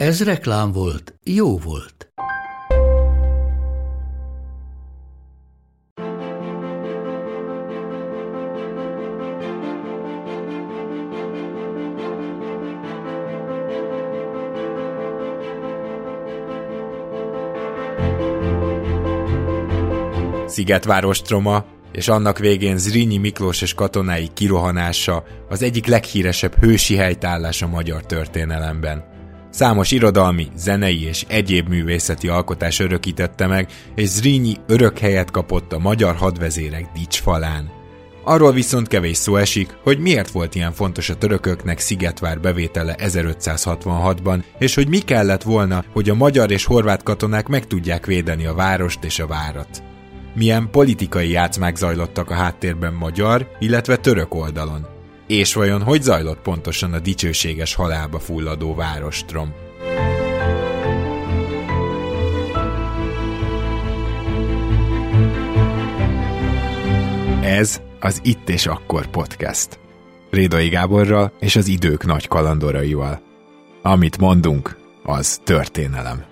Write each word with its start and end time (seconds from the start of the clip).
Ez 0.00 0.24
reklám 0.24 0.72
volt, 0.72 1.14
jó 1.24 1.58
volt. 1.58 2.12
Szigetváros 20.46 21.22
troma, 21.22 21.64
és 21.92 22.08
annak 22.08 22.38
végén 22.38 22.78
Zrínyi 22.78 23.18
Miklós 23.18 23.62
és 23.62 23.74
katonái 23.74 24.28
kirohanása 24.34 25.24
az 25.48 25.62
egyik 25.62 25.86
leghíresebb 25.86 26.54
hősi 26.54 26.96
helytállás 26.96 27.62
a 27.62 27.68
magyar 27.68 28.06
történelemben. 28.06 29.09
Számos 29.50 29.90
irodalmi, 29.90 30.46
zenei 30.56 31.04
és 31.04 31.24
egyéb 31.28 31.68
művészeti 31.68 32.28
alkotás 32.28 32.80
örökítette 32.80 33.46
meg, 33.46 33.68
és 33.94 34.08
Zrínyi 34.08 34.56
örök 34.66 34.98
helyet 34.98 35.30
kapott 35.30 35.72
a 35.72 35.78
magyar 35.78 36.14
hadvezérek 36.14 36.88
dicsfalán. 36.94 37.70
Arról 38.24 38.52
viszont 38.52 38.88
kevés 38.88 39.16
szó 39.16 39.36
esik, 39.36 39.76
hogy 39.82 39.98
miért 39.98 40.30
volt 40.30 40.54
ilyen 40.54 40.72
fontos 40.72 41.10
a 41.10 41.16
törököknek 41.16 41.78
Szigetvár 41.78 42.40
bevétele 42.40 42.94
1566-ban, 42.98 44.42
és 44.58 44.74
hogy 44.74 44.88
mi 44.88 44.98
kellett 44.98 45.42
volna, 45.42 45.84
hogy 45.92 46.10
a 46.10 46.14
magyar 46.14 46.50
és 46.50 46.64
horvát 46.64 47.02
katonák 47.02 47.48
meg 47.48 47.66
tudják 47.66 48.06
védeni 48.06 48.46
a 48.46 48.54
várost 48.54 49.04
és 49.04 49.18
a 49.18 49.26
várat 49.26 49.82
milyen 50.34 50.70
politikai 50.70 51.30
játszmák 51.30 51.76
zajlottak 51.76 52.30
a 52.30 52.34
háttérben 52.34 52.94
magyar, 52.94 53.48
illetve 53.58 53.96
török 53.96 54.34
oldalon. 54.34 54.99
És 55.30 55.54
vajon 55.54 55.82
hogy 55.82 56.02
zajlott 56.02 56.40
pontosan 56.40 56.92
a 56.92 56.98
dicsőséges 56.98 57.74
halálba 57.74 58.18
fulladó 58.18 58.74
várostrom? 58.74 59.54
Ez 67.42 67.80
az 68.00 68.20
Itt 68.24 68.48
és 68.48 68.66
Akkor 68.66 69.06
podcast. 69.06 69.78
Rédai 70.30 70.68
Gáborral 70.68 71.32
és 71.40 71.56
az 71.56 71.68
idők 71.68 72.04
nagy 72.04 72.28
kalandoraival. 72.28 73.20
Amit 73.82 74.18
mondunk, 74.18 74.76
az 75.02 75.38
történelem. 75.44 76.29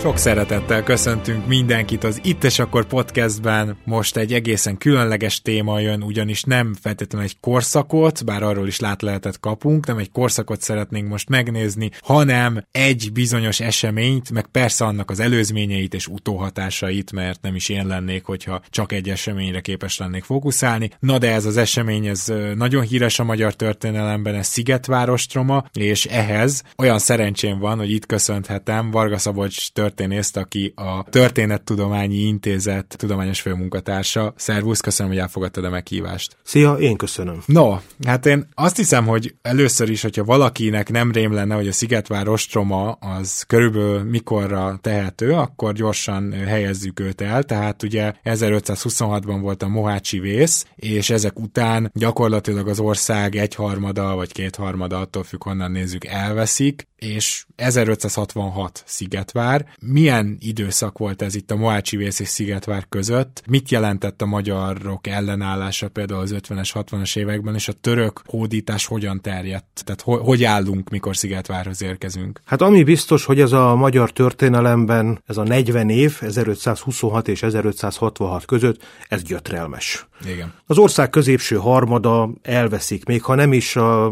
Sok 0.00 0.18
szeretettel 0.18 0.82
köszöntünk 0.82 1.46
mindenkit 1.46 2.04
az 2.04 2.20
Itt 2.22 2.44
és 2.44 2.58
Akkor 2.58 2.86
podcastben. 2.86 3.76
Most 3.84 4.16
egy 4.16 4.32
egészen 4.32 4.78
különleges 4.78 5.42
téma 5.42 5.78
jön, 5.78 6.02
ugyanis 6.02 6.42
nem 6.42 6.74
feltétlenül 6.80 7.26
egy 7.26 7.40
korszakot, 7.40 8.24
bár 8.24 8.42
arról 8.42 8.66
is 8.66 8.80
lát 8.80 9.02
lehetett 9.02 9.40
kapunk, 9.40 9.86
nem 9.86 9.98
egy 9.98 10.10
korszakot 10.10 10.60
szeretnénk 10.60 11.08
most 11.08 11.28
megnézni, 11.28 11.90
hanem 12.00 12.64
egy 12.70 13.10
bizonyos 13.12 13.60
eseményt, 13.60 14.30
meg 14.30 14.46
persze 14.46 14.84
annak 14.84 15.10
az 15.10 15.20
előzményeit 15.20 15.94
és 15.94 16.06
utóhatásait, 16.06 17.12
mert 17.12 17.42
nem 17.42 17.54
is 17.54 17.68
én 17.68 17.86
lennék, 17.86 18.24
hogyha 18.24 18.62
csak 18.70 18.92
egy 18.92 19.08
eseményre 19.08 19.60
képes 19.60 19.98
lennék 19.98 20.24
fókuszálni. 20.24 20.90
Na 20.98 21.18
de 21.18 21.32
ez 21.32 21.44
az 21.44 21.56
esemény, 21.56 22.06
ez 22.06 22.32
nagyon 22.54 22.82
híres 22.82 23.18
a 23.18 23.24
magyar 23.24 23.54
történelemben, 23.54 24.34
ez 24.34 24.46
Szigetvárostroma, 24.46 25.64
és 25.72 26.04
ehhez 26.04 26.62
olyan 26.76 26.98
szerencsém 26.98 27.58
van, 27.58 27.78
hogy 27.78 27.90
itt 27.90 28.06
köszönhetem 28.06 28.90
Varga 28.90 29.18
Szabolcs 29.18 29.56
történészt, 29.90 30.36
aki 30.36 30.72
a 30.76 31.02
Történettudományi 31.02 32.16
Intézet 32.16 32.94
tudományos 32.98 33.40
főmunkatársa. 33.40 34.34
Szervusz, 34.36 34.80
köszönöm, 34.80 35.12
hogy 35.12 35.20
elfogadtad 35.20 35.64
a 35.64 35.70
meghívást. 35.70 36.36
Szia, 36.42 36.72
én 36.74 36.96
köszönöm. 36.96 37.42
No, 37.46 37.76
hát 38.04 38.26
én 38.26 38.48
azt 38.54 38.76
hiszem, 38.76 39.06
hogy 39.06 39.34
először 39.42 39.90
is, 39.90 40.02
hogyha 40.02 40.24
valakinek 40.24 40.90
nem 40.90 41.12
rém 41.12 41.32
lenne, 41.32 41.54
hogy 41.54 41.68
a 41.68 41.72
Szigetvár 41.72 42.28
ostroma 42.28 42.90
az 42.90 43.42
körülbelül 43.46 44.02
mikorra 44.02 44.78
tehető, 44.80 45.32
akkor 45.32 45.72
gyorsan 45.72 46.32
helyezzük 46.32 47.00
őt 47.00 47.20
el. 47.20 47.42
Tehát 47.42 47.82
ugye 47.82 48.12
1526-ban 48.24 49.38
volt 49.40 49.62
a 49.62 49.68
Mohácsi 49.68 50.18
vész, 50.18 50.66
és 50.76 51.10
ezek 51.10 51.38
után 51.38 51.90
gyakorlatilag 51.94 52.68
az 52.68 52.80
ország 52.80 53.36
egyharmada 53.36 54.14
vagy 54.14 54.32
kétharmada, 54.32 55.00
attól 55.00 55.22
függ, 55.22 55.42
honnan 55.42 55.70
nézzük, 55.70 56.04
elveszik, 56.04 56.88
és 57.00 57.44
1566 57.56 58.82
Szigetvár. 58.86 59.66
Milyen 59.86 60.36
időszak 60.40 60.98
volt 60.98 61.22
ez 61.22 61.34
itt 61.34 61.50
a 61.50 61.56
Moácsi 61.56 61.96
vész 61.96 62.20
és 62.20 62.28
Szigetvár 62.28 62.86
között? 62.88 63.42
Mit 63.46 63.70
jelentett 63.70 64.22
a 64.22 64.26
magyarok 64.26 65.06
ellenállása 65.06 65.88
például 65.88 66.20
az 66.20 66.34
50-es, 66.38 66.70
60-as 66.74 67.16
években, 67.18 67.54
és 67.54 67.68
a 67.68 67.72
török 67.72 68.22
hódítás 68.26 68.86
hogyan 68.86 69.20
terjedt? 69.20 69.82
Tehát 69.84 70.00
ho- 70.00 70.22
hogy 70.24 70.44
állunk, 70.44 70.90
mikor 70.90 71.16
Szigetvárhoz 71.16 71.82
érkezünk? 71.82 72.40
Hát 72.44 72.60
ami 72.60 72.82
biztos, 72.82 73.24
hogy 73.24 73.40
ez 73.40 73.52
a 73.52 73.74
magyar 73.74 74.12
történelemben, 74.12 75.22
ez 75.26 75.36
a 75.36 75.42
40 75.42 75.88
év, 75.88 76.18
1526 76.20 77.28
és 77.28 77.42
1566 77.42 78.44
között, 78.44 78.82
ez 79.08 79.22
gyötrelmes. 79.22 80.08
Igen. 80.26 80.54
Az 80.66 80.78
ország 80.78 81.10
középső 81.10 81.56
harmada 81.56 82.30
elveszik, 82.42 83.04
még 83.04 83.22
ha 83.22 83.34
nem 83.34 83.52
is 83.52 83.76
a, 83.76 84.06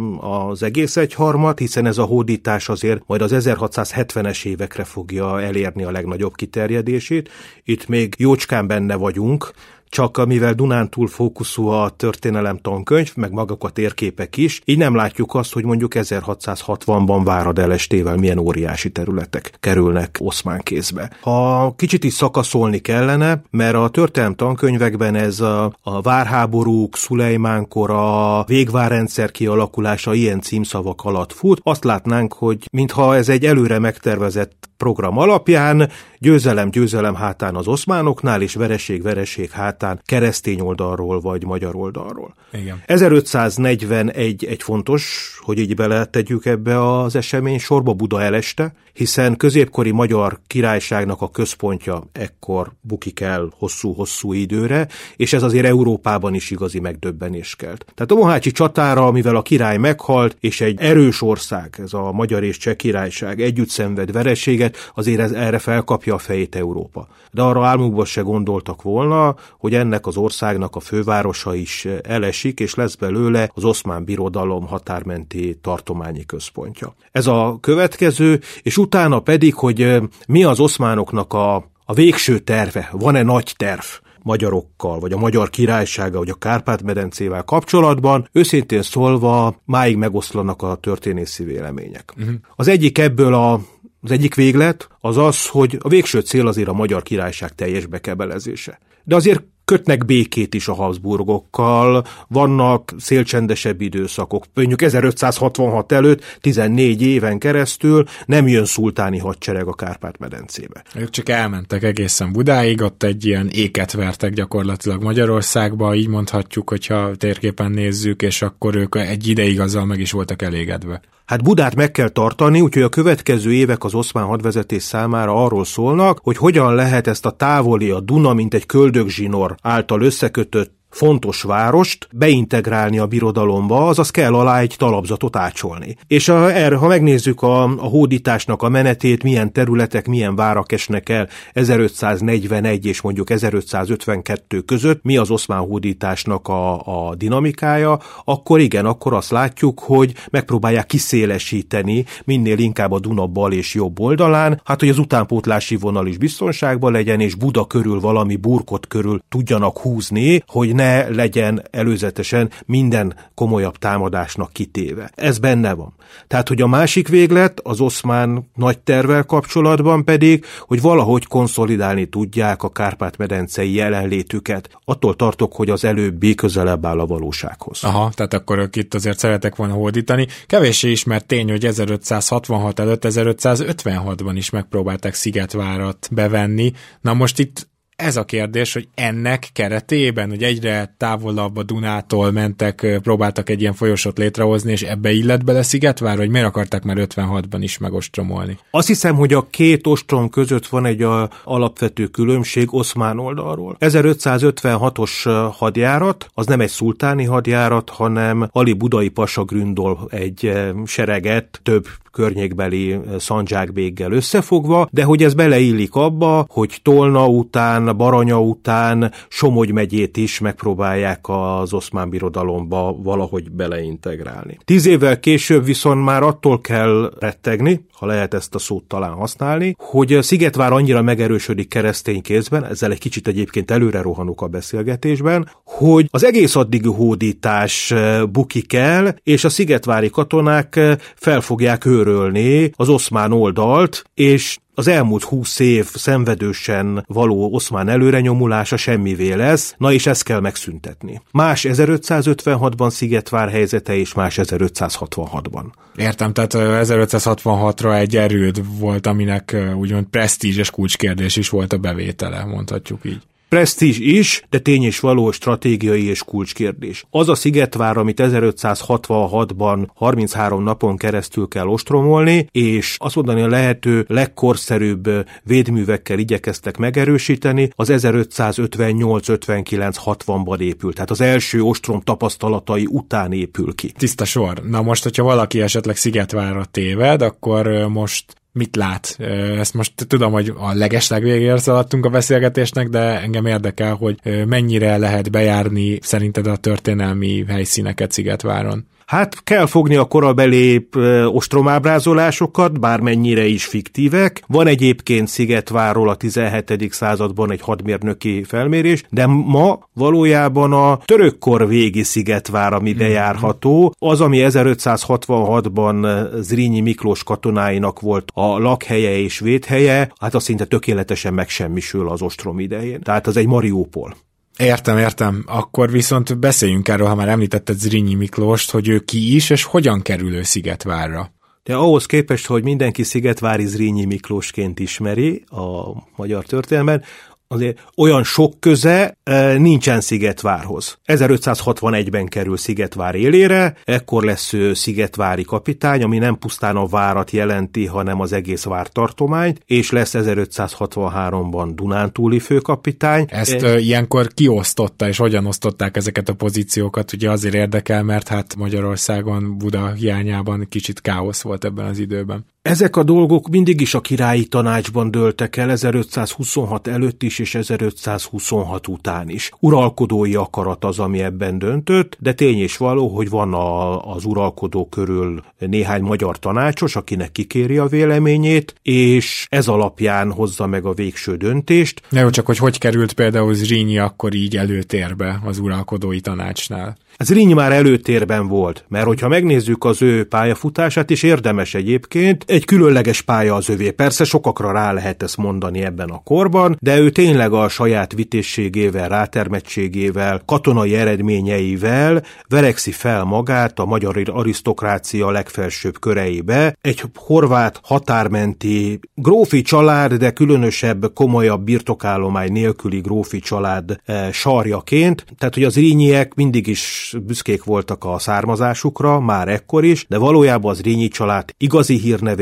az 0.48 0.62
egész 0.62 0.96
egyharmad, 0.96 1.58
hiszen 1.58 1.86
ez 1.86 1.98
a 1.98 2.04
hódítás 2.04 2.68
azért 2.68 3.02
majd 3.06 3.22
az 3.22 3.32
1670-es 3.34 4.44
évekre 4.44 4.84
fogja 4.84 5.40
elérni 5.58 5.84
a 5.84 5.90
legnagyobb 5.90 6.34
kiterjedését. 6.34 7.30
Itt 7.64 7.88
még 7.88 8.14
jócskán 8.18 8.66
benne 8.66 8.94
vagyunk, 8.94 9.50
csak 9.88 10.26
mivel 10.26 10.54
Dunántúl 10.54 11.06
fókuszú 11.06 11.66
a 11.66 11.88
történelem 11.88 12.58
tankönyv, 12.58 13.12
meg 13.16 13.32
magak 13.32 13.64
a 13.64 13.70
térképek 13.70 14.36
is, 14.36 14.60
így 14.64 14.78
nem 14.78 14.94
látjuk 14.94 15.34
azt, 15.34 15.52
hogy 15.52 15.64
mondjuk 15.64 15.92
1660-ban 15.94 17.20
Várad 17.24 17.58
elestével 17.58 18.16
milyen 18.16 18.38
óriási 18.38 18.90
területek 18.90 19.56
kerülnek 19.60 20.16
oszmán 20.20 20.60
kézbe. 20.60 21.10
Ha 21.20 21.74
kicsit 21.76 22.04
is 22.04 22.12
szakaszolni 22.12 22.78
kellene, 22.78 23.42
mert 23.50 23.74
a 23.74 23.88
történelem 23.88 24.34
tankönyvekben 24.34 25.14
ez 25.14 25.40
a, 25.40 25.72
a 25.82 26.00
várháborúk, 26.00 26.96
Szulejmán 26.96 27.68
kora, 27.68 28.44
végvárrendszer 28.44 29.30
kialakulása 29.30 30.14
ilyen 30.14 30.40
címszavak 30.40 31.04
alatt 31.04 31.32
fut, 31.32 31.60
azt 31.62 31.84
látnánk, 31.84 32.32
hogy 32.32 32.68
mintha 32.72 33.16
ez 33.16 33.28
egy 33.28 33.44
előre 33.44 33.78
megtervezett 33.78 34.68
program 34.78 35.18
alapján 35.18 35.90
győzelem 36.18 36.70
győzelem 36.70 37.14
hátán 37.14 37.54
az 37.54 37.66
oszmánoknál, 37.66 38.42
és 38.42 38.54
vereség 38.54 39.02
vereség 39.02 39.50
hátán 39.50 39.77
keresztény 40.04 40.60
oldalról 40.60 41.20
vagy 41.20 41.44
magyar 41.44 41.76
oldalról. 41.76 42.34
Igen. 42.52 42.82
1541 42.86 44.44
egy 44.44 44.62
fontos, 44.62 45.32
hogy 45.40 45.58
így 45.58 45.74
beletegyük 45.74 46.46
ebbe 46.46 47.00
az 47.00 47.16
esemény 47.16 47.58
sorba 47.58 47.92
Buda 47.92 48.22
eleste, 48.22 48.74
hiszen 48.92 49.36
középkori 49.36 49.90
magyar 49.90 50.40
királyságnak 50.46 51.22
a 51.22 51.30
központja 51.30 52.02
ekkor 52.12 52.72
bukik 52.80 53.20
el 53.20 53.52
hosszú-hosszú 53.58 54.32
időre, 54.32 54.88
és 55.16 55.32
ez 55.32 55.42
azért 55.42 55.66
Európában 55.66 56.34
is 56.34 56.50
igazi 56.50 56.80
megdöbbenés 56.80 57.56
kelt. 57.56 57.84
Tehát 57.94 58.12
a 58.12 58.14
Mohácsi 58.14 58.50
csatára, 58.50 59.10
mivel 59.10 59.36
a 59.36 59.42
király 59.42 59.76
meghalt, 59.76 60.36
és 60.40 60.60
egy 60.60 60.80
erős 60.80 61.22
ország, 61.22 61.74
ez 61.82 61.92
a 61.92 62.12
magyar 62.12 62.44
és 62.44 62.56
cseh 62.56 62.74
királyság 62.74 63.40
együtt 63.40 63.68
szenved 63.68 64.12
vereséget, 64.12 64.76
azért 64.94 65.20
ez 65.20 65.32
erre 65.32 65.58
felkapja 65.58 66.14
a 66.14 66.18
fejét 66.18 66.56
Európa. 66.56 67.08
De 67.30 67.42
arra 67.42 67.66
álmukban 67.66 68.04
se 68.04 68.20
gondoltak 68.20 68.82
volna, 68.82 69.34
hogy 69.58 69.67
ennek 69.74 70.06
az 70.06 70.16
országnak 70.16 70.76
a 70.76 70.80
fővárosa 70.80 71.54
is 71.54 71.86
elesik, 72.02 72.60
és 72.60 72.74
lesz 72.74 72.94
belőle 72.94 73.50
az 73.54 73.64
oszmán 73.64 74.04
birodalom 74.04 74.66
határmenti 74.66 75.58
tartományi 75.60 76.24
központja. 76.24 76.94
Ez 77.12 77.26
a 77.26 77.58
következő, 77.60 78.40
és 78.62 78.76
utána 78.76 79.20
pedig, 79.20 79.54
hogy 79.54 80.00
mi 80.28 80.44
az 80.44 80.60
oszmánoknak 80.60 81.32
a, 81.32 81.54
a 81.84 81.94
végső 81.94 82.38
terve, 82.38 82.88
van-e 82.92 83.22
nagy 83.22 83.54
terv 83.56 83.84
magyarokkal, 84.22 84.98
vagy 84.98 85.12
a 85.12 85.18
magyar 85.18 85.50
királysága, 85.50 86.18
vagy 86.18 86.30
a 86.30 86.34
Kárpát-medencével 86.34 87.42
kapcsolatban, 87.42 88.28
őszintén 88.32 88.82
szólva 88.82 89.62
máig 89.64 89.96
megoszlanak 89.96 90.62
a 90.62 90.74
történészi 90.74 91.44
vélemények. 91.44 92.12
Uh-huh. 92.16 92.34
Az 92.56 92.68
egyik 92.68 92.98
ebből 92.98 93.34
a 93.34 93.60
Az 94.00 94.10
egyik 94.10 94.34
véglet 94.34 94.88
az 95.00 95.16
az, 95.16 95.46
hogy 95.46 95.78
a 95.82 95.88
végső 95.88 96.20
cél 96.20 96.46
azért 96.46 96.68
a 96.68 96.72
magyar 96.72 97.02
királyság 97.02 97.54
teljes 97.54 97.86
bekebelezése. 97.86 98.78
De 99.04 99.14
azért 99.14 99.42
kötnek 99.68 100.04
békét 100.04 100.54
is 100.54 100.68
a 100.68 100.74
Habsburgokkal, 100.74 102.04
vannak 102.28 102.94
szélcsendesebb 102.98 103.80
időszakok. 103.80 104.44
Mondjuk 104.54 104.82
1566 104.82 105.92
előtt 105.92 106.38
14 106.40 107.02
éven 107.02 107.38
keresztül 107.38 108.04
nem 108.26 108.48
jön 108.48 108.64
szultáni 108.64 109.18
hadsereg 109.18 109.66
a 109.66 109.74
Kárpát-medencébe. 109.74 110.82
Ők 110.94 111.10
csak 111.10 111.28
elmentek 111.28 111.82
egészen 111.82 112.32
Budáig, 112.32 112.82
ott 112.82 113.02
egy 113.02 113.26
ilyen 113.26 113.48
éket 113.48 113.92
vertek 113.92 114.32
gyakorlatilag 114.32 115.02
Magyarországba, 115.02 115.94
így 115.94 116.08
mondhatjuk, 116.08 116.68
hogyha 116.68 117.14
térképen 117.16 117.70
nézzük, 117.70 118.22
és 118.22 118.42
akkor 118.42 118.74
ők 118.74 118.96
egy 118.96 119.26
ideig 119.26 119.60
azzal 119.60 119.84
meg 119.84 120.00
is 120.00 120.12
voltak 120.12 120.42
elégedve. 120.42 121.00
Hát 121.28 121.42
Budát 121.42 121.74
meg 121.74 121.90
kell 121.90 122.08
tartani, 122.08 122.60
úgyhogy 122.60 122.82
a 122.82 122.88
következő 122.88 123.52
évek 123.52 123.84
az 123.84 123.94
oszmán 123.94 124.24
hadvezetés 124.24 124.82
számára 124.82 125.44
arról 125.44 125.64
szólnak, 125.64 126.20
hogy 126.22 126.36
hogyan 126.36 126.74
lehet 126.74 127.06
ezt 127.06 127.26
a 127.26 127.30
távoli, 127.30 127.90
a 127.90 128.00
Duna, 128.00 128.32
mint 128.32 128.54
egy 128.54 128.66
köldögzsinor 128.66 129.56
által 129.62 130.02
összekötött 130.02 130.77
fontos 130.90 131.42
várost 131.42 132.08
beintegrálni 132.12 132.98
a 132.98 133.06
birodalomba, 133.06 133.86
azaz 133.86 134.10
kell 134.10 134.34
alá 134.34 134.60
egy 134.60 134.74
talapzatot 134.78 135.36
ácsolni. 135.36 135.96
És 136.06 136.28
a, 136.28 136.56
erre, 136.56 136.76
ha 136.76 136.86
megnézzük 136.86 137.42
a, 137.42 137.62
a 137.62 137.86
hódításnak 137.86 138.62
a 138.62 138.68
menetét, 138.68 139.22
milyen 139.22 139.52
területek, 139.52 140.06
milyen 140.06 140.36
várak 140.36 140.72
esnek 140.72 141.08
el 141.08 141.28
1541 141.52 142.86
és 142.86 143.00
mondjuk 143.00 143.30
1552 143.30 144.60
között, 144.60 145.02
mi 145.02 145.16
az 145.16 145.30
oszmán 145.30 145.60
hódításnak 145.60 146.48
a, 146.48 146.80
a 147.08 147.14
dinamikája, 147.14 147.98
akkor 148.24 148.60
igen, 148.60 148.86
akkor 148.86 149.14
azt 149.14 149.30
látjuk, 149.30 149.80
hogy 149.80 150.14
megpróbálják 150.30 150.86
kiszélesíteni 150.86 152.04
minél 152.24 152.58
inkább 152.58 152.92
a 152.92 152.98
Duna 152.98 153.26
bal 153.26 153.52
és 153.52 153.74
jobb 153.74 154.00
oldalán, 154.00 154.60
hát 154.64 154.80
hogy 154.80 154.88
az 154.88 154.98
utánpótlási 154.98 155.76
vonal 155.76 156.06
is 156.06 156.18
biztonságban 156.18 156.92
legyen, 156.92 157.20
és 157.20 157.34
Buda 157.34 157.64
körül 157.64 158.00
valami 158.00 158.36
burkot 158.36 158.86
körül 158.86 159.22
tudjanak 159.28 159.78
húzni, 159.78 160.42
hogy 160.46 160.74
ne 160.78 161.08
legyen 161.08 161.62
előzetesen 161.70 162.50
minden 162.66 163.16
komolyabb 163.34 163.76
támadásnak 163.76 164.52
kitéve. 164.52 165.10
Ez 165.14 165.38
benne 165.38 165.72
van. 165.72 165.94
Tehát, 166.26 166.48
hogy 166.48 166.60
a 166.60 166.66
másik 166.66 167.08
véglet 167.08 167.60
az 167.62 167.80
oszmán 167.80 168.50
nagy 168.54 168.78
tervel 168.78 169.24
kapcsolatban 169.24 170.04
pedig, 170.04 170.44
hogy 170.60 170.80
valahogy 170.80 171.26
konszolidálni 171.26 172.06
tudják 172.06 172.62
a 172.62 172.68
Kárpát-medencei 172.68 173.74
jelenlétüket. 173.74 174.70
Attól 174.84 175.16
tartok, 175.16 175.54
hogy 175.54 175.70
az 175.70 175.84
előbbi 175.84 176.34
közelebb 176.34 176.86
áll 176.86 177.00
a 177.00 177.06
valósághoz. 177.06 177.84
Aha, 177.84 178.10
tehát 178.14 178.34
akkor 178.34 178.68
itt 178.72 178.94
azért 178.94 179.18
szeretek 179.18 179.56
volna 179.56 179.72
hódítani. 179.72 180.26
Kevéssé 180.46 180.90
ismert 180.90 181.26
tény, 181.26 181.50
hogy 181.50 181.64
1566 181.64 182.78
előtt 182.80 183.02
1556-ban 183.04 184.32
is 184.34 184.50
megpróbálták 184.50 185.14
Szigetvárat 185.14 186.08
bevenni. 186.10 186.72
Na 187.00 187.14
most 187.14 187.38
itt 187.38 187.68
ez 187.98 188.16
a 188.16 188.24
kérdés, 188.24 188.72
hogy 188.72 188.88
ennek 188.94 189.48
keretében, 189.52 190.28
hogy 190.28 190.42
egyre 190.42 190.94
távolabb 190.96 191.56
a 191.56 191.62
Dunától 191.62 192.30
mentek, 192.30 192.98
próbáltak 193.02 193.50
egy 193.50 193.60
ilyen 193.60 193.72
folyosót 193.72 194.18
létrehozni, 194.18 194.72
és 194.72 194.82
ebbe 194.82 195.12
illet 195.12 195.44
bele 195.44 195.62
Szigetvár, 195.62 196.16
vagy 196.16 196.28
miért 196.28 196.46
akarták 196.46 196.82
már 196.82 196.96
56-ban 197.00 197.58
is 197.60 197.78
megostromolni? 197.78 198.58
Azt 198.70 198.86
hiszem, 198.86 199.14
hogy 199.14 199.32
a 199.32 199.46
két 199.50 199.86
ostrom 199.86 200.28
között 200.28 200.66
van 200.66 200.86
egy 200.86 201.02
a, 201.02 201.30
alapvető 201.44 202.06
különbség 202.06 202.74
oszmán 202.74 203.18
oldalról. 203.18 203.76
1556-os 203.80 205.10
hadjárat, 205.52 206.26
az 206.34 206.46
nem 206.46 206.60
egy 206.60 206.68
szultáni 206.68 207.24
hadjárat, 207.24 207.90
hanem 207.90 208.48
Ali 208.52 208.72
Budai 208.72 209.08
Pasa 209.08 209.44
Gründol 209.44 210.08
egy 210.10 210.52
sereget 210.84 211.60
több 211.62 211.86
környékbeli 212.18 212.98
szandzsákbéggel 213.18 214.12
összefogva, 214.12 214.88
de 214.90 215.04
hogy 215.04 215.22
ez 215.22 215.34
beleillik 215.34 215.94
abba, 215.94 216.46
hogy 216.48 216.78
Tolna 216.82 217.26
után, 217.26 217.87
Baranya 217.92 218.40
után 218.40 219.12
Somogy 219.28 219.72
megyét 219.72 220.16
is 220.16 220.38
megpróbálják 220.38 221.20
az 221.22 221.72
oszmán 221.72 222.10
birodalomba 222.10 222.96
valahogy 223.02 223.50
beleintegrálni. 223.50 224.58
Tíz 224.64 224.86
évvel 224.86 225.20
később 225.20 225.64
viszont 225.64 226.04
már 226.04 226.22
attól 226.22 226.60
kell 226.60 227.12
rettegni, 227.20 227.86
ha 227.92 228.06
lehet 228.06 228.34
ezt 228.34 228.54
a 228.54 228.58
szót 228.58 228.84
talán 228.84 229.12
használni, 229.12 229.74
hogy 229.78 230.18
Szigetvár 230.20 230.72
annyira 230.72 231.02
megerősödik 231.02 231.68
keresztény 231.68 232.22
kézben, 232.22 232.64
ezzel 232.64 232.90
egy 232.90 232.98
kicsit 232.98 233.28
egyébként 233.28 233.70
előre 233.70 234.02
rohanok 234.02 234.42
a 234.42 234.46
beszélgetésben, 234.46 235.50
hogy 235.64 236.06
az 236.10 236.24
egész 236.24 236.56
addigi 236.56 236.88
hódítás 236.88 237.94
bukik 238.30 238.72
el, 238.72 239.16
és 239.22 239.44
a 239.44 239.48
szigetvári 239.48 240.10
katonák 240.10 240.80
fel 241.14 241.40
fogják 241.40 241.84
őrölni 241.84 242.70
az 242.76 242.88
oszmán 242.88 243.32
oldalt, 243.32 244.04
és 244.14 244.58
az 244.78 244.88
elmúlt 244.88 245.22
húsz 245.22 245.58
év 245.58 245.86
szenvedősen 245.94 247.04
való 247.06 247.52
oszmán 247.52 247.88
előrenyomulása 247.88 248.76
semmivé 248.76 249.32
lesz, 249.32 249.74
na 249.78 249.92
és 249.92 250.06
ezt 250.06 250.22
kell 250.22 250.40
megszüntetni. 250.40 251.22
Más 251.32 251.66
1556-ban 251.68 252.90
Szigetvár 252.90 253.48
helyzete, 253.50 253.96
és 253.96 254.14
más 254.14 254.38
1566-ban. 254.42 255.64
Értem, 255.96 256.32
tehát 256.32 256.52
1566-ra 256.56 257.98
egy 257.98 258.16
erőd 258.16 258.78
volt, 258.78 259.06
aminek 259.06 259.56
úgymond 259.74 260.06
presztízes 260.06 260.70
kulcskérdés 260.70 261.36
is 261.36 261.48
volt 261.48 261.72
a 261.72 261.78
bevétele, 261.78 262.44
mondhatjuk 262.44 263.00
így. 263.04 263.22
Presztízs 263.48 263.98
is, 263.98 264.42
de 264.50 264.58
tény 264.58 264.82
és 264.82 265.00
való 265.00 265.30
stratégiai 265.30 266.04
és 266.04 266.22
kulcskérdés. 266.22 267.04
Az 267.10 267.28
a 267.28 267.34
szigetvár, 267.34 267.96
amit 267.96 268.20
1566-ban 268.22 269.86
33 269.94 270.62
napon 270.62 270.96
keresztül 270.96 271.48
kell 271.48 271.66
ostromolni, 271.66 272.46
és 272.50 272.96
azt 272.98 273.14
mondani 273.14 273.40
a 273.40 273.48
lehető 273.48 274.04
legkorszerűbb 274.08 275.08
védművekkel 275.44 276.18
igyekeztek 276.18 276.76
megerősíteni, 276.76 277.70
az 277.76 277.88
1558-59-60-ban 277.92 280.60
épült. 280.60 280.94
Tehát 280.94 281.10
az 281.10 281.20
első 281.20 281.62
ostrom 281.62 282.00
tapasztalatai 282.00 282.86
után 282.90 283.32
épül 283.32 283.74
ki. 283.74 283.90
Tiszta 283.90 284.24
sor. 284.24 284.62
Na 284.68 284.82
most, 284.82 285.02
hogyha 285.02 285.22
valaki 285.22 285.60
esetleg 285.60 285.96
Szigetvárra 285.96 286.64
téved, 286.64 287.22
akkor 287.22 287.88
most 287.88 288.24
mit 288.58 288.76
lát. 288.76 289.16
Ezt 289.58 289.74
most 289.74 289.92
tudom, 290.06 290.32
hogy 290.32 290.52
a 290.56 290.74
legesleg 290.74 291.22
végére 291.22 291.58
szaladtunk 291.58 292.04
a 292.04 292.10
beszélgetésnek, 292.10 292.88
de 292.88 293.20
engem 293.20 293.46
érdekel, 293.46 293.94
hogy 293.94 294.16
mennyire 294.46 294.96
lehet 294.96 295.30
bejárni 295.30 295.98
szerinted 296.02 296.46
a 296.46 296.56
történelmi 296.56 297.44
helyszíneket 297.48 298.12
Szigetváron. 298.12 298.86
Hát 299.08 299.44
kell 299.44 299.66
fogni 299.66 299.96
a 299.96 300.04
korabeli 300.04 300.88
ostromábrázolásokat, 301.26 302.80
bármennyire 302.80 303.46
is 303.46 303.64
fiktívek. 303.64 304.42
Van 304.46 304.66
egyébként 304.66 305.28
Szigetváról 305.28 306.08
a 306.08 306.14
17. 306.14 306.88
században 306.92 307.50
egy 307.50 307.60
hadmérnöki 307.60 308.42
felmérés, 308.42 309.04
de 309.10 309.26
ma 309.26 309.78
valójában 309.92 310.72
a 310.72 310.96
törökkor 311.04 311.68
végi 311.68 312.02
Szigetvár, 312.02 312.72
ami 312.72 312.90
mhm. 312.90 312.98
bejárható, 312.98 313.94
az, 313.98 314.20
ami 314.20 314.44
1566-ban 314.48 316.26
Zrínyi 316.40 316.80
Miklós 316.80 317.24
katonáinak 317.24 318.00
volt 318.00 318.30
a 318.34 318.58
lakhelye 318.58 319.18
és 319.18 319.38
védhelye, 319.38 320.12
hát 320.20 320.34
az 320.34 320.42
szinte 320.42 320.64
tökéletesen 320.64 321.34
megsemmisül 321.34 322.08
az 322.08 322.22
ostrom 322.22 322.58
idején. 322.58 323.00
Tehát 323.00 323.26
az 323.26 323.36
egy 323.36 323.46
Mariupol. 323.46 324.14
Értem, 324.58 324.98
értem. 324.98 325.44
Akkor 325.46 325.90
viszont 325.90 326.38
beszéljünk 326.38 326.88
erről, 326.88 327.06
ha 327.06 327.14
már 327.14 327.28
említetted 327.28 327.78
Zrínyi 327.78 328.14
Miklóst, 328.14 328.70
hogy 328.70 328.88
ő 328.88 328.98
ki 328.98 329.34
is, 329.34 329.50
és 329.50 329.64
hogyan 329.64 330.02
kerül 330.02 330.34
ő 330.34 330.42
Szigetvárra. 330.42 331.30
De 331.62 331.74
ahhoz 331.74 332.06
képest, 332.06 332.46
hogy 332.46 332.62
mindenki 332.62 333.02
Szigetvári 333.02 333.66
Zrínyi 333.66 334.04
Miklósként 334.04 334.78
ismeri 334.78 335.44
a 335.46 335.92
magyar 336.16 336.44
történelmen, 336.44 337.02
azért 337.48 337.78
olyan 337.96 338.24
sok 338.24 338.60
köze 338.60 339.16
e, 339.22 339.58
nincsen 339.58 340.00
Szigetvárhoz. 340.00 340.98
1561-ben 341.06 342.26
kerül 342.26 342.56
Szigetvár 342.56 343.14
élére, 343.14 343.76
ekkor 343.84 344.24
lesz 344.24 344.52
ő 344.52 344.74
Szigetvári 344.74 345.42
kapitány, 345.42 346.02
ami 346.02 346.18
nem 346.18 346.38
pusztán 346.38 346.76
a 346.76 346.86
várat 346.86 347.30
jelenti, 347.30 347.86
hanem 347.86 348.20
az 348.20 348.32
egész 348.32 348.64
vártartományt, 348.64 349.60
és 349.66 349.90
lesz 349.90 350.14
1563-ban 350.16 351.70
Dunántúli 351.74 352.38
főkapitány. 352.38 353.24
Ezt 353.28 353.62
e, 353.62 353.78
ilyenkor 353.78 354.26
kiosztotta, 354.34 355.08
és 355.08 355.18
hogyan 355.18 355.46
osztották 355.46 355.96
ezeket 355.96 356.28
a 356.28 356.34
pozíciókat, 356.34 357.12
ugye 357.12 357.30
azért 357.30 357.54
érdekel, 357.54 358.02
mert 358.02 358.28
hát 358.28 358.56
Magyarországon 358.56 359.58
Buda 359.58 359.92
hiányában 359.92 360.66
kicsit 360.68 361.00
káosz 361.00 361.42
volt 361.42 361.64
ebben 361.64 361.86
az 361.86 361.98
időben. 361.98 362.44
Ezek 362.68 362.96
a 362.96 363.02
dolgok 363.02 363.48
mindig 363.48 363.80
is 363.80 363.94
a 363.94 364.00
királyi 364.00 364.44
tanácsban 364.44 365.10
dőltek 365.10 365.56
el 365.56 365.70
1526 365.70 366.86
előtt 366.86 367.22
is 367.22 367.38
és 367.38 367.54
1526 367.54 368.88
után 368.88 369.28
is. 369.28 369.50
Uralkodói 369.60 370.34
akarat 370.34 370.84
az, 370.84 370.98
ami 370.98 371.22
ebben 371.22 371.58
döntött, 371.58 372.16
de 372.20 372.32
tény 372.32 372.58
és 372.58 372.76
való, 372.76 373.08
hogy 373.08 373.28
van 373.28 373.54
a, 373.54 374.00
az 374.14 374.24
uralkodó 374.24 374.88
körül 374.88 375.42
néhány 375.58 376.02
magyar 376.02 376.38
tanácsos, 376.38 376.96
akinek 376.96 377.32
kikéri 377.32 377.78
a 377.78 377.86
véleményét, 377.86 378.74
és 378.82 379.46
ez 379.50 379.68
alapján 379.68 380.32
hozza 380.32 380.66
meg 380.66 380.84
a 380.84 380.92
végső 380.92 381.36
döntést. 381.36 382.02
Ne 382.10 382.20
jó, 382.20 382.30
csak 382.30 382.46
hogy 382.46 382.58
hogy 382.58 382.78
került 382.78 383.12
például 383.12 383.54
Zrínyi 383.54 383.98
akkor 383.98 384.34
így 384.34 384.56
előtérbe 384.56 385.40
az 385.44 385.58
uralkodói 385.58 386.20
tanácsnál? 386.20 386.96
Ez 387.18 387.32
Riny 387.32 387.54
már 387.54 387.72
előtérben 387.72 388.48
volt, 388.48 388.84
mert 388.88 389.06
hogyha 389.06 389.28
megnézzük 389.28 389.84
az 389.84 390.02
ő 390.02 390.24
pályafutását, 390.24 391.10
is 391.10 391.22
érdemes 391.22 391.74
egyébként, 391.74 392.44
egy 392.58 392.64
különleges 392.64 393.20
pálya 393.20 393.54
az 393.54 393.68
övé. 393.68 393.90
Persze 393.90 394.24
sokakra 394.24 394.72
rá 394.72 394.92
lehet 394.92 395.22
ezt 395.22 395.36
mondani 395.36 395.82
ebben 395.82 396.08
a 396.08 396.22
korban, 396.24 396.76
de 396.80 396.98
ő 396.98 397.10
tényleg 397.10 397.52
a 397.52 397.68
saját 397.68 398.12
vitészségével, 398.12 399.08
rátermettségével, 399.08 400.42
katonai 400.44 400.94
eredményeivel 400.94 402.22
verekszi 402.48 402.90
fel 402.90 403.24
magát 403.24 403.78
a 403.78 403.84
magyar 403.84 404.22
arisztokrácia 404.32 405.30
legfelsőbb 405.30 405.98
köreibe. 405.98 406.76
Egy 406.80 407.02
horvát 407.14 407.80
határmenti 407.82 409.00
grófi 409.14 409.62
család, 409.62 410.14
de 410.14 410.30
különösebb, 410.30 411.12
komolyabb 411.14 411.62
birtokállomány 411.64 412.52
nélküli 412.52 413.00
grófi 413.00 413.38
család 413.38 414.00
e, 414.04 414.32
sarjaként. 414.32 415.24
Tehát, 415.38 415.54
hogy 415.54 415.64
az 415.64 415.74
rínyiek 415.74 416.34
mindig 416.34 416.66
is 416.66 417.14
büszkék 417.26 417.64
voltak 417.64 418.04
a 418.04 418.18
származásukra, 418.18 419.20
már 419.20 419.48
ekkor 419.48 419.84
is, 419.84 420.06
de 420.08 420.18
valójában 420.18 420.70
az 420.70 420.80
Rínyi 420.80 421.08
család 421.08 421.54
igazi 421.58 421.96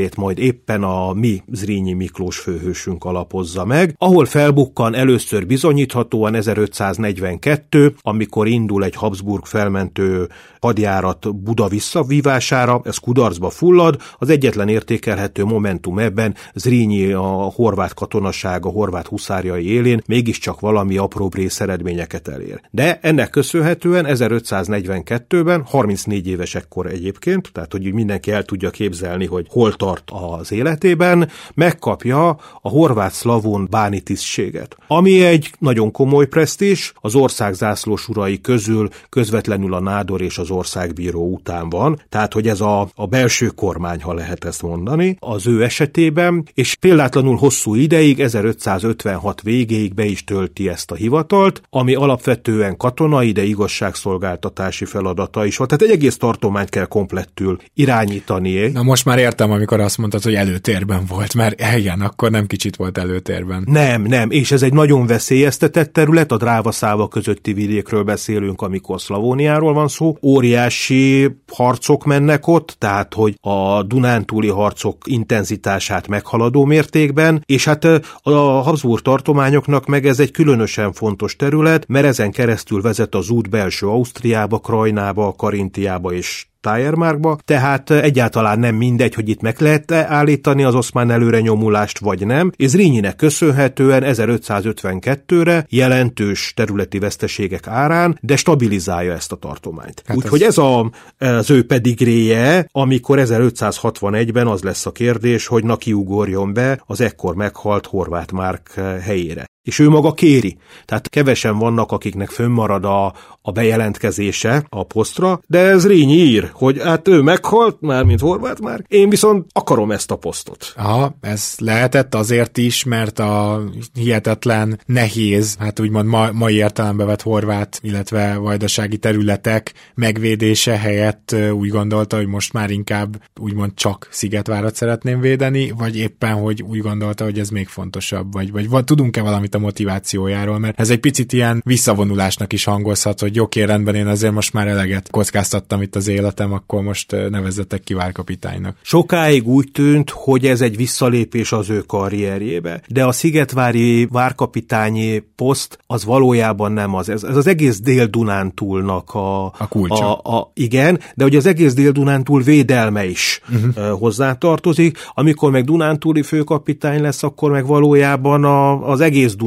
hírnevét 0.06 0.16
majd 0.16 0.38
éppen 0.38 0.82
a 0.82 1.12
mi 1.12 1.42
Zrínyi 1.52 1.92
Miklós 1.92 2.38
főhősünk 2.38 3.04
alapozza 3.04 3.64
meg, 3.64 3.94
ahol 3.98 4.24
felbukkan 4.24 4.94
először 4.94 5.46
bizonyíthatóan 5.46 6.34
1542, 6.34 7.94
amikor 8.00 8.46
indul 8.46 8.84
egy 8.84 8.94
Habsburg 8.94 9.44
felmentő 9.44 10.28
hadjárat 10.60 11.36
Buda 11.42 11.68
visszavívására, 11.68 12.80
ez 12.84 12.96
kudarcba 12.96 13.50
fullad, 13.50 13.96
az 14.18 14.30
egyetlen 14.30 14.68
értékelhető 14.68 15.44
momentum 15.44 15.98
ebben 15.98 16.34
Zrínyi 16.54 17.12
a 17.12 17.50
horvát 17.54 17.94
katonaság, 17.94 18.66
a 18.66 18.68
horvát 18.68 19.06
huszárjai 19.06 19.70
élén 19.70 20.02
mégiscsak 20.06 20.60
valami 20.60 20.96
apró 20.96 21.30
eredményeket 21.58 22.28
elér. 22.28 22.60
De 22.70 22.98
ennek 23.02 23.30
köszönhetően 23.30 24.04
1542-ben, 24.08 25.62
34 25.62 26.26
éves 26.26 26.54
ekkor 26.54 26.86
egyébként, 26.86 27.50
tehát 27.52 27.72
hogy 27.72 27.92
mindenki 27.92 28.30
el 28.30 28.44
tudja 28.44 28.70
képzelni, 28.70 29.26
hogy 29.26 29.46
hol 29.50 29.72
tart 29.86 30.10
az 30.38 30.52
életében, 30.52 31.28
megkapja 31.54 32.28
a 32.62 32.68
horvát 32.68 33.12
szlavon 33.12 33.66
báni 33.70 34.00
tisztséget, 34.00 34.76
ami 34.86 35.24
egy 35.24 35.50
nagyon 35.58 35.90
komoly 35.90 36.26
presztis, 36.26 36.92
az 37.00 37.14
ország 37.14 37.54
zászlós 37.54 38.08
urai 38.08 38.40
közül 38.40 38.88
közvetlenül 39.08 39.74
a 39.74 39.80
nádor 39.80 40.20
és 40.20 40.38
az 40.38 40.50
országbíró 40.50 41.32
után 41.32 41.68
van, 41.68 42.00
tehát 42.08 42.32
hogy 42.32 42.48
ez 42.48 42.60
a, 42.60 42.88
a 42.94 43.06
belső 43.06 43.46
kormány, 43.46 44.02
ha 44.02 44.14
lehet 44.14 44.44
ezt 44.44 44.62
mondani, 44.62 45.16
az 45.20 45.46
ő 45.46 45.64
esetében, 45.64 46.48
és 46.54 46.74
példátlanul 46.74 47.36
hosszú 47.36 47.74
ideig, 47.74 48.20
1556 48.20 49.42
végéig 49.42 49.94
be 49.94 50.04
is 50.04 50.24
tölti 50.24 50.68
ezt 50.68 50.90
a 50.90 50.94
hivatalt, 50.94 51.62
ami 51.70 51.94
alapvetően 51.94 52.76
katonai, 52.76 53.32
de 53.32 53.44
igazságszolgáltatási 53.44 54.84
feladata 54.84 55.46
is 55.46 55.56
van. 55.56 55.66
Tehát 55.66 55.82
egy 55.82 55.90
egész 55.90 56.16
tartományt 56.16 56.68
kell 56.68 56.86
komplettül 56.86 57.58
irányítani. 57.74 58.68
Na 58.68 58.82
most 58.82 59.04
már 59.04 59.18
értem, 59.18 59.50
amikor 59.50 59.75
azt 59.80 59.98
mondtad, 59.98 60.22
hogy 60.22 60.34
előtérben 60.34 61.04
volt, 61.08 61.34
mert 61.34 61.60
igen, 61.76 62.00
akkor 62.00 62.30
nem 62.30 62.46
kicsit 62.46 62.76
volt 62.76 62.98
előtérben. 62.98 63.64
Nem, 63.66 64.02
nem, 64.02 64.30
és 64.30 64.50
ez 64.50 64.62
egy 64.62 64.72
nagyon 64.72 65.06
veszélyeztetett 65.06 65.92
terület, 65.92 66.32
a 66.32 66.36
dráva 66.36 66.72
száva 66.72 67.08
közötti 67.08 67.52
vidékről 67.52 68.02
beszélünk, 68.02 68.62
amikor 68.62 69.00
Szlavóniáról 69.00 69.72
van 69.72 69.88
szó. 69.88 70.16
Óriási 70.22 71.36
harcok 71.52 72.04
mennek 72.04 72.46
ott, 72.46 72.76
tehát 72.78 73.14
hogy 73.14 73.34
a 73.40 73.82
Dunántúli 73.82 74.48
harcok 74.48 74.96
intenzitását 75.04 76.08
meghaladó 76.08 76.64
mértékben, 76.64 77.42
és 77.46 77.64
hát 77.64 77.84
a 78.22 78.30
Habsburg 78.40 79.02
tartományoknak 79.02 79.86
meg 79.86 80.06
ez 80.06 80.20
egy 80.20 80.30
különösen 80.30 80.92
fontos 80.92 81.36
terület, 81.36 81.84
mert 81.88 82.06
ezen 82.06 82.30
keresztül 82.30 82.80
vezet 82.80 83.14
az 83.14 83.30
út 83.30 83.50
belső 83.50 83.86
Ausztriába, 83.86 84.58
Krajnába, 84.58 85.34
Karintiába 85.36 86.12
és 86.12 86.46
Steiermarkba, 86.66 87.38
tehát 87.44 87.90
egyáltalán 87.90 88.58
nem 88.58 88.74
mindegy, 88.74 89.14
hogy 89.14 89.28
itt 89.28 89.40
meg 89.40 89.60
lehet 89.60 89.92
állítani 89.92 90.64
az 90.64 90.74
oszmán 90.74 91.10
előre 91.10 91.40
nyomulást, 91.40 91.98
vagy 91.98 92.26
nem, 92.26 92.50
és 92.56 92.70
Zrínyinek 92.70 93.16
köszönhetően 93.16 94.02
1552-re 94.06 95.66
jelentős 95.68 96.52
területi 96.56 96.98
veszteségek 96.98 97.66
árán, 97.66 98.18
de 98.22 98.36
stabilizálja 98.36 99.12
ezt 99.12 99.32
a 99.32 99.36
tartományt. 99.36 100.02
Hát 100.06 100.16
Úgyhogy 100.16 100.42
ez, 100.42 100.48
ez 100.48 100.58
a, 100.58 100.90
az 101.18 101.50
ő 101.50 101.66
pedigréje, 101.66 102.68
amikor 102.72 103.18
1561-ben 103.20 104.46
az 104.46 104.62
lesz 104.62 104.86
a 104.86 104.92
kérdés, 104.92 105.46
hogy 105.46 105.64
na 105.64 105.76
kiugorjon 105.76 106.52
be 106.52 106.82
az 106.86 107.00
ekkor 107.00 107.34
meghalt 107.34 107.86
Horváth 107.86 108.32
Márk 108.32 108.74
helyére 109.00 109.46
és 109.66 109.78
ő 109.78 109.88
maga 109.88 110.12
kéri. 110.12 110.56
Tehát 110.84 111.08
kevesen 111.08 111.58
vannak, 111.58 111.92
akiknek 111.92 112.30
fönnmarad 112.30 112.84
a, 112.84 113.14
a 113.42 113.50
bejelentkezése 113.52 114.66
a 114.68 114.82
posztra, 114.82 115.40
de 115.46 115.58
ez 115.58 115.86
Rényi 115.86 116.14
ír, 116.14 116.50
hogy 116.52 116.80
hát 116.82 117.08
ő 117.08 117.20
meghalt, 117.20 117.80
már 117.80 118.04
mint 118.04 118.20
Horváth 118.20 118.60
már, 118.60 118.84
én 118.88 119.08
viszont 119.08 119.46
akarom 119.52 119.90
ezt 119.90 120.10
a 120.10 120.16
posztot. 120.16 120.72
Aha, 120.76 121.16
ez 121.20 121.54
lehetett 121.58 122.14
azért 122.14 122.58
is, 122.58 122.84
mert 122.84 123.18
a 123.18 123.62
hihetetlen 123.94 124.80
nehéz, 124.86 125.56
hát 125.58 125.80
úgymond 125.80 126.08
ma, 126.08 126.32
mai 126.32 126.54
értelembe 126.54 127.04
vett 127.04 127.22
horvát, 127.22 127.78
illetve 127.82 128.36
vajdasági 128.36 128.96
területek 128.96 129.72
megvédése 129.94 130.76
helyett 130.78 131.34
úgy 131.52 131.68
gondolta, 131.68 132.16
hogy 132.16 132.26
most 132.26 132.52
már 132.52 132.70
inkább 132.70 133.22
úgymond 133.40 133.74
csak 133.74 134.08
Szigetvárat 134.10 134.74
szeretném 134.74 135.20
védeni, 135.20 135.70
vagy 135.70 135.96
éppen, 135.96 136.34
hogy 136.34 136.62
úgy 136.62 136.80
gondolta, 136.80 137.24
hogy 137.24 137.38
ez 137.38 137.48
még 137.48 137.68
fontosabb, 137.68 138.32
vagy, 138.32 138.68
vagy, 138.68 138.84
tudunk-e 138.84 139.22
valamit 139.22 139.54
a 139.56 139.58
motivációjáról, 139.58 140.58
mert 140.58 140.80
ez 140.80 140.90
egy 140.90 141.00
picit 141.00 141.32
ilyen 141.32 141.62
visszavonulásnak 141.64 142.52
is 142.52 142.64
hangozhat, 142.64 143.20
hogy 143.20 143.40
oké, 143.40 143.62
rendben, 143.62 143.94
én 143.94 144.06
azért 144.06 144.32
most 144.32 144.52
már 144.52 144.66
eleget 144.68 145.10
kockáztattam 145.10 145.82
itt 145.82 145.96
az 145.96 146.08
életem, 146.08 146.52
akkor 146.52 146.82
most 146.82 147.10
nevezzetek 147.30 147.80
ki 147.80 147.94
várkapitánynak. 147.94 148.76
Sokáig 148.82 149.48
úgy 149.48 149.70
tűnt, 149.72 150.10
hogy 150.10 150.46
ez 150.46 150.60
egy 150.60 150.76
visszalépés 150.76 151.52
az 151.52 151.70
ő 151.70 151.80
karrierjébe, 151.80 152.80
de 152.88 153.04
a 153.04 153.12
Szigetvári 153.12 154.06
várkapitányi 154.10 155.22
poszt 155.36 155.78
az 155.86 156.04
valójában 156.04 156.72
nem 156.72 156.94
az. 156.94 157.08
Ez, 157.08 157.22
ez 157.22 157.36
az 157.36 157.46
egész 157.46 157.80
Dél-Dunántúlnak 157.80 159.14
a, 159.14 159.44
a 159.44 159.68
kulcsa. 159.68 160.14
A, 160.14 160.36
a, 160.36 160.50
igen, 160.54 161.00
de 161.14 161.24
hogy 161.24 161.36
az 161.36 161.46
egész 161.46 161.74
Dél-Dunántúl 161.74 162.42
védelme 162.42 163.06
is 163.06 163.40
uh-huh. 163.48 163.98
hozzátartozik. 163.98 164.98
Amikor 165.14 165.50
meg 165.50 165.64
Dunántúli 165.64 166.22
főkapitány 166.22 167.00
lesz, 167.00 167.22
akkor 167.22 167.50
meg 167.50 167.66
valójában 167.66 168.44
a, 168.44 168.90
az 168.90 169.00
egész 169.00 169.34
Dunántúl, 169.34 169.45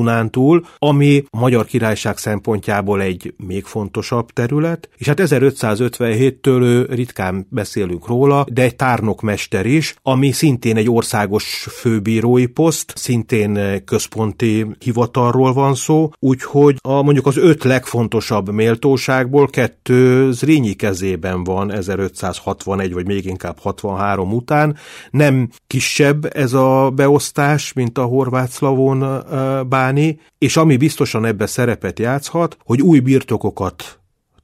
ami 0.77 1.23
a 1.29 1.39
Magyar 1.39 1.65
Királyság 1.65 2.17
szempontjából 2.17 3.01
egy 3.01 3.33
még 3.47 3.65
fontosabb 3.65 4.31
terület, 4.31 4.89
és 4.97 5.07
hát 5.07 5.19
1557-től 5.21 6.85
ritkán 6.89 7.47
beszélünk 7.49 8.07
róla, 8.07 8.45
de 8.51 8.61
egy 8.61 8.75
tárnokmester 8.75 9.65
is, 9.65 9.95
ami 10.01 10.31
szintén 10.31 10.77
egy 10.77 10.89
országos 10.89 11.67
főbírói 11.71 12.45
poszt, 12.45 12.93
szintén 12.95 13.83
központi 13.85 14.65
hivatalról 14.79 15.53
van 15.53 15.75
szó, 15.75 16.09
úgyhogy 16.19 16.77
a, 16.81 17.01
mondjuk 17.01 17.25
az 17.25 17.37
öt 17.37 17.63
legfontosabb 17.63 18.49
méltóságból 18.51 19.47
kettő 19.47 20.31
Zrínyi 20.31 20.73
kezében 20.73 21.43
van 21.43 21.71
1561, 21.71 22.93
vagy 22.93 23.05
még 23.05 23.25
inkább 23.25 23.57
63 23.59 24.33
után. 24.33 24.77
Nem 25.11 25.49
kisebb 25.67 26.35
ez 26.35 26.53
a 26.53 26.91
beosztás, 26.95 27.73
mint 27.73 27.97
a 27.97 28.03
horvát-szlavón 28.03 29.23
bár 29.69 29.88
találni, 29.89 30.19
és 30.37 30.57
ami 30.57 30.77
biztosan 30.77 31.25
ebbe 31.25 31.45
szerepet 31.45 31.99
játszhat, 31.99 32.57
hogy 32.63 32.81
új 32.81 32.99
birtokokat 32.99 33.98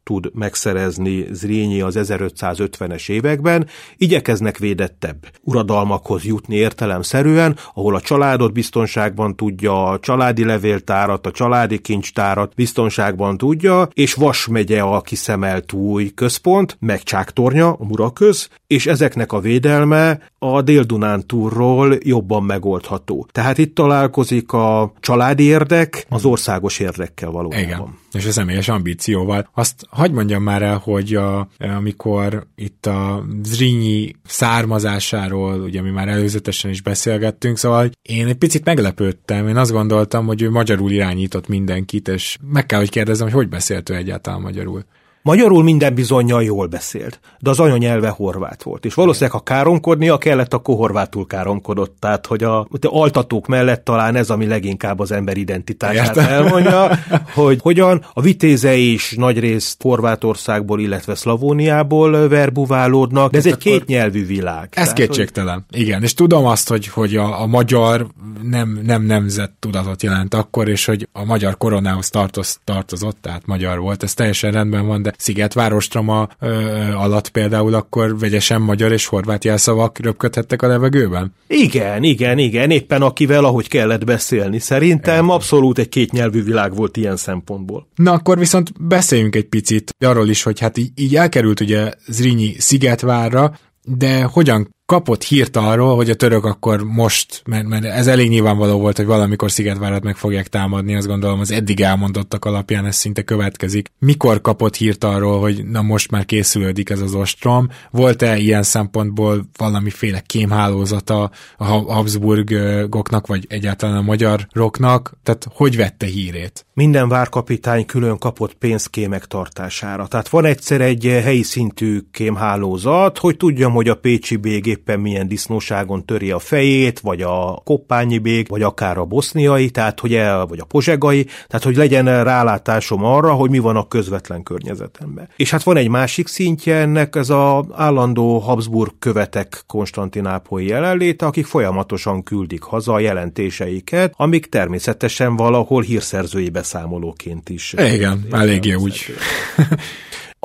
tud 0.05 0.29
megszerezni 0.33 1.25
Zrínyi 1.31 1.81
az 1.81 1.97
1550-es 1.99 3.09
években, 3.09 3.67
igyekeznek 3.97 4.57
védettebb 4.57 5.17
uradalmakhoz 5.41 6.23
jutni 6.23 6.55
értelemszerűen, 6.55 7.57
ahol 7.73 7.95
a 7.95 8.01
családot 8.01 8.53
biztonságban 8.53 9.35
tudja, 9.35 9.85
a 9.85 9.99
családi 9.99 10.43
levéltárat, 10.43 11.25
a 11.25 11.31
családi 11.31 11.79
kincstárat 11.79 12.53
biztonságban 12.55 13.37
tudja, 13.37 13.87
és 13.93 14.13
Vas 14.13 14.47
megye 14.47 14.81
a 14.81 15.01
kiszemelt 15.01 15.73
új 15.73 16.11
központ, 16.15 16.77
meg 16.79 17.03
Csáktornya, 17.03 17.73
a 17.73 17.83
Muraköz, 17.83 18.49
és 18.67 18.85
ezeknek 18.85 19.31
a 19.31 19.39
védelme 19.39 20.19
a 20.39 20.61
Dél-Dunántúrról 20.61 21.97
jobban 21.99 22.43
megoldható. 22.43 23.27
Tehát 23.31 23.57
itt 23.57 23.75
találkozik 23.75 24.51
a 24.51 24.93
családi 24.99 25.43
érdek 25.43 26.05
az 26.09 26.25
országos 26.25 26.79
érdekkel 26.79 27.29
valójában. 27.29 27.67
Igen 27.67 28.03
és 28.15 28.25
a 28.25 28.31
személyes 28.31 28.67
ambícióval. 28.67 29.49
Azt 29.53 29.85
hagyd 29.89 30.13
mondjam 30.13 30.43
már 30.43 30.61
el, 30.61 30.77
hogy 30.77 31.15
a, 31.15 31.47
amikor 31.57 32.47
itt 32.55 32.85
a 32.85 33.25
Zrínyi 33.43 34.15
származásáról, 34.25 35.61
ugye 35.61 35.81
mi 35.81 35.89
már 35.89 36.07
előzetesen 36.07 36.71
is 36.71 36.81
beszélgettünk, 36.81 37.57
szóval 37.57 37.89
én 38.01 38.27
egy 38.27 38.37
picit 38.37 38.65
meglepődtem, 38.65 39.47
én 39.47 39.57
azt 39.57 39.71
gondoltam, 39.71 40.25
hogy 40.25 40.41
ő 40.41 40.49
magyarul 40.49 40.91
irányított 40.91 41.47
mindenkit, 41.47 42.07
és 42.07 42.37
meg 42.51 42.65
kell, 42.65 42.79
hogy 42.79 42.89
kérdezem, 42.89 43.25
hogy 43.25 43.35
hogy 43.35 43.49
beszélt 43.49 43.89
ő 43.89 43.95
egyáltalán 43.95 44.41
magyarul. 44.41 44.85
Magyarul 45.25 45.63
minden 45.63 45.93
bizonyal 45.93 46.43
jól 46.43 46.67
beszélt, 46.67 47.19
de 47.39 47.49
az 47.49 47.59
anyanyelve 47.59 48.09
horvát 48.09 48.63
volt. 48.63 48.85
És 48.85 48.93
valószínűleg, 48.93 49.31
ha 49.31 49.39
káromkodnia 49.39 50.17
kellett, 50.17 50.53
akkor 50.53 50.75
horvátul 50.75 51.27
káromkodott. 51.27 51.95
Tehát, 51.99 52.25
hogy 52.25 52.43
a, 52.43 52.59
a 52.59 52.67
altatók 52.81 53.47
mellett 53.47 53.83
talán 53.83 54.15
ez, 54.15 54.29
ami 54.29 54.47
leginkább 54.47 54.99
az 54.99 55.11
ember 55.11 55.37
identitását 55.37 56.15
Értem. 56.15 56.33
elmondja, 56.33 56.99
hogy 57.33 57.59
hogyan 57.61 58.05
a 58.13 58.21
vitéze 58.21 58.75
is 58.75 59.13
nagyrészt 59.17 59.81
Horvátországból, 59.81 60.79
illetve 60.79 61.15
Szlavóniából 61.15 62.27
verbuválódnak, 62.27 63.31
de 63.31 63.37
ez 63.37 63.45
egy 63.45 63.57
kétnyelvű 63.57 64.25
világ. 64.25 64.67
Ez 64.71 64.83
Tehát, 64.83 64.93
kétségtelen. 64.93 65.65
Hogy... 65.69 65.79
Igen, 65.79 66.03
és 66.03 66.13
tudom 66.13 66.45
azt, 66.45 66.69
hogy, 66.69 66.87
hogy 66.87 67.15
a, 67.15 67.41
a 67.41 67.45
magyar 67.45 68.07
nem, 68.41 68.79
nem 68.83 69.03
nemzet 69.03 69.51
tudatot 69.59 70.03
jelent 70.03 70.33
akkor, 70.33 70.69
és 70.69 70.85
hogy 70.85 71.07
a 71.11 71.23
magyar 71.23 71.57
koronához 71.57 72.09
tartoz, 72.09 72.59
tartozott, 72.63 73.17
tehát 73.21 73.45
magyar 73.45 73.79
volt, 73.79 74.03
ez 74.03 74.13
teljesen 74.13 74.51
rendben 74.51 74.87
van, 74.87 75.01
de 75.01 75.13
Szigetvárostrama 75.17 76.29
ö, 76.39 76.51
alatt 76.93 77.29
például 77.29 77.73
akkor 77.73 78.19
vegyesen 78.19 78.61
magyar 78.61 78.91
és 78.91 79.05
horvát 79.05 79.43
jelszavak 79.43 79.99
röpködhettek 79.99 80.61
a 80.61 80.67
levegőben? 80.67 81.33
Igen, 81.47 82.03
igen, 82.03 82.37
igen, 82.37 82.71
éppen 82.71 83.01
akivel 83.01 83.45
ahogy 83.45 83.67
kellett 83.67 84.05
beszélni. 84.05 84.59
Szerintem 84.59 85.29
abszolút 85.29 85.77
egy 85.77 85.89
kétnyelvű 85.89 86.43
világ 86.43 86.75
volt 86.75 86.97
ilyen 86.97 87.17
szempontból. 87.17 87.87
Na 87.95 88.11
akkor 88.11 88.37
viszont 88.37 88.81
beszéljünk 88.81 89.35
egy 89.35 89.47
picit 89.47 89.95
arról 89.99 90.29
is, 90.29 90.43
hogy 90.43 90.59
hát 90.59 90.77
így, 90.77 90.91
így 90.95 91.15
elkerült 91.15 91.59
ugye 91.59 91.91
Zrínyi 92.07 92.55
Szigetvárra, 92.57 93.57
de 93.83 94.23
hogyan 94.23 94.74
kapott 94.85 95.23
hírt 95.23 95.55
arról, 95.55 95.95
hogy 95.95 96.09
a 96.09 96.15
török 96.15 96.45
akkor 96.45 96.83
most, 96.83 97.41
mert, 97.45 97.67
mert 97.67 97.85
ez 97.85 98.07
elég 98.07 98.29
nyilvánvaló 98.29 98.79
volt, 98.79 98.97
hogy 98.97 99.05
valamikor 99.05 99.51
Szigetvárat 99.51 100.03
meg 100.03 100.15
fogják 100.15 100.47
támadni, 100.47 100.95
azt 100.95 101.07
gondolom 101.07 101.39
az 101.39 101.51
eddig 101.51 101.81
elmondottak 101.81 102.45
alapján 102.45 102.85
ez 102.85 102.95
szinte 102.95 103.21
következik. 103.21 103.91
Mikor 103.99 104.41
kapott 104.41 104.75
hírt 104.75 105.03
arról, 105.03 105.39
hogy 105.39 105.65
na 105.65 105.81
most 105.81 106.11
már 106.11 106.25
készülődik 106.25 106.89
ez 106.89 107.01
az 107.01 107.13
ostrom? 107.13 107.69
Volt-e 107.91 108.37
ilyen 108.37 108.63
szempontból 108.63 109.49
valamiféle 109.57 110.19
kémhálózata 110.19 111.31
a 111.57 111.65
Habsburgoknak, 111.65 113.27
vagy 113.27 113.45
egyáltalán 113.49 113.97
a 113.97 114.01
magyaroknak? 114.01 115.13
Tehát 115.23 115.47
hogy 115.53 115.77
vette 115.77 116.05
hírét? 116.05 116.64
Minden 116.77 117.09
várkapitány 117.09 117.85
külön 117.85 118.17
kapott 118.17 118.53
pénzkémek 118.53 119.25
tartására. 119.25 120.07
Tehát 120.07 120.29
van 120.29 120.45
egyszer 120.45 120.81
egy 120.81 121.03
helyi 121.03 121.43
szintű 121.43 121.99
kémhálózat, 122.11 123.17
hogy 123.17 123.37
tudjam, 123.37 123.73
hogy 123.73 123.89
a 123.89 123.95
Pécsi 123.95 124.35
BG 124.35 124.65
éppen 124.65 124.99
milyen 124.99 125.27
disznóságon 125.27 126.05
töri 126.05 126.31
a 126.31 126.39
fejét, 126.39 126.99
vagy 126.99 127.21
a 127.21 127.61
koppányi 127.63 128.17
bég, 128.17 128.47
vagy 128.49 128.61
akár 128.61 128.97
a 128.97 129.05
boszniai, 129.05 129.69
tehát 129.69 129.99
hogy 129.99 130.13
el, 130.13 130.45
vagy 130.45 130.59
a 130.59 130.65
pozsegai, 130.65 131.23
tehát 131.47 131.63
hogy 131.63 131.75
legyen 131.75 132.23
rálátásom 132.23 133.03
arra, 133.03 133.33
hogy 133.33 133.49
mi 133.49 133.59
van 133.59 133.75
a 133.75 133.87
közvetlen 133.87 134.43
környezetemben. 134.43 135.29
És 135.35 135.51
hát 135.51 135.63
van 135.63 135.77
egy 135.77 135.89
másik 135.89 136.27
szintje 136.27 136.75
ennek, 136.75 137.15
ez 137.15 137.29
az 137.29 137.65
állandó 137.71 138.37
Habsburg 138.37 138.91
követek 138.99 139.63
konstantinápolyi 139.67 140.67
jelenléte, 140.67 141.25
akik 141.25 141.45
folyamatosan 141.45 142.23
küldik 142.23 142.63
haza 142.63 142.93
a 142.93 142.99
jelentéseiket, 142.99 144.13
amik 144.17 144.45
természetesen 144.45 145.35
valahol 145.35 145.81
hírszerzői 145.81 146.49
beszámolóként 146.65 147.49
is. 147.49 147.73
Igen, 147.77 148.25
eléggé 148.31 148.73
úgy. 148.73 149.05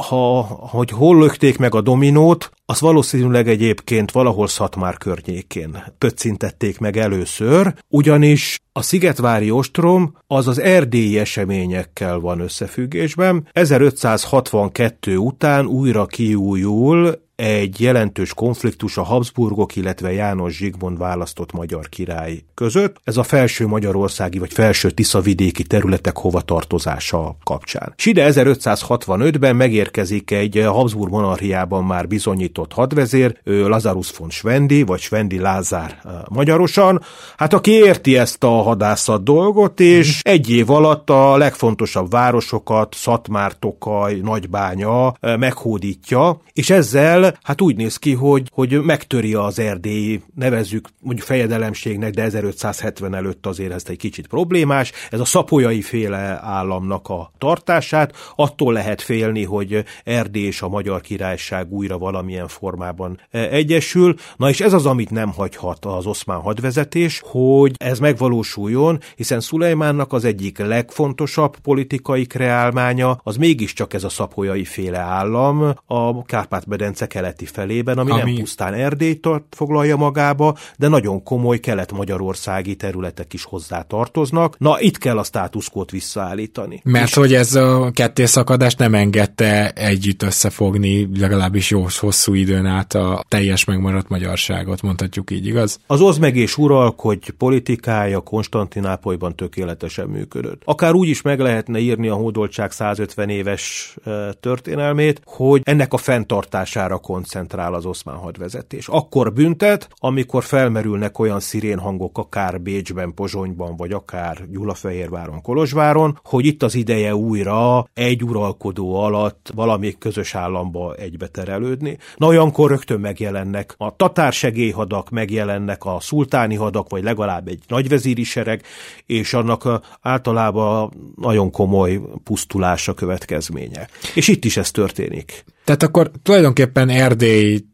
ha, 0.09 0.43
hogy 0.43 0.91
hol 0.91 1.19
lökték 1.19 1.59
meg 1.59 1.75
a 1.75 1.81
dominót, 1.81 2.51
az 2.67 2.81
valószínűleg 2.81 3.49
egyébként 3.49 4.11
valahol 4.11 4.47
Szatmár 4.47 4.97
környékén 4.97 5.85
pöccintették 5.99 6.79
meg 6.79 6.97
először, 6.97 7.75
ugyanis 7.89 8.59
a 8.73 8.83
Szigetvári 8.83 9.51
ostrom 9.51 10.17
az 10.27 10.49
az 10.49 10.59
erdélyi 10.61 11.19
eseményekkel 11.19 12.19
van 12.19 12.41
összefüggésben. 12.41 13.49
1562 13.53 15.17
után 15.17 15.67
újra 15.67 16.07
kiújul 16.07 17.29
egy 17.41 17.81
jelentős 17.81 18.35
konfliktus 18.35 18.97
a 18.97 19.03
Habsburgok, 19.03 19.77
illetve 19.77 20.13
János 20.13 20.57
Zsigmond 20.57 20.99
választott 20.99 21.53
magyar 21.53 21.89
király 21.89 22.39
között. 22.55 22.97
Ez 23.05 23.17
a 23.17 23.23
felső 23.23 23.67
magyarországi 23.67 24.39
vagy 24.39 24.53
felső 24.53 24.91
tiszavidéki 24.91 25.63
területek 25.63 26.17
hovatartozása 26.17 27.37
kapcsán. 27.45 27.93
Side 27.97 28.33
1565-ben 28.33 29.57
megérkezik 29.57 30.31
egy 30.31 30.63
Habsburg 30.67 31.11
monarchiában 31.11 31.85
már 31.85 32.09
bizonyított 32.09 32.73
hadvezér, 32.73 33.39
Lazarus 33.45 34.11
von 34.19 34.31
Svendi, 34.31 34.83
vagy 34.83 35.01
Svendi 35.01 35.39
Lázár 35.39 36.03
magyarosan, 36.29 37.03
hát 37.37 37.53
aki 37.53 37.71
érti 37.71 38.17
ezt 38.17 38.45
a 38.45 38.49
hadászat 38.63 39.25
dolgot, 39.25 39.81
és 39.81 40.21
egy 40.23 40.51
év 40.51 40.71
alatt 40.71 41.11
a 41.11 41.37
legfontosabb 41.37 42.11
városokat, 42.11 42.95
Szatmár, 42.95 43.53
Tokaj, 43.59 44.15
Nagybánya 44.23 45.15
meghódítja, 45.21 46.41
és 46.53 46.71
ezzel 46.71 47.30
hát 47.43 47.61
úgy 47.61 47.77
néz 47.77 47.97
ki, 47.97 48.15
hogy, 48.15 48.51
hogy 48.53 48.83
megtöri 48.83 49.35
az 49.35 49.59
erdélyi, 49.59 50.23
nevezzük 50.35 50.89
mondjuk 51.01 51.27
fejedelemségnek, 51.27 52.15
de 52.15 52.23
1570 52.23 53.15
előtt 53.15 53.47
azért 53.47 53.73
ezt 53.73 53.89
egy 53.89 53.99
kicsit 53.99 54.27
problémás. 54.27 54.93
Ez 55.11 55.21
a 55.21 55.25
szapolyai 55.25 55.83
féle 55.83 56.41
államnak 56.43 57.09
a 57.09 57.33
tartását, 57.39 58.15
attól 58.37 58.73
lehet 58.73 59.03
félni, 59.03 59.45
hogy 59.45 59.85
Erdély 60.05 60.47
és 60.47 60.63
a 60.63 60.69
Magyar 60.69 61.01
Királyság 61.01 61.73
újra 61.73 61.99
valamilyen 61.99 62.49
formában 62.49 63.21
e, 63.31 63.39
egyesül. 63.39 64.15
Na 64.37 64.49
és 64.49 64.61
ez 64.61 64.73
az, 64.73 64.87
amit 64.87 65.11
nem 65.11 65.33
hagyhat 65.33 65.85
az 65.85 66.07
oszmán 66.07 66.41
hadvezetés, 66.41 67.23
hogy 67.25 67.75
ez 67.77 67.99
megvalósuljon, 67.99 68.99
hiszen 69.17 69.41
Szulejmánnak 69.41 70.13
az 70.13 70.25
egyik 70.25 70.59
legfontosabb 70.59 71.59
politikai 71.59 72.27
kreálmánya, 72.27 73.21
az 73.23 73.37
mégiscsak 73.37 73.95
ez 73.95 74.05
a 74.05 74.09
szapolyai 74.09 74.65
féle 74.65 74.99
állam, 74.99 75.75
a 75.87 76.23
Kárpát-medence 76.23 77.07
keleti 77.21 77.45
felében, 77.45 77.99
ami, 77.99 78.11
ami... 78.11 78.21
nem 78.21 78.35
pusztán 78.35 78.75
Erdélyt 78.75 79.29
foglalja 79.51 79.97
magába, 79.97 80.57
de 80.79 80.89
nagyon 80.89 81.23
komoly 81.23 81.59
kelet-magyarországi 81.59 82.77
területek 82.77 83.33
is 83.33 83.45
hozzá 83.45 83.83
tartoznak. 83.83 84.59
Na, 84.59 84.81
itt 84.81 84.99
kell 84.99 85.19
a 85.19 85.23
státuszkót 85.23 85.91
visszaállítani. 85.91 86.81
Mert 86.85 87.09
és... 87.09 87.15
hogy 87.15 87.35
ez 87.35 87.55
a 87.55 87.91
kettészakadás 87.95 88.75
nem 88.75 88.95
engedte 88.95 89.71
együtt 89.71 90.23
összefogni 90.23 91.09
legalábbis 91.19 91.71
jó 91.71 91.87
hosszú 91.99 92.35
időn 92.35 92.67
át 92.67 92.95
a 92.95 93.25
teljes 93.29 93.65
megmaradt 93.65 94.09
magyarságot, 94.09 94.83
mondhatjuk 94.83 95.31
így, 95.31 95.47
igaz? 95.47 95.79
Az 95.87 96.01
oz 96.01 96.19
és 96.21 96.57
uralkodj 96.59 97.31
politikája 97.31 98.21
Konstantinápolyban 98.21 99.37
tökéletesen 99.37 100.09
működött. 100.09 100.63
Akár 100.65 100.95
úgy 100.95 101.09
is 101.09 101.23
meg 101.23 101.41
lehetne 101.41 101.79
írni 101.79 102.09
a 102.09 102.15
hódoltság 102.15 102.73
150 102.73 103.29
éves 103.29 103.97
történelmét, 104.41 105.21
hogy 105.25 105.61
ennek 105.65 105.93
a 105.93 105.97
fenntartására 105.97 106.99
koncentrál 107.11 107.75
az 107.75 107.87
oszmán 107.87 108.17
hadvezetés. 108.17 108.89
Akkor 108.89 109.33
büntet, 109.33 109.89
amikor 109.99 110.45
felmerülnek 110.45 111.19
olyan 111.19 111.41
szirénhangok 111.41 112.19
akár 112.19 112.61
Bécsben, 112.61 113.15
Pozsonyban, 113.15 113.77
vagy 113.77 113.93
akár 113.93 114.49
Gyulafehérváron, 114.51 115.43
Kolozsváron, 115.43 116.19
hogy 116.25 116.47
itt 116.47 116.63
az 116.63 116.75
ideje 116.75 117.15
újra 117.15 117.87
egy 117.95 118.25
uralkodó 118.25 118.95
alatt 118.95 119.51
valami 119.55 119.95
közös 119.99 120.35
államba 120.35 120.95
egybeterelődni. 120.95 121.99
Na 122.17 122.27
olyankor 122.27 122.71
rögtön 122.71 123.01
megjelennek 123.01 123.75
a 123.77 123.97
tatár 123.97 124.33
segélyhadak, 124.33 125.11
megjelennek 125.11 125.85
a 125.85 125.97
szultáni 126.01 126.55
hadak, 126.55 126.89
vagy 126.89 127.03
legalább 127.03 127.49
egy 127.49 127.61
nagyvezíri 127.69 128.25
sereg, 128.25 128.63
és 129.07 129.35
annak 129.35 129.81
általában 130.01 130.93
nagyon 131.17 131.51
komoly 131.51 132.01
pusztulása 132.25 132.95
következménye. 132.95 133.89
És 134.15 134.29
itt 134.29 134.45
is 134.45 134.57
ez 134.57 134.71
történik. 134.71 135.45
Tehát 135.71 135.85
akkor 135.85 136.11
tulajdonképpen 136.23 136.89
Erdély 136.89 137.65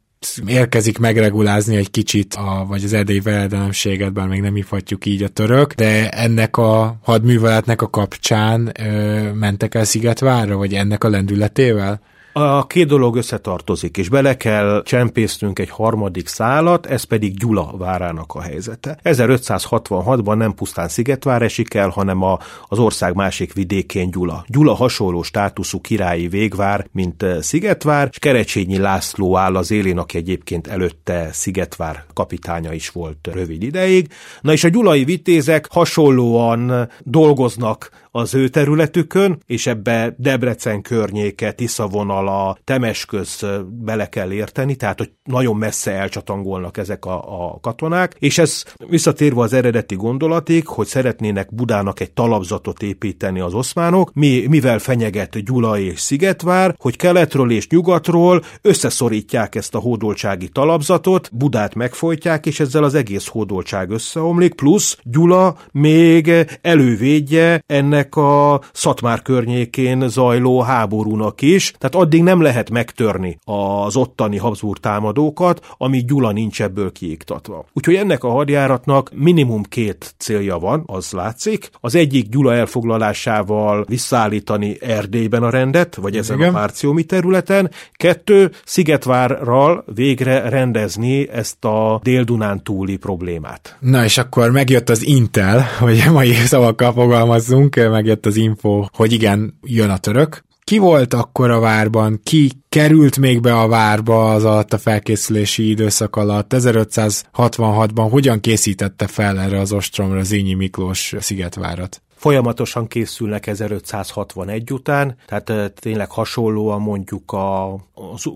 érkezik 0.47 0.99
megregulázni 0.99 1.77
egy 1.77 1.91
kicsit, 1.91 2.35
a, 2.35 2.65
vagy 2.69 2.85
az 2.85 2.93
erdélyi 2.93 3.21
veredelemséget, 3.21 4.13
bár 4.13 4.29
még 4.29 4.41
nem 4.41 4.55
hívhatjuk 4.55 5.07
így 5.07 5.23
a 5.23 5.29
török, 5.29 5.73
de 5.73 6.11
ennek 6.11 6.57
a 6.57 6.99
hadműveletnek 7.03 7.83
a 7.83 7.91
kapcsán 7.91 8.73
ö, 8.81 9.33
mentek 9.33 9.75
el 9.75 9.85
Szigetvárra, 9.85 10.57
vagy 10.57 10.75
ennek 10.75 11.05
a 11.05 11.09
lendületével? 11.09 12.01
A 12.39 12.67
két 12.67 12.87
dolog 12.87 13.17
összetartozik, 13.17 13.97
és 13.97 14.09
bele 14.09 14.37
kell 14.37 14.83
csempésznünk 14.85 15.59
egy 15.59 15.71
harmadik 15.71 16.29
szálat, 16.29 16.87
ez 16.87 17.03
pedig 17.03 17.39
Gyula 17.39 17.75
várának 17.79 18.35
a 18.35 18.41
helyzete. 18.41 18.99
1566-ban 19.05 20.37
nem 20.37 20.55
pusztán 20.55 20.89
Szigetvár 20.89 21.43
esik 21.43 21.75
el, 21.75 21.89
hanem 21.89 22.23
a, 22.23 22.39
az 22.69 22.79
ország 22.79 23.15
másik 23.15 23.53
vidékén 23.53 24.11
Gyula. 24.11 24.45
Gyula 24.49 24.75
hasonló 24.75 25.23
státuszú 25.23 25.81
királyi 25.81 26.29
végvár, 26.29 26.87
mint 26.93 27.23
eh, 27.23 27.43
Szigetvár, 27.43 28.09
és 28.11 28.19
Kerecsényi 28.19 28.79
László 28.79 29.37
áll 29.37 29.57
az 29.57 29.71
élén, 29.71 29.99
aki 29.99 30.17
egyébként 30.17 30.67
előtte 30.67 31.29
Szigetvár 31.33 32.05
kapitánya 32.15 32.73
is 32.73 32.91
volt 32.91 33.29
rövid 33.33 33.63
ideig. 33.63 34.09
Na 34.41 34.53
és 34.53 34.65
a 34.65 34.69
gyulai 34.69 35.05
vitézek 35.05 35.69
hasonlóan 35.71 36.91
dolgoznak 37.03 37.91
az 38.17 38.35
ő 38.35 38.49
területükön, 38.49 39.39
és 39.47 39.67
ebbe 39.67 40.15
Debrecen 40.19 40.83
környéke, 40.83 41.53
Tisza 41.53 41.87
vonala, 41.87 42.59
Temesköz 42.65 43.47
bele 43.69 44.09
kell 44.09 44.33
érteni, 44.33 44.75
tehát 44.75 44.99
hogy 44.99 45.11
nagyon 45.25 45.57
messze 45.57 45.93
elcsatangolnak 45.93 46.77
ezek 46.77 47.05
a, 47.05 47.49
a 47.53 47.61
katonák, 47.61 48.17
és 48.19 48.39
ez 48.39 48.63
visszatérve 48.89 49.41
az 49.41 49.53
eredeti 49.53 49.95
gondolatig, 49.95 50.67
hogy 50.67 50.87
szeretnének 50.87 51.55
Budának 51.55 52.01
egy 52.01 52.13
talapzatot 52.13 52.83
építeni 52.83 53.41
az 53.41 53.55
oszmánok, 53.55 54.13
mi, 54.13 54.47
mivel 54.49 54.79
fenyeget 54.79 55.45
Gyula 55.45 55.79
és 55.79 56.01
Szigetvár, 56.01 56.75
hogy 56.79 56.97
keletről 56.97 57.51
és 57.51 57.69
nyugatról 57.69 58.43
összeszorítják 58.63 59.55
ezt 59.55 59.75
a 59.75 59.79
hódoltsági 59.79 60.49
talapzatot, 60.49 61.31
Budát 61.33 61.75
megfojtják, 61.75 62.47
és 62.47 62.61
ezzel 62.61 62.85
az 62.85 62.95
egész 62.95 63.27
hódoltság 63.27 63.91
összeomlik, 63.91 64.55
plusz 64.55 64.99
Gyula 65.03 65.57
még 65.73 66.33
elővédje 66.63 67.63
ennek 67.67 68.06
a 68.15 68.61
Szatmár 68.73 69.23
környékén 69.23 70.09
zajló 70.09 70.61
háborúnak 70.61 71.43
is, 71.43 71.73
tehát 71.79 71.95
addig 71.95 72.23
nem 72.23 72.41
lehet 72.41 72.71
megtörni 72.71 73.39
az 73.45 73.97
ottani 73.97 74.37
Habsburg 74.37 74.79
támadókat, 74.79 75.75
amíg 75.79 76.07
Gyula 76.07 76.33
nincs 76.33 76.63
ebből 76.63 76.93
kiiktatva. 76.93 77.65
Úgyhogy 77.73 77.95
ennek 77.95 78.25
a 78.25 78.31
hadjáratnak 78.31 79.11
minimum 79.15 79.63
két 79.63 80.15
célja 80.19 80.59
van, 80.59 80.83
az 80.87 81.13
látszik. 81.13 81.71
Az 81.81 81.95
egyik 81.95 82.29
Gyula 82.29 82.55
elfoglalásával 82.55 83.85
visszaállítani 83.89 84.77
Erdélyben 84.81 85.43
a 85.43 85.51
rendet, 85.51 85.95
vagy 85.95 86.17
ezen 86.17 86.37
Igen. 86.37 86.49
a 86.49 86.53
Márciumi 86.53 87.05
területen. 87.05 87.71
Kettő, 87.93 88.51
Szigetvárral 88.65 89.85
végre 89.95 90.49
rendezni 90.49 91.29
ezt 91.31 91.65
a 91.65 92.01
Dél-Dunán 92.03 92.63
túli 92.63 92.97
problémát. 92.97 93.77
Na 93.81 94.05
és 94.05 94.19
akkor 94.19 94.51
megjött 94.51 94.89
az 94.89 95.07
Intel, 95.07 95.67
hogy 95.79 96.05
mai 96.13 96.33
szavakkal 96.33 96.93
fogalmazzunk, 96.93 97.77
megjött 97.97 98.27
az 98.27 98.37
info, 98.37 98.85
hogy 98.93 99.13
igen, 99.13 99.59
jön 99.63 99.91
a 99.91 99.99
török. 99.99 100.45
Ki 100.65 100.79
volt 100.79 101.15
akkor 101.15 101.51
a 101.51 101.61
várban? 101.61 102.21
Ki 102.23 102.51
került 102.69 103.19
még 103.19 103.41
be 103.41 103.59
a 103.59 103.69
várba 103.69 104.33
az 104.33 104.45
alatt 104.45 104.73
a 104.73 104.79
felkészülési 104.79 105.69
időszak 105.69 106.17
alatt? 106.17 106.53
1566-ban 106.57 108.07
hogyan 108.11 108.41
készítette 108.41 109.07
fel 109.07 109.41
erre 109.41 109.61
az 109.61 109.73
ostromra 109.73 110.23
Zényi 110.23 110.55
Miklós 110.55 111.15
Szigetvárat? 111.19 112.03
Folyamatosan 112.17 112.87
készülnek 112.87 113.47
1561 113.47 114.73
után, 114.73 115.17
tehát 115.27 115.73
tényleg 115.75 116.11
hasonlóan 116.11 116.81
mondjuk 116.81 117.33
a, 117.33 117.73
a 117.73 117.79